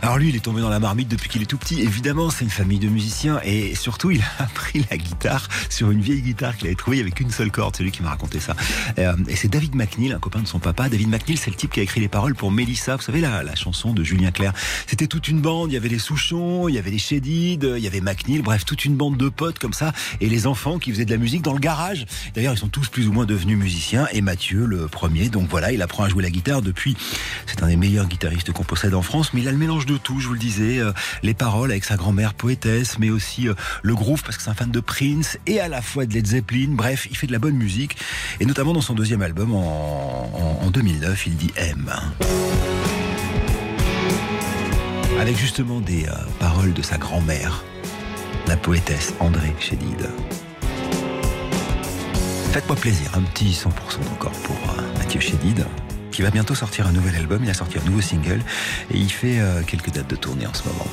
Alors 0.00 0.16
lui, 0.16 0.28
il 0.28 0.36
est 0.36 0.44
tombé 0.44 0.60
dans 0.60 0.68
la 0.68 0.78
marmite 0.78 1.08
depuis 1.08 1.28
qu'il 1.28 1.42
est 1.42 1.46
tout 1.46 1.58
petit. 1.58 1.80
Évidemment, 1.80 2.30
c'est 2.30 2.44
une 2.44 2.50
famille 2.50 2.78
de 2.78 2.88
musiciens 2.88 3.40
et 3.44 3.74
surtout, 3.74 4.12
il 4.12 4.20
a 4.22 4.42
appris 4.44 4.84
la 4.90 4.96
guitare 4.96 5.48
sur 5.70 5.90
une 5.90 6.00
vieille 6.00 6.22
guitare 6.22 6.56
qu'il 6.56 6.68
avait 6.68 6.76
trouvée 6.76 7.00
avec 7.00 7.18
une 7.18 7.30
seule 7.30 7.50
corde. 7.50 7.74
C'est 7.76 7.82
lui 7.82 7.90
qui 7.90 8.02
m'a 8.02 8.10
raconté 8.10 8.38
ça. 8.38 8.54
Euh, 8.98 9.16
et 9.26 9.34
c'est 9.34 9.48
David 9.48 9.74
McNeil, 9.74 10.12
un 10.12 10.20
copain 10.20 10.40
de 10.40 10.46
son 10.46 10.60
papa. 10.60 10.88
David 10.88 11.08
McNeil, 11.08 11.36
c'est 11.36 11.50
le 11.50 11.56
type 11.56 11.72
qui 11.72 11.80
a 11.80 11.82
écrit 11.82 12.00
les 12.00 12.08
paroles 12.08 12.36
pour 12.36 12.52
Mélissa. 12.52 12.94
Vous 12.94 13.02
savez, 13.02 13.20
la, 13.20 13.42
la 13.42 13.56
chanson 13.56 13.92
de 13.92 14.04
Julien 14.04 14.30
Clerc. 14.30 14.52
C'était 14.86 15.08
toute 15.08 15.26
une 15.26 15.40
bande. 15.40 15.72
Il 15.72 15.74
y 15.74 15.78
avait 15.78 15.88
les 15.88 15.98
Souchons, 15.98 16.68
il 16.68 16.76
y 16.76 16.78
avait 16.78 16.90
les 16.90 16.98
Chédid, 16.98 17.68
il 17.76 17.82
y 17.82 17.88
avait 17.88 18.00
McNeil. 18.00 18.40
Bref, 18.40 18.64
toute 18.64 18.84
une 18.84 18.94
bande 18.94 19.16
de 19.16 19.28
potes 19.28 19.58
comme 19.58 19.72
ça. 19.72 19.92
Et 20.20 20.28
les 20.28 20.46
enfants 20.46 20.78
qui 20.78 20.92
faisaient 20.92 21.04
de 21.04 21.10
la 21.10 21.18
musique 21.18 21.42
dans 21.42 21.54
le 21.54 21.60
garage. 21.60 22.06
D'ailleurs, 22.34 22.54
ils 22.54 22.58
sont 22.58 22.68
tous 22.68 22.88
plus 22.88 23.08
ou 23.08 23.12
moins 23.12 23.26
devenus 23.26 23.63
Et 24.12 24.20
Mathieu, 24.20 24.66
le 24.66 24.88
premier. 24.88 25.28
Donc 25.28 25.48
voilà, 25.48 25.72
il 25.72 25.80
apprend 25.80 26.04
à 26.04 26.08
jouer 26.08 26.22
la 26.22 26.30
guitare 26.30 26.60
depuis. 26.60 26.96
C'est 27.46 27.62
un 27.62 27.68
des 27.68 27.76
meilleurs 27.76 28.06
guitaristes 28.06 28.52
qu'on 28.52 28.64
possède 28.64 28.94
en 28.94 29.02
France. 29.02 29.32
Mais 29.32 29.40
il 29.40 29.48
a 29.48 29.52
le 29.52 29.58
mélange 29.58 29.86
de 29.86 29.96
tout, 29.96 30.20
je 30.20 30.26
vous 30.26 30.34
le 30.34 30.38
disais. 30.38 30.78
Euh, 30.78 30.92
les 31.22 31.34
paroles 31.34 31.70
avec 31.70 31.84
sa 31.84 31.96
grand-mère 31.96 32.34
poétesse, 32.34 32.98
mais 32.98 33.10
aussi 33.10 33.48
euh, 33.48 33.54
le 33.82 33.94
groove 33.94 34.22
parce 34.22 34.36
que 34.36 34.42
c'est 34.42 34.50
un 34.50 34.54
fan 34.54 34.70
de 34.70 34.80
Prince 34.80 35.38
et 35.46 35.60
à 35.60 35.68
la 35.68 35.80
fois 35.80 36.04
de 36.04 36.12
Led 36.12 36.26
Zeppelin. 36.26 36.68
Bref, 36.70 37.06
il 37.10 37.16
fait 37.16 37.26
de 37.26 37.32
la 37.32 37.38
bonne 37.38 37.56
musique. 37.56 37.96
Et 38.40 38.46
notamment 38.46 38.72
dans 38.72 38.82
son 38.82 38.94
deuxième 38.94 39.22
album 39.22 39.54
en 39.54 40.70
2009, 40.70 41.26
il 41.26 41.36
dit 41.36 41.52
M. 41.56 41.90
Avec 45.18 45.38
justement 45.38 45.80
des 45.80 46.04
euh, 46.06 46.12
paroles 46.38 46.74
de 46.74 46.82
sa 46.82 46.98
grand-mère, 46.98 47.64
la 48.46 48.56
poétesse 48.56 49.14
André 49.20 49.54
Chédid. 49.58 50.10
Faites-moi 52.54 52.76
plaisir, 52.76 53.10
un 53.16 53.22
petit 53.22 53.50
100% 53.50 53.66
encore 54.12 54.30
pour 54.44 54.54
euh, 54.54 54.98
Mathieu 54.98 55.18
Chédid, 55.18 55.66
qui 56.12 56.22
va 56.22 56.30
bientôt 56.30 56.54
sortir 56.54 56.86
un 56.86 56.92
nouvel 56.92 57.16
album, 57.16 57.40
il 57.42 57.50
a 57.50 57.54
sorti 57.54 57.78
un 57.80 57.84
nouveau 57.84 58.00
single, 58.00 58.40
et 58.92 58.96
il 58.96 59.10
fait 59.10 59.40
euh, 59.40 59.62
quelques 59.66 59.90
dates 59.90 60.08
de 60.08 60.14
tournée 60.14 60.46
en 60.46 60.54
ce 60.54 60.62
moment. 60.68 60.86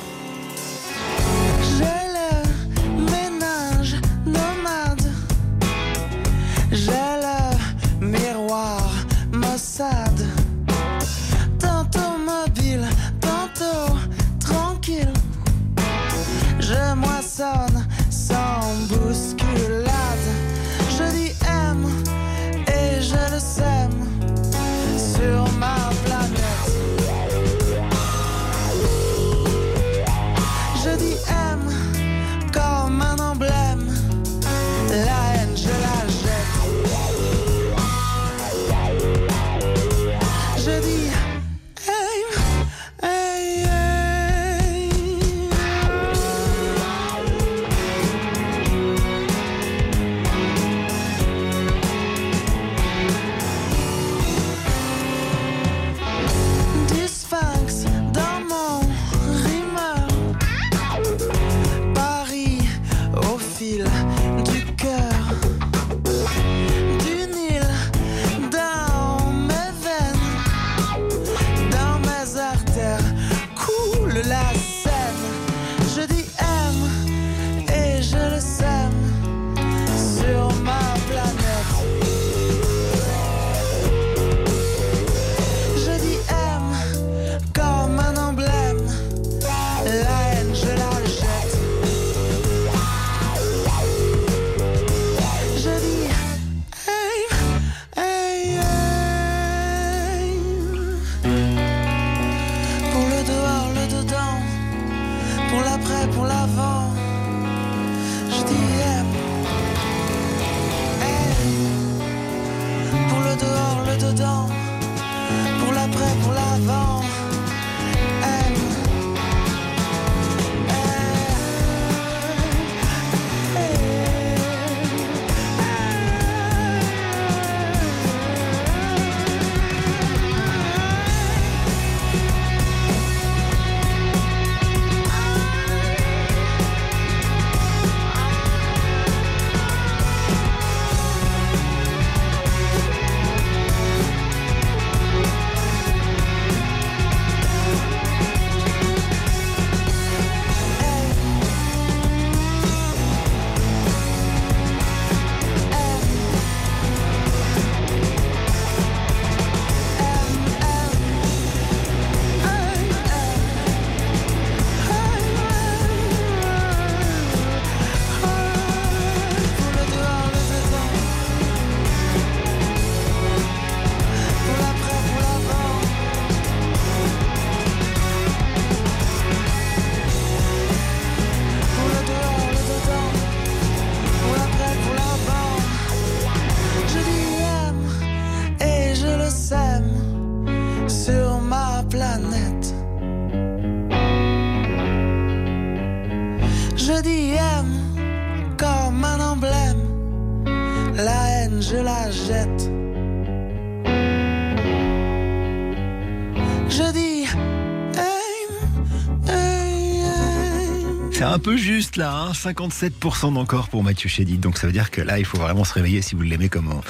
Là, 211.96 212.12
hein 212.12 212.32
57% 212.32 213.34
d'encore 213.34 213.68
pour 213.68 213.82
Mathieu 213.82 214.08
Chédid. 214.08 214.40
Donc 214.40 214.58
ça 214.58 214.66
veut 214.66 214.72
dire 214.72 214.90
que 214.90 215.00
là, 215.00 215.18
il 215.18 215.24
faut 215.24 215.38
vraiment 215.38 215.64
se 215.64 215.74
réveiller 215.74 216.02
si 216.02 216.14
vous 216.14 216.22
l'aimez 216.22 216.48
comme 216.48 216.70
on, 216.70 216.80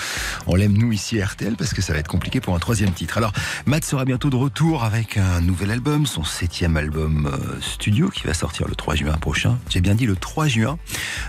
on 0.47 0.55
l'aime 0.55 0.77
nous 0.77 0.93
ici 0.93 1.20
à 1.20 1.27
RTL, 1.27 1.57
parce 1.57 1.74
que 1.74 1.83
ça 1.83 1.93
va 1.93 1.99
être 1.99 2.09
compliqué 2.09 2.41
pour 2.41 2.55
un 2.55 2.59
troisième 2.59 2.93
titre. 2.93 3.19
Alors, 3.19 3.33
Matt 3.66 3.85
sera 3.85 4.05
bientôt 4.05 4.31
de 4.31 4.37
retour 4.37 4.85
avec 4.85 5.16
un 5.16 5.41
nouvel 5.41 5.70
album, 5.70 6.07
son 6.07 6.24
septième 6.24 6.77
album 6.77 7.27
euh, 7.27 7.61
studio, 7.61 8.09
qui 8.09 8.27
va 8.27 8.35
sortir 8.35 8.69
le 8.69 8.74
3 8.74 8.95
juin 8.95 9.12
prochain. 9.15 9.59
J'ai 9.69 9.81
bien 9.81 9.95
dit 9.95 10.07
le 10.07 10.16
3 10.16 10.49
juin. 10.49 10.79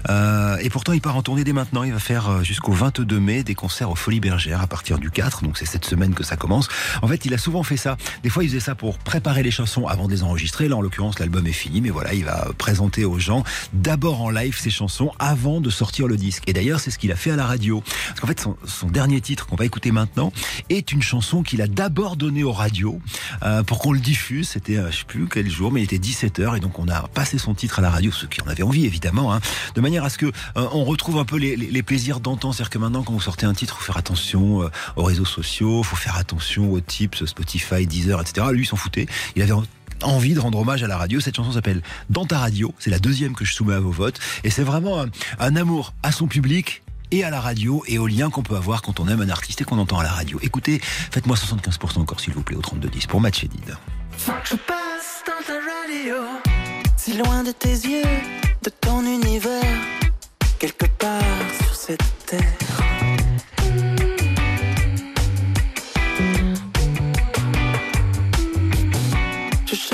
Euh, 0.10 0.58
et 0.58 0.70
pourtant, 0.70 0.94
il 0.94 1.02
part 1.02 1.16
en 1.16 1.22
tournée 1.22 1.44
dès 1.44 1.54
maintenant. 1.54 1.84
Il 1.84 1.94
va 1.94 2.00
faire 2.00 2.30
euh, 2.30 2.44
jusqu'au 2.44 2.72
22 2.72 3.20
mai 3.20 3.44
des 3.44 3.56
concerts 3.56 3.90
aux 3.90 3.96
Folies 3.96 4.20
Bergères 4.20 4.62
à 4.62 4.68
partir 4.68 4.98
du 5.00 5.12
4. 5.12 5.44
Donc 5.44 5.58
c'est 5.58 5.66
cette 5.66 5.86
semaine 5.86 6.14
que 6.14 6.24
ça 6.24 6.36
commence. 6.36 6.68
En 7.02 7.08
fait, 7.08 7.26
il 7.26 7.34
a 7.34 7.38
souvent 7.38 7.64
fait 7.64 7.78
ça. 7.78 7.98
Des 8.24 8.30
fois, 8.30 8.44
il 8.44 8.50
faisait 8.50 8.60
ça 8.60 8.76
pour 8.76 8.98
préparer 8.98 9.44
les 9.44 9.52
chansons 9.52 9.88
avant 9.88 10.08
de 10.08 10.12
les 10.12 10.24
enregistrer. 10.24 10.68
Là, 10.68 10.76
en 10.76 10.82
l'occurrence, 10.82 11.20
l'album 11.20 11.46
est 11.48 11.52
fini. 11.52 11.82
Mais 11.82 11.90
voilà, 11.90 12.14
il 12.14 12.26
va 12.26 12.48
présenter 12.58 13.06
aux 13.06 13.20
gens 13.20 13.44
d'abord 13.74 14.22
en 14.22 14.30
live 14.30 14.58
ses 14.60 14.70
chansons 14.70 15.12
avant 15.20 15.62
de 15.62 15.70
sortir 15.70 16.08
le 16.08 16.18
disque. 16.18 16.44
Et 16.48 16.54
d'ailleurs, 16.54 16.80
c'est 16.80 16.92
ce 16.92 16.98
qu'il 16.98 17.12
a 17.12 17.16
fait 17.16 17.32
à 17.32 17.36
la 17.36 17.46
radio. 17.46 17.82
Parce 18.10 18.20
qu'en 18.20 18.28
fait, 18.28 18.40
son, 18.40 18.58
son 18.66 18.88
dernier 18.88 19.22
titre 19.22 19.46
qu'on 19.46 19.56
va 19.56 19.66
écouter 19.66 19.92
maintenant 19.92 20.32
est 20.70 20.92
une 20.92 21.02
chanson 21.02 21.44
qu'il 21.44 21.62
a 21.62 21.68
d'abord 21.68 22.16
donnée 22.18 22.44
aux 22.44 22.52
radios 22.52 23.00
euh, 23.44 23.64
pour 23.64 23.80
qu'on 23.80 23.92
le 23.94 24.00
diffuse. 24.00 24.50
C'était, 24.50 24.78
euh, 24.78 24.92
je 24.92 24.98
sais 24.98 25.04
plus 25.06 25.28
quel 25.28 25.50
jour, 25.50 25.72
mais 25.72 25.82
il 25.82 25.86
était 25.86 25.98
17h 25.98 26.58
et 26.58 26.60
donc 26.60 26.80
on 26.80 26.88
a 26.88 27.08
passé 27.10 27.38
son 27.38 27.54
titre 27.54 27.80
à 27.80 27.82
la 27.82 27.90
radio, 27.90 28.12
ceux 28.12 28.28
qui 28.28 28.42
en 28.42 28.48
avaient 28.48 28.64
envie 28.64 28.86
évidemment, 28.86 29.34
hein, 29.34 29.40
de 29.76 29.82
manière 29.82 30.04
à 30.04 30.10
ce 30.10 30.18
que 30.18 30.26
euh, 30.28 30.32
on 30.74 30.84
retrouve 30.84 31.18
un 31.18 31.26
peu 31.26 31.38
les, 31.38 31.56
les- 31.56 31.72
les 31.72 31.84
plaisirs 31.84 32.20
d'antan. 32.20 32.52
C'est-à-dire 32.52 32.70
que 32.70 32.78
maintenant, 32.80 33.04
quand 33.04 33.14
vous 33.14 33.22
sortez 33.22 33.46
un 33.46 33.54
titre, 33.54 33.78
faut 33.78 33.84
faire 33.86 33.98
attention 33.98 34.64
euh, 34.64 34.70
aux 34.96 35.04
réseaux 35.04 35.26
sociaux, 35.26 35.84
faut 35.84 35.96
faire 35.96 36.18
attention 36.18 36.72
aux 36.72 36.80
tips, 36.82 37.26
Spotify, 37.26 37.86
Deezer, 37.88 38.20
etc. 38.22 38.48
Lui, 38.52 38.64
il 38.64 38.66
s'en 38.68 38.76
foutait. 38.76 39.08
Il 39.36 39.42
avait 39.42 39.54
envie 40.04 40.34
de 40.34 40.40
rendre 40.40 40.60
hommage 40.60 40.84
à 40.84 40.88
la 40.88 40.98
radio. 40.98 41.20
Cette 41.20 41.36
chanson 41.36 41.52
s'appelle 41.52 41.82
Dans 42.10 42.26
ta 42.26 42.40
radio. 42.40 42.74
C'est 42.80 42.90
la 42.90 43.00
deuxième 43.00 43.34
que 43.36 43.46
je 43.46 43.54
soumets 43.54 43.74
à 43.74 43.80
vos 43.80 43.92
votes. 43.92 44.20
Et 44.44 44.50
c'est 44.50 44.64
vraiment 44.64 45.06
un, 45.40 45.56
amour 45.56 45.94
à 46.04 46.12
son 46.12 46.28
public 46.28 46.84
et 47.12 47.24
à 47.24 47.30
la 47.30 47.40
radio 47.40 47.84
et 47.88 48.00
au 48.00 48.08
lien 48.08 48.30
qu'on 48.30 48.44
peut 48.44 48.56
avoir 48.56 48.82
quand 48.82 49.00
on 49.00 49.08
aime 49.08 49.22
un 49.22 49.30
artiste 49.30 49.62
et 49.62 49.64
qu'on 49.64 49.78
entend 49.78 50.00
à 50.00 50.04
la 50.04 50.12
radio. 50.12 50.40
Écoutez, 50.42 50.80
faites-moi 50.82 51.36
75% 51.36 52.00
encore 52.00 52.20
s'il 52.20 52.34
vous 52.34 52.44
plaît 52.44 52.56
au 52.56 52.62
3210 52.62 53.08
pour 53.08 53.22
Match 53.22 53.44
Edid. 53.44 53.78
Je 54.18 54.56
passe 54.56 55.24
dans 55.28 55.46
ta 55.46 55.54
radio. 55.54 56.16
Loin 57.18 57.44
de 57.44 57.52
tes 57.52 57.70
yeux, 57.70 58.02
de 58.64 58.70
ton 58.70 59.06
univers, 59.06 59.62
quelque 60.58 60.86
part 60.98 61.22
sur 61.62 61.76
cette 61.76 62.26
terre. 62.26 62.93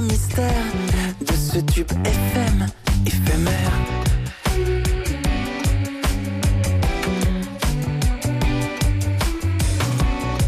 De 0.00 1.32
ce 1.32 1.58
tube 1.58 1.90
FM 2.04 2.66
éphémère. 3.04 3.72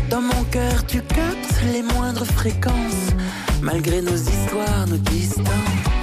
Dans 0.08 0.20
mon 0.20 0.44
cœur, 0.52 0.86
tu 0.86 1.02
captes 1.02 1.62
les 1.72 1.82
moindres 1.82 2.24
fréquences, 2.26 3.10
malgré 3.60 4.00
nos 4.02 4.14
histoires, 4.14 4.86
nos 4.86 4.98
distances. 4.98 5.99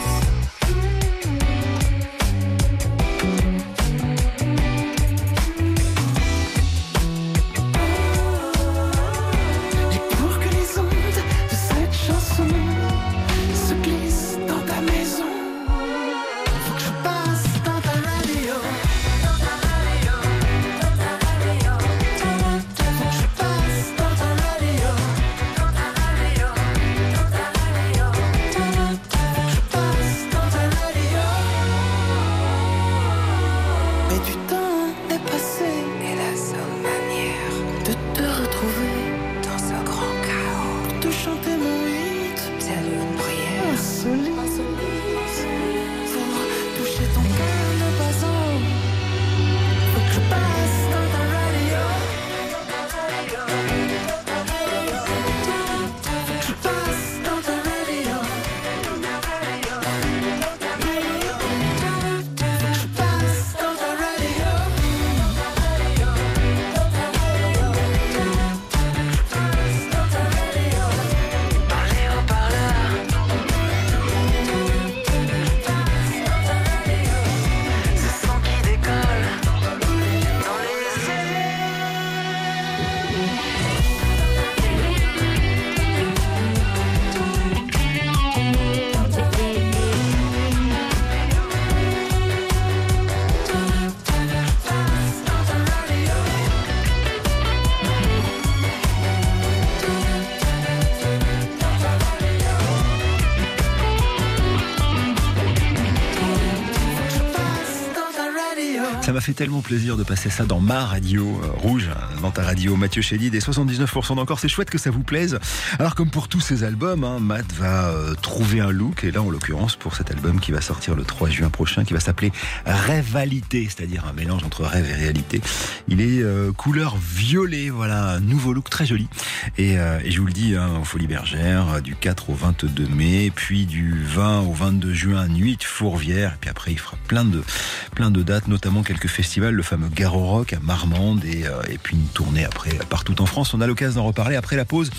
Fait 109.27 109.33
tellement 109.33 109.61
plaisir 109.61 109.97
de 109.97 110.03
passer 110.03 110.29
ça 110.29 110.45
dans 110.45 110.61
ma 110.61 110.85
radio 110.85 111.41
euh, 111.43 111.47
rouge, 111.57 111.89
dans 112.21 112.31
ta 112.31 112.43
radio 112.43 112.77
Mathieu 112.77 113.01
Chédid 113.01 113.35
et 113.35 113.39
79% 113.39 114.15
d'encore. 114.15 114.39
C'est 114.39 114.47
chouette 114.47 114.69
que 114.69 114.77
ça 114.77 114.89
vous 114.89 115.03
plaise. 115.03 115.37
Alors 115.79 115.95
comme 115.95 116.09
pour 116.09 116.29
tous 116.29 116.39
ces 116.39 116.63
albums, 116.63 117.03
hein, 117.03 117.19
Matt 117.19 117.51
va 117.51 117.89
euh, 117.89 118.13
trouver 118.13 118.61
un 118.61 118.71
look 118.71 119.03
et 119.03 119.11
là 119.11 119.21
en 119.21 119.29
l'occurrence 119.29 119.75
pour 119.75 119.97
cet 119.97 120.11
album 120.11 120.39
qui 120.39 120.53
va 120.53 120.61
sortir 120.61 120.95
le 120.95 121.03
3 121.03 121.27
juin 121.27 121.49
prochain, 121.49 121.83
qui 121.83 121.91
va 121.91 121.99
s'appeler 121.99 122.31
Rêvalité, 122.65 123.67
c'est-à-dire 123.69 124.05
un 124.09 124.13
mélange 124.13 124.45
entre 124.45 124.63
rêve 124.63 124.89
et 124.89 124.93
réalité. 124.93 125.41
Il 125.89 125.99
est 125.99 126.23
euh, 126.23 126.53
couleur 126.53 126.95
violet, 126.95 127.69
voilà 127.69 128.11
un 128.11 128.19
nouveau 128.21 128.53
look 128.53 128.69
très 128.69 128.85
joli. 128.85 129.09
Et, 129.57 129.75
je 130.05 130.19
vous 130.21 130.27
le 130.27 130.33
dis, 130.33 130.55
hein, 130.55 130.69
Folie 130.85 131.07
Bergère, 131.07 131.81
du 131.81 131.95
4 131.95 132.29
au 132.29 132.33
22 132.33 132.87
mai, 132.87 133.31
puis 133.35 133.65
du 133.65 134.05
20 134.05 134.41
au 134.41 134.53
22 134.53 134.93
juin, 134.93 135.27
Nuit 135.27 135.57
de 135.57 135.63
Fourvière, 135.63 136.31
et 136.31 136.37
puis 136.39 136.49
après 136.49 136.71
il 136.71 136.79
fera 136.79 136.96
plein 137.07 138.11
de 138.11 138.23
dates, 138.23 138.47
notamment 138.47 138.83
quelques 138.83 139.07
festivals, 139.07 139.53
le 139.53 139.63
fameux 139.63 139.89
Garo 139.89 140.25
Rock 140.25 140.53
à 140.53 140.59
Marmande 140.59 141.23
et, 141.25 141.45
euh, 141.45 141.61
puis 141.81 141.95
une 141.95 142.07
tournée 142.07 142.45
après 142.45 142.77
partout 142.89 143.21
en 143.21 143.25
France. 143.25 143.53
On 143.53 143.61
a 143.61 143.67
l'occasion 143.67 144.01
d'en 144.01 144.07
reparler 144.07 144.35
après 144.35 144.55
la 144.55 144.65
pause 144.65 144.91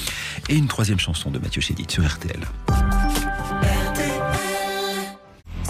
et 0.48 0.56
une 0.56 0.66
troisième 0.66 0.98
chanson 0.98 1.30
de 1.30 1.38
Mathieu 1.38 1.60
Chédid 1.60 1.90
sur 1.90 2.06
RTL. 2.06 2.40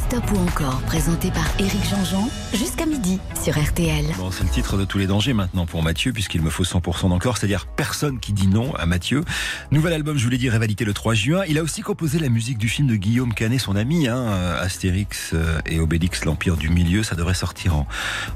Stop 0.08 0.32
ou 0.32 0.38
encore, 0.38 0.80
présenté 0.86 1.30
par 1.30 1.44
Éric 1.58 1.84
Jean-Jean, 1.84 2.30
jusqu'à 2.54 2.86
midi 2.86 3.18
sur 3.44 3.62
RTL. 3.62 4.06
Bon, 4.16 4.30
c'est 4.30 4.42
le 4.42 4.48
titre 4.48 4.78
de 4.78 4.86
tous 4.86 4.96
les 4.96 5.06
dangers 5.06 5.34
maintenant 5.34 5.66
pour 5.66 5.82
Mathieu, 5.82 6.14
puisqu'il 6.14 6.40
me 6.40 6.48
faut 6.48 6.64
100% 6.64 7.10
d'encore, 7.10 7.36
c'est-à-dire 7.36 7.66
personne 7.66 8.18
qui 8.18 8.32
dit 8.32 8.46
non 8.46 8.74
à 8.76 8.86
Mathieu. 8.86 9.22
Nouvel 9.70 9.92
album, 9.92 10.16
je 10.16 10.24
vous 10.24 10.30
l'ai 10.30 10.38
dit, 10.38 10.48
Rivalité 10.48 10.86
le 10.86 10.94
3 10.94 11.12
juin. 11.12 11.42
Il 11.46 11.58
a 11.58 11.62
aussi 11.62 11.82
composé 11.82 12.18
la 12.18 12.30
musique 12.30 12.56
du 12.56 12.70
film 12.70 12.88
de 12.88 12.96
Guillaume 12.96 13.34
Canet, 13.34 13.60
son 13.60 13.76
ami, 13.76 14.08
hein, 14.08 14.28
Astérix 14.58 15.32
euh, 15.34 15.60
et 15.66 15.78
Obélix, 15.78 16.24
l'Empire 16.24 16.56
du 16.56 16.70
Milieu. 16.70 17.02
Ça 17.02 17.14
devrait 17.14 17.34
sortir 17.34 17.74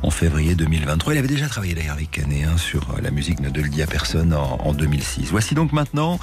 en, 0.02 0.10
février 0.10 0.54
2023. 0.54 1.14
Il 1.14 1.18
avait 1.18 1.26
déjà 1.26 1.48
travaillé 1.48 1.74
d'ailleurs 1.74 1.94
avec 1.94 2.10
Canet 2.10 2.44
hein, 2.44 2.58
sur 2.58 2.90
euh, 2.90 3.00
la 3.00 3.10
musique 3.10 3.40
Ne 3.40 3.48
de 3.48 3.62
le 3.62 3.70
dit 3.70 3.80
à 3.80 3.86
personne 3.86 4.34
en, 4.34 4.58
en 4.60 4.74
2006. 4.74 5.30
Voici 5.30 5.54
donc 5.54 5.72
maintenant 5.72 6.20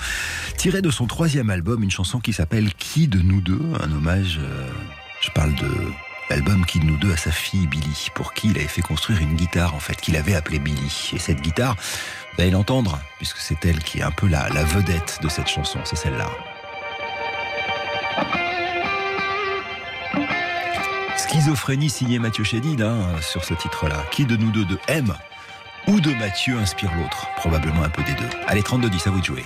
tiré 0.58 0.84
de 0.84 0.92
son 0.92 1.08
troisième 1.08 1.50
album, 1.50 1.82
une 1.82 1.90
chanson 1.90 2.20
qui 2.20 2.34
s'appelle 2.34 2.72
Qui 2.76 3.08
de 3.08 3.18
nous 3.18 3.42
deux? 3.42 3.72
Un 3.82 3.92
hommage, 3.92 4.40
euh, 4.44 4.70
je 5.22 5.30
parle 5.32 5.54
de 5.56 5.70
l'album 6.30 6.66
Qui 6.66 6.80
de 6.80 6.86
nous 6.86 6.98
deux 6.98 7.14
à 7.14 7.18
sa 7.18 7.32
fille 7.32 7.68
Billy, 7.68 8.10
pour 8.14 8.34
qui 8.34 8.50
il 8.50 8.58
avait 8.58 8.68
fait 8.68 8.82
construire 8.82 9.20
une 9.22 9.36
guitare 9.36 9.74
en 9.76 9.80
fait, 9.80 10.00
qu'il 10.00 10.16
avait 10.16 10.36
appelée 10.36 10.60
Billy. 10.60 11.12
Et 11.14 11.20
cette 11.20 11.42
guitare, 11.42 11.76
vous 12.36 12.42
allez 12.42 12.52
l'entendre, 12.52 13.00
puisque 13.18 13.38
c'est 13.38 13.66
elle 13.66 13.80
qui 13.80 14.00
est 14.00 14.04
un 14.04 14.12
peu 14.12 14.28
la, 14.28 14.50
la 14.50 14.64
vedette 14.64 15.20
de 15.22 15.30
cette 15.30 15.48
chanson, 15.48 15.80
c'est 15.84 15.96
celle-là. 15.96 16.30
Schizophrénie 21.18 21.90
signée 21.90 22.18
Mathieu 22.18 22.44
Chédid 22.44 22.82
hein, 22.82 23.16
sur 23.22 23.44
ce 23.44 23.54
titre-là. 23.54 24.04
Qui 24.12 24.26
de 24.26 24.36
nous 24.36 24.52
deux 24.52 24.66
de 24.66 24.80
M 24.88 25.14
ou 25.88 26.00
de 26.00 26.12
Mathieu 26.16 26.58
inspire 26.58 26.92
l'autre? 26.96 27.28
Probablement 27.36 27.84
un 27.84 27.90
peu 27.90 28.02
des 28.04 28.14
deux. 28.14 28.30
Allez, 28.48 28.62
32-10, 28.62 29.08
à 29.08 29.12
vous 29.12 29.20
de 29.20 29.26
jouer. 29.26 29.46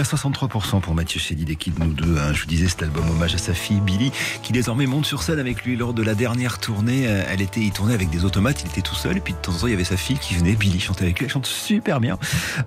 À 0.00 0.02
63% 0.02 0.80
pour 0.80 0.94
Mathieu 0.94 1.20
Chédid 1.20 1.50
et 1.50 1.56
Kid 1.56 1.78
nous 1.78 1.92
deux. 1.92 2.16
hein. 2.18 2.32
Je 2.32 2.40
vous 2.40 2.46
disais 2.46 2.68
cet 2.68 2.82
album 2.82 3.08
hommage 3.10 3.34
à 3.34 3.38
sa 3.38 3.52
fille 3.52 3.80
Billy, 3.80 4.10
qui 4.42 4.52
désormais 4.52 4.86
monte 4.86 5.04
sur 5.04 5.22
scène 5.22 5.38
avec 5.38 5.62
lui 5.64 5.76
lors 5.76 5.92
de 5.92 6.02
la 6.02 6.14
dernière 6.14 6.58
tournée. 6.58 7.06
Euh, 7.06 7.22
Elle 7.28 7.42
était, 7.42 7.60
il 7.60 7.70
tournait 7.70 7.92
avec 7.92 8.08
des 8.08 8.24
automates, 8.24 8.62
il 8.62 8.68
était 8.68 8.80
tout 8.80 8.94
seul, 8.94 9.18
et 9.18 9.20
puis 9.20 9.34
de 9.34 9.38
temps 9.38 9.52
en 9.52 9.58
temps 9.58 9.66
il 9.66 9.72
y 9.72 9.74
avait 9.74 9.84
sa 9.84 9.98
fille 9.98 10.18
qui 10.18 10.34
venait, 10.34 10.54
Billy 10.54 10.80
chantait 10.80 11.04
avec 11.04 11.18
lui. 11.18 11.26
Elle 11.26 11.32
chante 11.32 11.46
super 11.46 12.00
bien. 12.00 12.18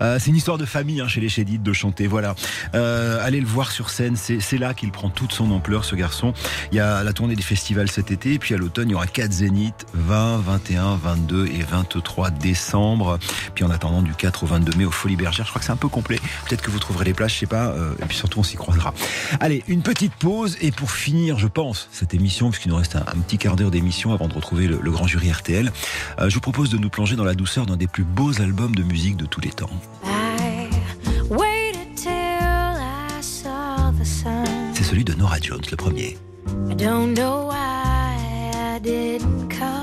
Euh, 0.01 0.19
c'est 0.19 0.29
une 0.29 0.35
histoire 0.35 0.59
de 0.59 0.65
famille 0.65 1.01
hein, 1.01 1.07
chez 1.07 1.21
les 1.21 1.29
Chédid 1.29 1.63
de 1.63 1.73
chanter. 1.73 2.05
Voilà. 2.05 2.35
Euh, 2.75 3.25
allez 3.25 3.41
le 3.41 3.47
voir 3.47 3.71
sur 3.71 3.89
scène, 3.89 4.15
c'est 4.15 4.57
là 4.57 4.75
qu'il 4.75 4.91
prend 4.91 5.09
toute 5.09 5.31
son 5.33 5.49
ampleur, 5.51 5.85
ce 5.85 5.95
garçon. 5.95 6.33
Il 6.71 6.77
y 6.77 6.79
a 6.79 7.03
la 7.03 7.13
tournée 7.13 7.35
des 7.35 7.41
festivals 7.41 7.89
cet 7.89 8.11
été, 8.11 8.33
et 8.33 8.39
puis 8.39 8.53
à 8.53 8.57
l'automne 8.57 8.89
il 8.89 8.91
y 8.91 8.95
aura 8.95 9.07
quatre 9.07 9.31
zéniths, 9.31 9.87
20, 9.95 10.37
21, 10.37 10.97
22 10.97 11.47
et 11.47 11.63
23 11.63 12.29
décembre. 12.29 13.17
Puis 13.55 13.63
en 13.63 13.71
attendant 13.71 14.03
du 14.03 14.13
4 14.13 14.43
au 14.43 14.47
22 14.47 14.77
mai 14.77 14.85
au 14.85 14.91
Folie 14.91 15.15
Bergère, 15.15 15.45
je 15.45 15.49
crois 15.49 15.59
que 15.59 15.65
c'est 15.65 15.71
un 15.71 15.77
peu 15.77 15.87
complet. 15.87 16.19
Peut-être 16.47 16.61
que 16.61 16.69
vous 16.69 16.79
trouverez 16.79 17.05
les 17.05 17.13
places, 17.13 17.22
je 17.27 17.35
sais 17.39 17.45
pas. 17.45 17.67
euh, 17.67 17.93
et 18.01 18.05
puis 18.05 18.17
surtout, 18.17 18.39
on 18.39 18.43
s'y 18.43 18.55
croisera. 18.55 18.93
Allez, 19.39 19.63
une 19.67 19.81
petite 19.81 20.13
pause. 20.15 20.57
Et 20.61 20.71
pour 20.71 20.91
finir, 20.91 21.37
je 21.39 21.47
pense, 21.47 21.87
cette 21.91 22.13
émission, 22.13 22.49
puisqu'il 22.49 22.69
nous 22.69 22.75
reste 22.77 22.95
un, 22.95 23.01
un 23.01 23.19
petit 23.21 23.37
quart 23.37 23.55
d'heure 23.55 23.71
d'émission 23.71 24.13
avant 24.13 24.27
de 24.27 24.33
retrouver 24.33 24.67
le, 24.67 24.79
le 24.81 24.91
grand 24.91 25.07
jury 25.07 25.31
RTL, 25.31 25.71
euh, 26.19 26.29
je 26.29 26.33
vous 26.35 26.41
propose 26.41 26.69
de 26.69 26.77
nous 26.77 26.89
plonger 26.89 27.15
dans 27.15 27.23
la 27.25 27.33
douceur 27.35 27.65
d'un 27.65 27.77
des 27.77 27.87
plus 27.87 28.03
beaux 28.03 28.41
albums 28.41 28.75
de 28.75 28.83
musique 28.83 29.17
de 29.17 29.25
tous 29.25 29.41
les 29.41 29.51
temps. 29.51 29.69
C'est 34.73 34.83
celui 34.83 35.03
de 35.03 35.13
Nora 35.13 35.37
Jones, 35.41 35.61
le 35.69 35.77
premier. 35.77 36.17
I 36.69 36.75
don't 36.75 37.13
know 37.15 37.47
why 37.49 38.15
I 38.75 38.79
didn't 38.81 39.49
come. 39.49 39.82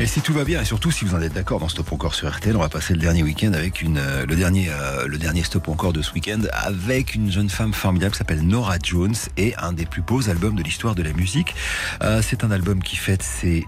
Et 0.00 0.06
si 0.06 0.22
tout 0.22 0.32
va 0.32 0.44
bien, 0.44 0.62
et 0.62 0.64
surtout 0.64 0.90
si 0.90 1.04
vous 1.04 1.14
en 1.14 1.20
êtes 1.20 1.34
d'accord 1.34 1.60
dans 1.60 1.68
Stop 1.68 1.92
encore 1.92 2.14
sur 2.14 2.26
RTL, 2.34 2.56
on 2.56 2.60
va 2.60 2.70
passer 2.70 2.94
le 2.94 3.00
dernier 3.00 3.22
week-end 3.22 3.52
avec 3.52 3.82
une, 3.82 3.98
euh, 3.98 4.24
le 4.24 4.34
dernier, 4.34 4.70
euh, 4.70 5.06
le 5.06 5.18
dernier 5.18 5.42
Stop 5.42 5.68
encore 5.68 5.92
de 5.92 6.00
ce 6.00 6.14
week-end 6.14 6.40
avec 6.52 7.14
une 7.14 7.30
jeune 7.30 7.50
femme 7.50 7.74
formidable 7.74 8.12
qui 8.12 8.18
s'appelle 8.18 8.40
Nora 8.40 8.76
Jones 8.82 9.14
et 9.36 9.54
un 9.56 9.74
des 9.74 9.84
plus 9.84 10.00
beaux 10.00 10.30
albums 10.30 10.56
de 10.56 10.62
l'histoire 10.62 10.94
de 10.94 11.02
la 11.02 11.12
musique. 11.12 11.54
Euh, 12.02 12.22
c'est 12.22 12.44
un 12.44 12.50
album 12.50 12.82
qui 12.82 12.96
fête 12.96 13.22
ses 13.22 13.66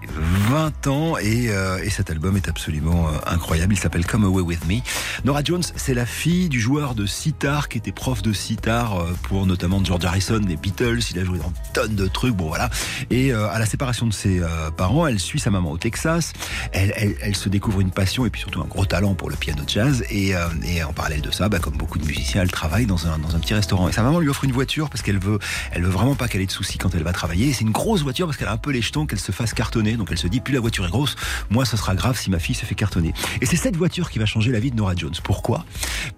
20 0.49 0.87
ans 0.87 1.17
et, 1.19 1.49
euh, 1.49 1.77
et 1.83 1.91
cet 1.91 2.09
album 2.09 2.35
est 2.35 2.49
absolument 2.49 3.09
euh, 3.09 3.11
incroyable. 3.27 3.75
Il 3.75 3.79
s'appelle 3.79 4.05
Come 4.07 4.23
Away 4.23 4.41
With 4.41 4.65
Me. 4.67 4.79
Nora 5.25 5.43
Jones, 5.43 5.63
c'est 5.75 5.93
la 5.93 6.07
fille 6.07 6.49
du 6.49 6.59
joueur 6.59 6.95
de 6.95 7.05
sitar 7.05 7.69
qui 7.69 7.77
était 7.77 7.91
prof 7.91 8.23
de 8.23 8.33
sitar 8.33 8.97
euh, 8.97 9.13
pour 9.21 9.45
notamment 9.45 9.83
George 9.83 10.03
Harrison, 10.03 10.41
les 10.47 10.57
Beatles. 10.57 11.01
Il 11.11 11.19
a 11.19 11.23
joué 11.23 11.37
dans 11.37 11.53
tonnes 11.73 11.93
de 11.93 12.07
trucs. 12.07 12.33
Bon 12.33 12.47
voilà. 12.47 12.71
Et 13.11 13.31
à 13.33 13.59
la 13.59 13.65
séparation 13.67 14.07
de 14.07 14.13
ses 14.13 14.41
parents, 14.77 15.05
elle 15.05 15.19
suit 15.19 15.39
sa 15.39 15.51
maman 15.51 15.71
au 15.71 15.77
Texas. 15.77 16.22
Elle, 16.71 17.35
se 17.35 17.49
découvre 17.49 17.81
une 17.81 17.91
passion 17.91 18.25
et 18.25 18.29
puis 18.29 18.41
surtout 18.41 18.61
un 18.61 18.65
gros 18.65 18.85
talent 18.85 19.15
pour 19.15 19.29
le 19.29 19.35
piano 19.35 19.63
jazz. 19.67 20.03
Et, 20.09 20.35
euh, 20.35 20.47
en 20.87 20.93
parallèle 20.93 21.21
de 21.21 21.31
ça, 21.31 21.49
bah, 21.49 21.59
comme 21.59 21.77
beaucoup 21.77 21.97
de 21.97 22.05
musiciens, 22.05 22.41
elle 22.41 22.51
travaille 22.51 22.85
dans 22.85 23.07
un, 23.07 23.19
petit 23.39 23.53
restaurant. 23.53 23.89
Et 23.89 23.91
sa 23.91 24.03
maman 24.03 24.19
lui 24.19 24.29
offre 24.29 24.43
une 24.43 24.51
voiture 24.51 24.89
parce 24.89 25.01
qu'elle 25.01 25.19
veut, 25.19 25.39
elle 25.71 25.83
veut 25.83 25.89
vraiment 25.89 26.15
pas 26.15 26.27
qu'elle 26.27 26.41
ait 26.41 26.45
de 26.45 26.51
soucis 26.51 26.77
quand 26.77 26.93
elle 26.95 27.03
va 27.03 27.13
travailler. 27.13 27.51
C'est 27.53 27.63
une 27.63 27.71
grosse 27.71 28.03
voiture 28.03 28.27
parce 28.27 28.37
qu'elle 28.37 28.47
a 28.47 28.53
un 28.53 28.57
peu 28.57 28.71
les 28.71 28.81
jetons 28.81 29.05
qu'elle 29.05 29.19
se 29.19 29.31
fasse 29.31 29.53
cartonner. 29.53 29.97
Donc 29.97 30.09
elle 30.11 30.17
se 30.17 30.27
dit, 30.27 30.39
plus 30.39 30.53
la 30.53 30.59
voiture 30.59 30.85
est 30.85 30.89
grosse, 30.89 31.15
moi 31.49 31.65
ce 31.65 31.77
sera 31.77 31.95
grave 31.95 32.17
si 32.17 32.29
ma 32.29 32.39
fille 32.39 32.55
se 32.55 32.65
fait 32.65 32.75
cartonner. 32.75 33.13
Et 33.41 33.45
c'est 33.45 33.57
cette 33.57 33.75
voiture 33.75 34.09
qui 34.09 34.19
va 34.19 34.25
changer 34.25 34.51
la 34.51 34.59
vie 34.59 34.71
de 34.71 34.75
Nora 34.75 34.95
Jones. 34.95 35.15
Pourquoi? 35.23 35.65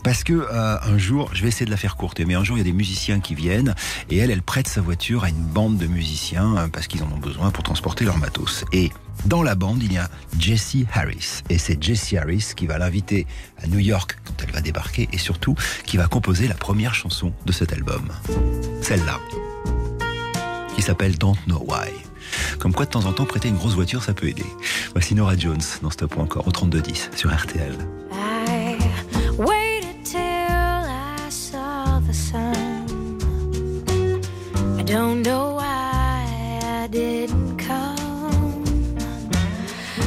Parce 0.03 0.23
que 0.23 0.33
euh, 0.33 0.77
un 0.81 0.97
jour, 0.97 1.29
je 1.33 1.41
vais 1.41 1.47
essayer 1.47 1.65
de 1.65 1.71
la 1.71 1.77
faire 1.77 1.95
courte, 1.95 2.19
mais 2.19 2.35
un 2.35 2.43
jour 2.43 2.57
il 2.57 2.59
y 2.59 2.61
a 2.61 2.65
des 2.65 2.73
musiciens 2.73 3.19
qui 3.19 3.35
viennent 3.35 3.75
et 4.09 4.17
elle, 4.17 4.31
elle 4.31 4.41
prête 4.41 4.67
sa 4.67 4.81
voiture 4.81 5.23
à 5.23 5.29
une 5.29 5.43
bande 5.43 5.77
de 5.77 5.87
musiciens 5.87 6.57
euh, 6.57 6.67
parce 6.67 6.87
qu'ils 6.87 7.03
en 7.03 7.11
ont 7.11 7.17
besoin 7.17 7.51
pour 7.51 7.63
transporter 7.63 8.05
leur 8.05 8.17
matos. 8.17 8.65
Et 8.71 8.91
dans 9.25 9.43
la 9.43 9.55
bande, 9.55 9.81
il 9.83 9.93
y 9.93 9.97
a 9.97 10.09
Jesse 10.39 10.77
Harris. 10.93 11.41
Et 11.49 11.57
c'est 11.57 11.81
Jesse 11.81 12.13
Harris 12.13 12.53
qui 12.55 12.67
va 12.67 12.77
l'inviter 12.77 13.27
à 13.61 13.67
New 13.67 13.79
York 13.79 14.17
quand 14.25 14.43
elle 14.43 14.51
va 14.51 14.61
débarquer 14.61 15.09
et 15.11 15.17
surtout 15.17 15.55
qui 15.85 15.97
va 15.97 16.07
composer 16.07 16.47
la 16.47 16.55
première 16.55 16.93
chanson 16.93 17.33
de 17.45 17.51
cet 17.51 17.73
album. 17.73 18.09
Celle-là. 18.81 19.19
Qui 20.75 20.81
s'appelle 20.81 21.17
Don't 21.17 21.37
Know 21.47 21.65
Why. 21.67 21.89
Comme 22.59 22.73
quoi, 22.73 22.85
de 22.85 22.91
temps 22.91 23.05
en 23.05 23.13
temps, 23.13 23.25
prêter 23.25 23.49
une 23.49 23.57
grosse 23.57 23.75
voiture, 23.75 24.03
ça 24.03 24.13
peut 24.13 24.27
aider. 24.27 24.45
Voici 24.93 25.15
Nora 25.15 25.37
Jones 25.37 25.61
dans 25.81 25.89
Stop 25.89 26.17
encore 26.17 26.47
au 26.47 26.51
3210 26.51 27.11
sur 27.15 27.33
RTL. 27.33 27.75
Don't 34.85 35.23
know 35.23 35.54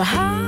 My 0.00 0.06
heart 0.06 0.39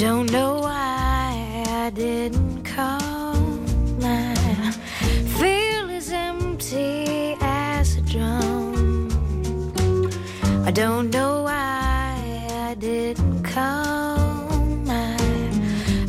don't 0.00 0.32
know 0.32 0.60
why 0.60 1.62
I 1.68 1.90
didn't 1.90 2.62
come. 2.62 3.66
I 4.02 4.72
feel 5.38 5.90
as 5.90 6.10
empty 6.10 7.36
as 7.38 7.98
a 7.98 8.00
drum. 8.00 9.10
I 10.64 10.70
don't 10.70 11.10
know 11.10 11.42
why 11.42 12.48
I 12.70 12.74
didn't 12.76 13.42
come. 13.42 14.88
I 14.88 15.18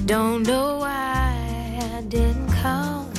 don't 0.05 0.47
know 0.47 0.77
why 0.77 1.35
I 1.97 2.01
didn't 2.07 2.47
come. 2.63 3.11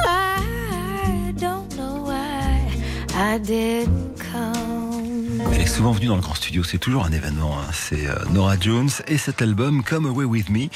I 0.00 1.32
don't 1.36 1.70
know 1.76 2.02
why 2.02 2.72
I 3.14 3.38
didn't 3.38 4.18
come. 4.18 5.40
Elle 5.52 5.60
est 5.60 5.66
souvent 5.66 5.92
venue 5.92 6.08
dans 6.08 6.16
le 6.16 6.22
grand 6.22 6.34
c'est 6.64 6.78
toujours 6.78 7.04
un 7.04 7.12
événement. 7.12 7.58
hein. 7.58 7.70
C'est 7.72 8.06
euh, 8.08 8.14
Nora 8.32 8.56
Jones 8.60 8.90
et 9.06 9.18
cet 9.18 9.42
album 9.42 9.82
Come 9.82 10.06
Away 10.06 10.24
With 10.24 10.50
Me. 10.50 10.68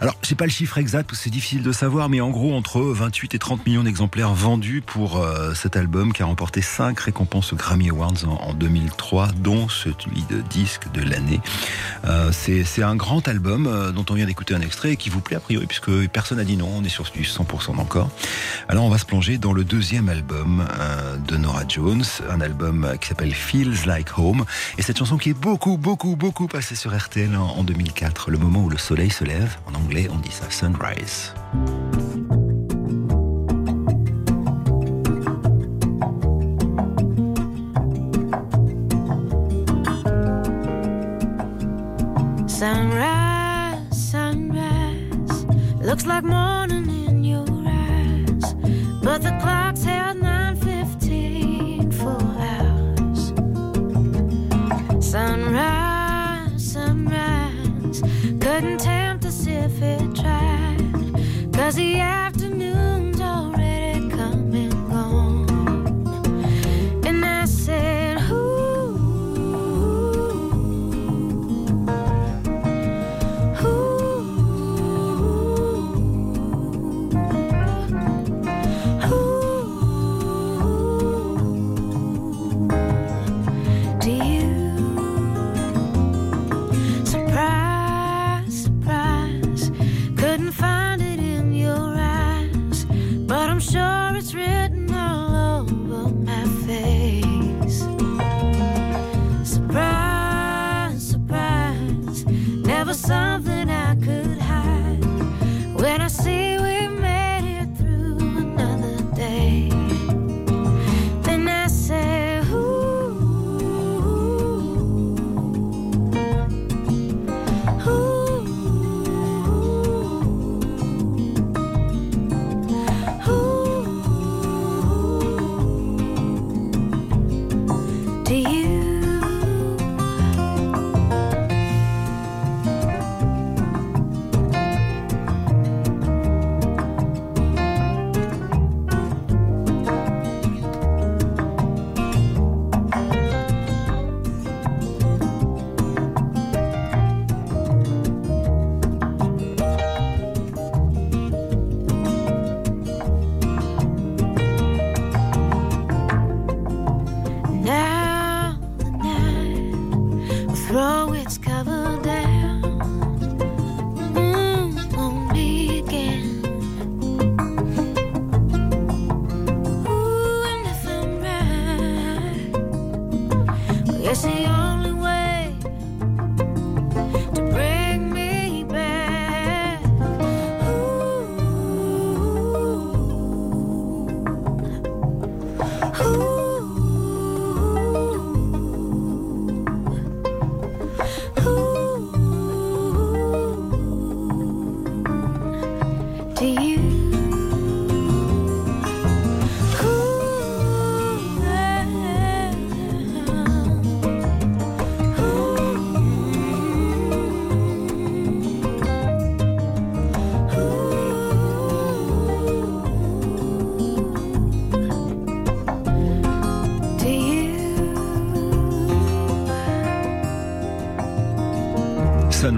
Alors, 0.00 0.16
j'ai 0.22 0.34
pas 0.34 0.44
le 0.44 0.50
chiffre 0.50 0.78
exact 0.78 1.06
c'est 1.14 1.30
difficile 1.30 1.62
de 1.62 1.72
savoir, 1.72 2.08
mais 2.08 2.20
en 2.20 2.30
gros 2.30 2.54
entre 2.54 2.80
28 2.80 3.34
et 3.34 3.38
30 3.38 3.66
millions 3.66 3.82
d'exemplaires 3.82 4.34
vendus 4.34 4.82
pour 4.84 5.18
euh, 5.18 5.54
cet 5.54 5.76
album 5.76 6.12
qui 6.12 6.22
a 6.22 6.26
remporté 6.26 6.62
5 6.62 6.98
récompenses 6.98 7.54
Grammy 7.54 7.90
Awards 7.90 8.24
en, 8.26 8.50
en 8.50 8.54
2003, 8.54 9.28
dont 9.38 9.68
celui 9.68 10.22
de 10.30 10.40
disque 10.40 10.90
de 10.92 11.02
l'année. 11.02 11.40
Euh, 12.04 12.30
c'est 12.32 12.82
un 12.82 12.96
grand 12.96 13.26
album 13.28 13.66
euh, 13.66 13.92
dont 13.92 14.04
on 14.10 14.14
vient 14.14 14.26
d'écouter 14.26 14.54
un 14.54 14.60
extrait 14.60 14.92
et 14.92 14.96
qui 14.96 15.10
vous 15.10 15.20
plaît 15.20 15.36
a 15.36 15.40
priori 15.40 15.66
puisque 15.66 15.90
personne 16.08 16.38
n'a 16.38 16.44
dit 16.44 16.56
non, 16.56 16.70
on 16.76 16.84
est 16.84 16.88
sur 16.88 17.04
du 17.04 17.22
100% 17.22 17.76
d'encore. 17.76 18.10
Alors 18.68 18.84
on 18.84 18.90
va 18.90 18.98
se 18.98 19.06
plonger 19.06 19.38
dans 19.38 19.52
le 19.52 19.64
deuxième 19.64 20.08
album 20.08 20.64
de 21.26 21.36
Nora 21.36 21.62
Jones, 21.68 22.04
un 22.30 22.40
album 22.40 22.94
qui 23.00 23.08
s'appelle 23.08 23.34
Feels 23.34 23.86
Like 23.86 24.18
Home 24.18 24.44
et 24.78 24.82
cette 24.82 24.98
chanson 24.98 25.16
qui 25.16 25.30
est 25.30 25.34
beaucoup, 25.34 25.76
beaucoup, 25.76 26.16
beaucoup 26.16 26.46
passée 26.46 26.74
sur 26.74 26.96
RTL 26.96 27.34
en, 27.36 27.46
en 27.46 27.64
2004, 27.64 28.30
le 28.30 28.38
moment 28.38 28.64
où 28.64 28.68
le 28.68 28.78
soleil 28.78 29.10
se 29.10 29.24
lève. 29.24 29.56
En 29.66 29.76
anglais, 29.86 30.08
on 30.10 30.18
dit 30.18 30.30
ça 30.30 30.46
uh, 30.46 30.50
sunrise. 30.50 31.32
Sunrise, 42.48 43.92
sunrise, 43.92 45.46
looks 45.82 46.06
like 46.06 46.24
morning 46.24 46.88
in 47.08 47.22
your 47.22 47.46
eyes, 47.66 48.54
But 49.02 49.22
the 49.22 49.38
clock's 49.40 49.75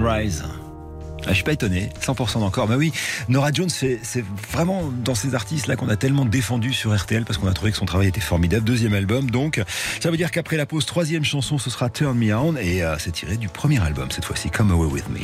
Sunrise. 0.09 0.43
Ah, 1.25 1.29
je 1.29 1.33
suis 1.33 1.43
pas 1.43 1.51
étonné, 1.51 1.89
100% 2.01 2.37
encore. 2.37 2.67
Bah 2.67 2.75
oui, 2.77 2.91
Nora 3.27 3.51
Jones, 3.51 3.69
c'est 3.69 3.99
c'est 4.01 4.23
vraiment 4.51 4.89
dans 5.03 5.15
ces 5.15 5.35
artistes-là 5.35 5.75
qu'on 5.75 5.89
a 5.89 5.97
tellement 5.97 6.25
défendu 6.25 6.73
sur 6.73 6.95
RTL 6.95 7.25
parce 7.25 7.37
qu'on 7.37 7.47
a 7.47 7.53
trouvé 7.53 7.71
que 7.71 7.77
son 7.77 7.85
travail 7.85 8.07
était 8.07 8.21
formidable. 8.21 8.63
Deuxième 8.63 8.93
album, 8.93 9.29
donc 9.29 9.61
ça 9.99 10.09
veut 10.09 10.17
dire 10.17 10.31
qu'après 10.31 10.57
la 10.57 10.65
pause, 10.65 10.85
troisième 10.85 11.23
chanson, 11.23 11.57
ce 11.57 11.69
sera 11.69 11.89
Turn 11.89 12.17
Me 12.17 12.33
On 12.33 12.55
et 12.55 12.83
euh, 12.83 12.97
c'est 12.97 13.11
tiré 13.11 13.37
du 13.37 13.49
premier 13.49 13.81
album 13.81 14.09
cette 14.09 14.25
fois-ci, 14.25 14.49
Come 14.49 14.71
Away 14.71 14.87
With 14.87 15.09
Me. 15.09 15.19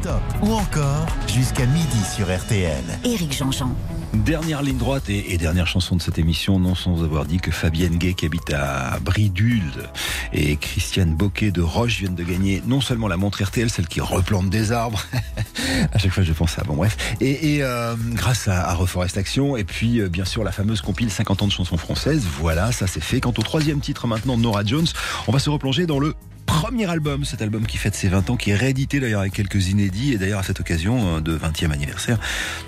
Stop 0.00 0.22
ou 0.42 0.52
encore 0.52 1.06
jusqu'à 1.26 1.66
midi 1.66 2.04
sur 2.14 2.26
RTL. 2.26 2.84
Éric 3.04 3.32
Jean-Jean. 3.32 3.74
Dernière 4.14 4.62
ligne 4.62 4.78
droite 4.78 5.10
et, 5.10 5.36
dernière 5.36 5.66
chanson 5.66 5.94
de 5.94 6.00
cette 6.00 6.18
émission, 6.18 6.58
non 6.58 6.74
sans 6.74 7.04
avoir 7.04 7.26
dit 7.26 7.38
que 7.38 7.50
Fabienne 7.50 7.98
Gay, 7.98 8.14
qui 8.14 8.24
habite 8.24 8.52
à 8.54 8.98
Bridule, 9.00 9.90
et 10.32 10.56
Christiane 10.56 11.14
Boquet 11.14 11.50
de 11.50 11.60
Roche 11.60 11.98
viennent 11.98 12.14
de 12.14 12.24
gagner 12.24 12.62
non 12.66 12.80
seulement 12.80 13.06
la 13.06 13.18
montre 13.18 13.42
RTL, 13.42 13.68
celle 13.68 13.86
qui 13.86 14.00
replante 14.00 14.48
des 14.48 14.72
arbres, 14.72 15.04
à 15.92 15.98
chaque 15.98 16.12
fois 16.12 16.22
je 16.22 16.32
pense 16.32 16.58
à 16.58 16.64
bon 16.64 16.76
bref, 16.76 16.96
et, 17.20 17.62
euh, 17.62 17.96
grâce 18.14 18.48
à, 18.48 18.70
à 18.70 18.74
Reforest 18.74 19.18
Action, 19.18 19.58
et 19.58 19.64
puis 19.64 20.00
euh, 20.00 20.08
bien 20.08 20.24
sûr 20.24 20.42
la 20.42 20.52
fameuse 20.52 20.80
compile 20.80 21.10
50 21.10 21.42
ans 21.42 21.46
de 21.46 21.52
chansons 21.52 21.76
françaises, 21.76 22.24
voilà, 22.38 22.72
ça 22.72 22.86
c'est 22.86 23.02
fait. 23.02 23.20
Quant 23.20 23.34
au 23.36 23.42
troisième 23.42 23.80
titre 23.80 24.06
maintenant, 24.06 24.38
Nora 24.38 24.64
Jones, 24.64 24.86
on 25.26 25.32
va 25.32 25.38
se 25.38 25.50
replonger 25.50 25.86
dans 25.86 25.98
le 25.98 26.14
premier 26.48 26.88
album, 26.88 27.26
cet 27.26 27.42
album 27.42 27.66
qui 27.66 27.76
fête 27.76 27.94
ses 27.94 28.08
20 28.08 28.30
ans, 28.30 28.36
qui 28.36 28.50
est 28.50 28.56
réédité 28.56 29.00
d'ailleurs 29.00 29.20
avec 29.20 29.34
quelques 29.34 29.68
inédits, 29.68 30.14
et 30.14 30.18
d'ailleurs 30.18 30.40
à 30.40 30.42
cette 30.42 30.60
occasion 30.60 31.16
euh, 31.16 31.20
de 31.20 31.36
20e 31.36 31.70
anniversaire, 31.70 32.18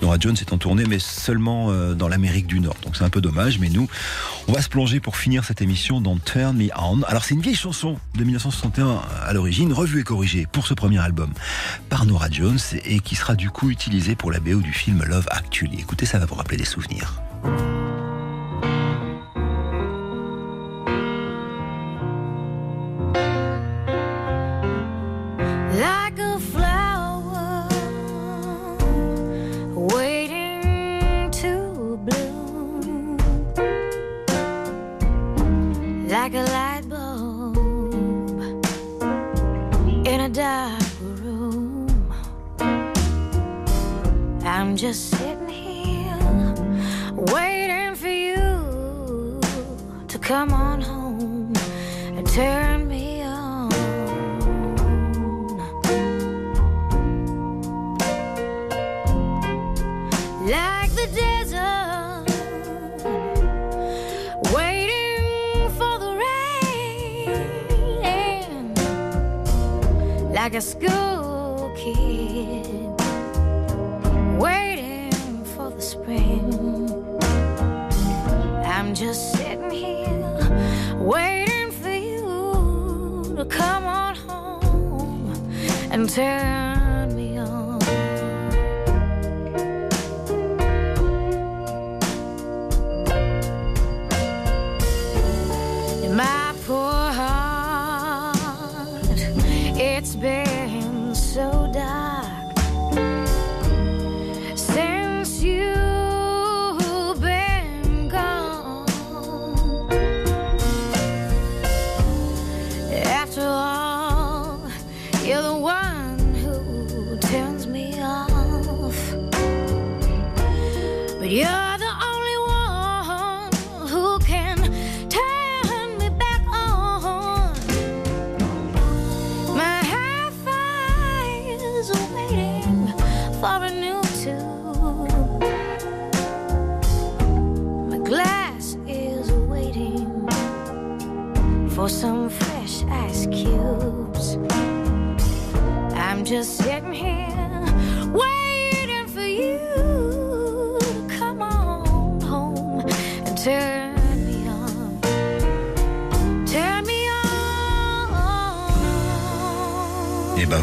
Nora 0.03 0.17
Jones 0.21 0.37
est 0.39 0.53
en 0.53 0.59
tournée, 0.59 0.85
mais 0.87 0.99
seulement 0.99 1.71
euh, 1.71 1.95
dans 1.95 2.07
l'Amérique 2.07 2.47
du 2.47 2.61
Nord. 2.61 2.77
Donc 2.85 2.97
c'est 2.97 3.05
un 3.05 3.11
peu 3.11 3.23
dommage, 3.23 3.59
mais 3.59 3.71
nous, 3.71 3.89
on 4.49 4.53
va 4.53 4.61
se 4.61 4.69
plonger 4.69 5.01
pour 5.01 5.17
finir 5.17 5.45
cette 5.45 5.63
émission 5.63 6.03
dans 6.03 6.19
Turn 6.19 6.57
Me 6.57 6.69
On. 6.79 7.03
Alors 7.05 7.25
c'est 7.25 7.35
une 7.35 7.41
vieille 7.41 7.55
chanson 7.55 7.97
de 8.17 8.25
1961 8.25 9.01
à 9.25 9.33
l'origine, 9.33 9.73
revue 9.73 10.01
et 10.01 10.05
corrigée 10.05 10.47
pour 10.53 10.67
ce 10.67 10.75
premier 10.75 10.99
album 10.99 11.33
par 11.89 12.05
Nora 12.05 12.29
Jones, 12.31 12.61
et 12.85 13.01
qui 13.01 13.17
sera 13.17 13.35
du 13.35 13.49
coup 13.49 13.71
utilisée 13.71 14.15
pour 14.15 14.31
la 14.31 14.41
BO 14.41 14.61
du 14.61 14.73
film 14.73 15.03
Love 15.05 15.27
Actually. 15.31 15.79
Écoutez, 15.81 16.05
ça 16.05 16.19
va 16.19 16.27
vous 16.27 16.35
rappeler 16.35 16.59
des 16.59 16.67
souvenirs. 16.67 17.23
Like 36.11 36.35
a 36.35 36.43
light 36.43 36.89
bulb 36.89 37.57
in 40.05 40.21
a 40.23 40.29
dark 40.29 40.83
room. 41.01 42.13
I'm 44.43 44.77
just 44.77 45.11
sitting 45.11 45.49
here 45.49 46.19
waiting 47.33 47.95
for 47.95 48.09
you 48.09 49.41
to 50.09 50.19
come 50.19 50.53
on 50.53 50.81
home 50.81 51.53
and 52.17 52.27
turn 52.29 52.89
like 70.51 70.59
a 70.59 70.61
school 70.61 71.73
kid 71.77 72.67
waiting 74.37 75.45
for 75.45 75.71
the 75.71 75.81
spring. 75.81 77.21
I'm 78.65 78.93
just 78.93 79.37
sitting 79.37 79.71
here 79.71 80.99
waiting 80.99 81.71
for 81.71 81.91
you 81.91 83.33
to 83.37 83.45
come 83.45 83.85
on 83.85 84.17
home 84.17 85.53
and 85.93 86.11
tell. 86.11 86.60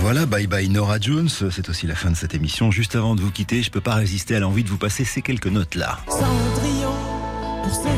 Voilà, 0.10 0.26
bye 0.26 0.48
bye 0.48 0.70
Nora 0.70 1.02
Jones. 1.02 1.28
C'est 1.28 1.68
aussi 1.68 1.86
la 1.86 1.94
fin 1.94 2.10
de 2.10 2.16
cette 2.16 2.34
émission. 2.34 2.72
Juste 2.72 2.96
avant 2.96 3.14
de 3.14 3.20
vous 3.20 3.30
quitter, 3.30 3.62
je 3.62 3.70
peux 3.70 3.82
pas 3.82 3.96
résister 3.96 4.38
à 4.38 4.40
l'envie 4.40 4.64
de 4.64 4.70
vous 4.70 4.78
passer 4.78 5.04
ces 5.04 5.22
quelques 5.22 5.48
notes 5.48 5.76
là. 5.76 6.00
Cendrillon, 6.08 6.94
pour 7.62 7.76
ses 7.76 7.90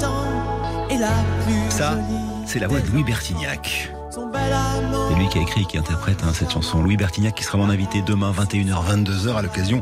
20 0.00 0.06
ans, 0.06 0.88
et 0.90 0.98
la 0.98 1.08
plus 1.46 1.70
Ça, 1.70 1.98
c'est 2.46 2.58
la 2.58 2.68
voix 2.68 2.80
de 2.80 2.90
Louis 2.90 3.02
Bertignac. 3.02 3.90
C'est 4.12 5.18
lui 5.18 5.26
qui 5.30 5.38
a 5.38 5.40
écrit 5.40 5.62
et 5.62 5.64
qui 5.64 5.78
interprète 5.78 6.22
hein, 6.22 6.32
cette 6.34 6.52
chanson. 6.52 6.82
Louis 6.82 6.98
Bertignac 6.98 7.34
qui 7.34 7.44
sera 7.44 7.56
mon 7.56 7.70
invité 7.70 8.02
demain 8.02 8.30
21h 8.30 9.06
22h 9.06 9.34
à 9.34 9.40
l'occasion 9.40 9.80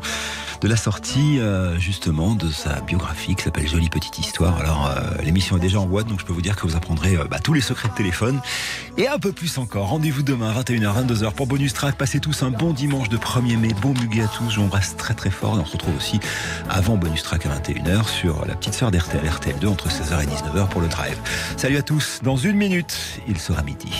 de 0.62 0.68
la 0.68 0.76
sortie 0.76 1.40
euh, 1.40 1.76
justement 1.76 2.36
de 2.36 2.48
sa 2.48 2.80
biographie 2.80 3.34
qui 3.34 3.42
s'appelle 3.42 3.66
Jolie 3.66 3.88
petite 3.88 4.18
histoire. 4.20 4.58
Alors 4.58 4.86
euh, 4.86 5.22
l'émission 5.22 5.56
est 5.56 5.60
déjà 5.60 5.80
en 5.80 5.86
boîte 5.86 6.06
donc 6.06 6.20
je 6.20 6.24
peux 6.24 6.32
vous 6.32 6.40
dire 6.40 6.54
que 6.54 6.62
vous 6.66 6.76
apprendrez 6.76 7.16
euh, 7.16 7.24
bah, 7.28 7.40
tous 7.40 7.52
les 7.52 7.60
secrets 7.60 7.88
de 7.88 7.94
téléphone 7.94 8.40
et 8.96 9.08
un 9.08 9.18
peu 9.18 9.32
plus 9.32 9.58
encore. 9.58 9.88
Rendez-vous 9.88 10.22
demain 10.22 10.52
21h 10.52 11.06
22h 11.06 11.32
pour 11.32 11.48
bonus 11.48 11.74
track. 11.74 11.96
Passez 11.96 12.20
tous 12.20 12.44
un 12.44 12.50
bon 12.50 12.72
dimanche 12.72 13.08
de 13.08 13.16
1er 13.16 13.56
mai. 13.56 13.70
Bon 13.82 13.92
muguet 14.00 14.22
à 14.22 14.28
tous. 14.28 14.50
Je 14.50 14.60
vous 14.60 14.70
très 14.96 15.14
très 15.14 15.30
fort 15.30 15.56
et 15.56 15.60
on 15.60 15.66
se 15.66 15.72
retrouve 15.72 15.96
aussi 15.96 16.20
avant 16.70 16.96
bonus 16.96 17.24
track 17.24 17.46
à 17.46 17.48
21h 17.58 18.06
sur 18.06 18.46
la 18.46 18.54
petite 18.54 18.74
sœur 18.74 18.92
d'RTL 18.92 19.24
RTL2 19.24 19.66
entre 19.66 19.88
16h 19.88 20.22
et 20.22 20.26
19h 20.26 20.68
pour 20.68 20.80
le 20.80 20.86
drive. 20.86 21.16
Salut 21.56 21.76
à 21.76 21.82
tous. 21.82 22.20
Dans 22.22 22.36
une 22.36 22.56
minute, 22.56 23.20
il 23.26 23.38
sera 23.38 23.62
midi. 23.62 23.90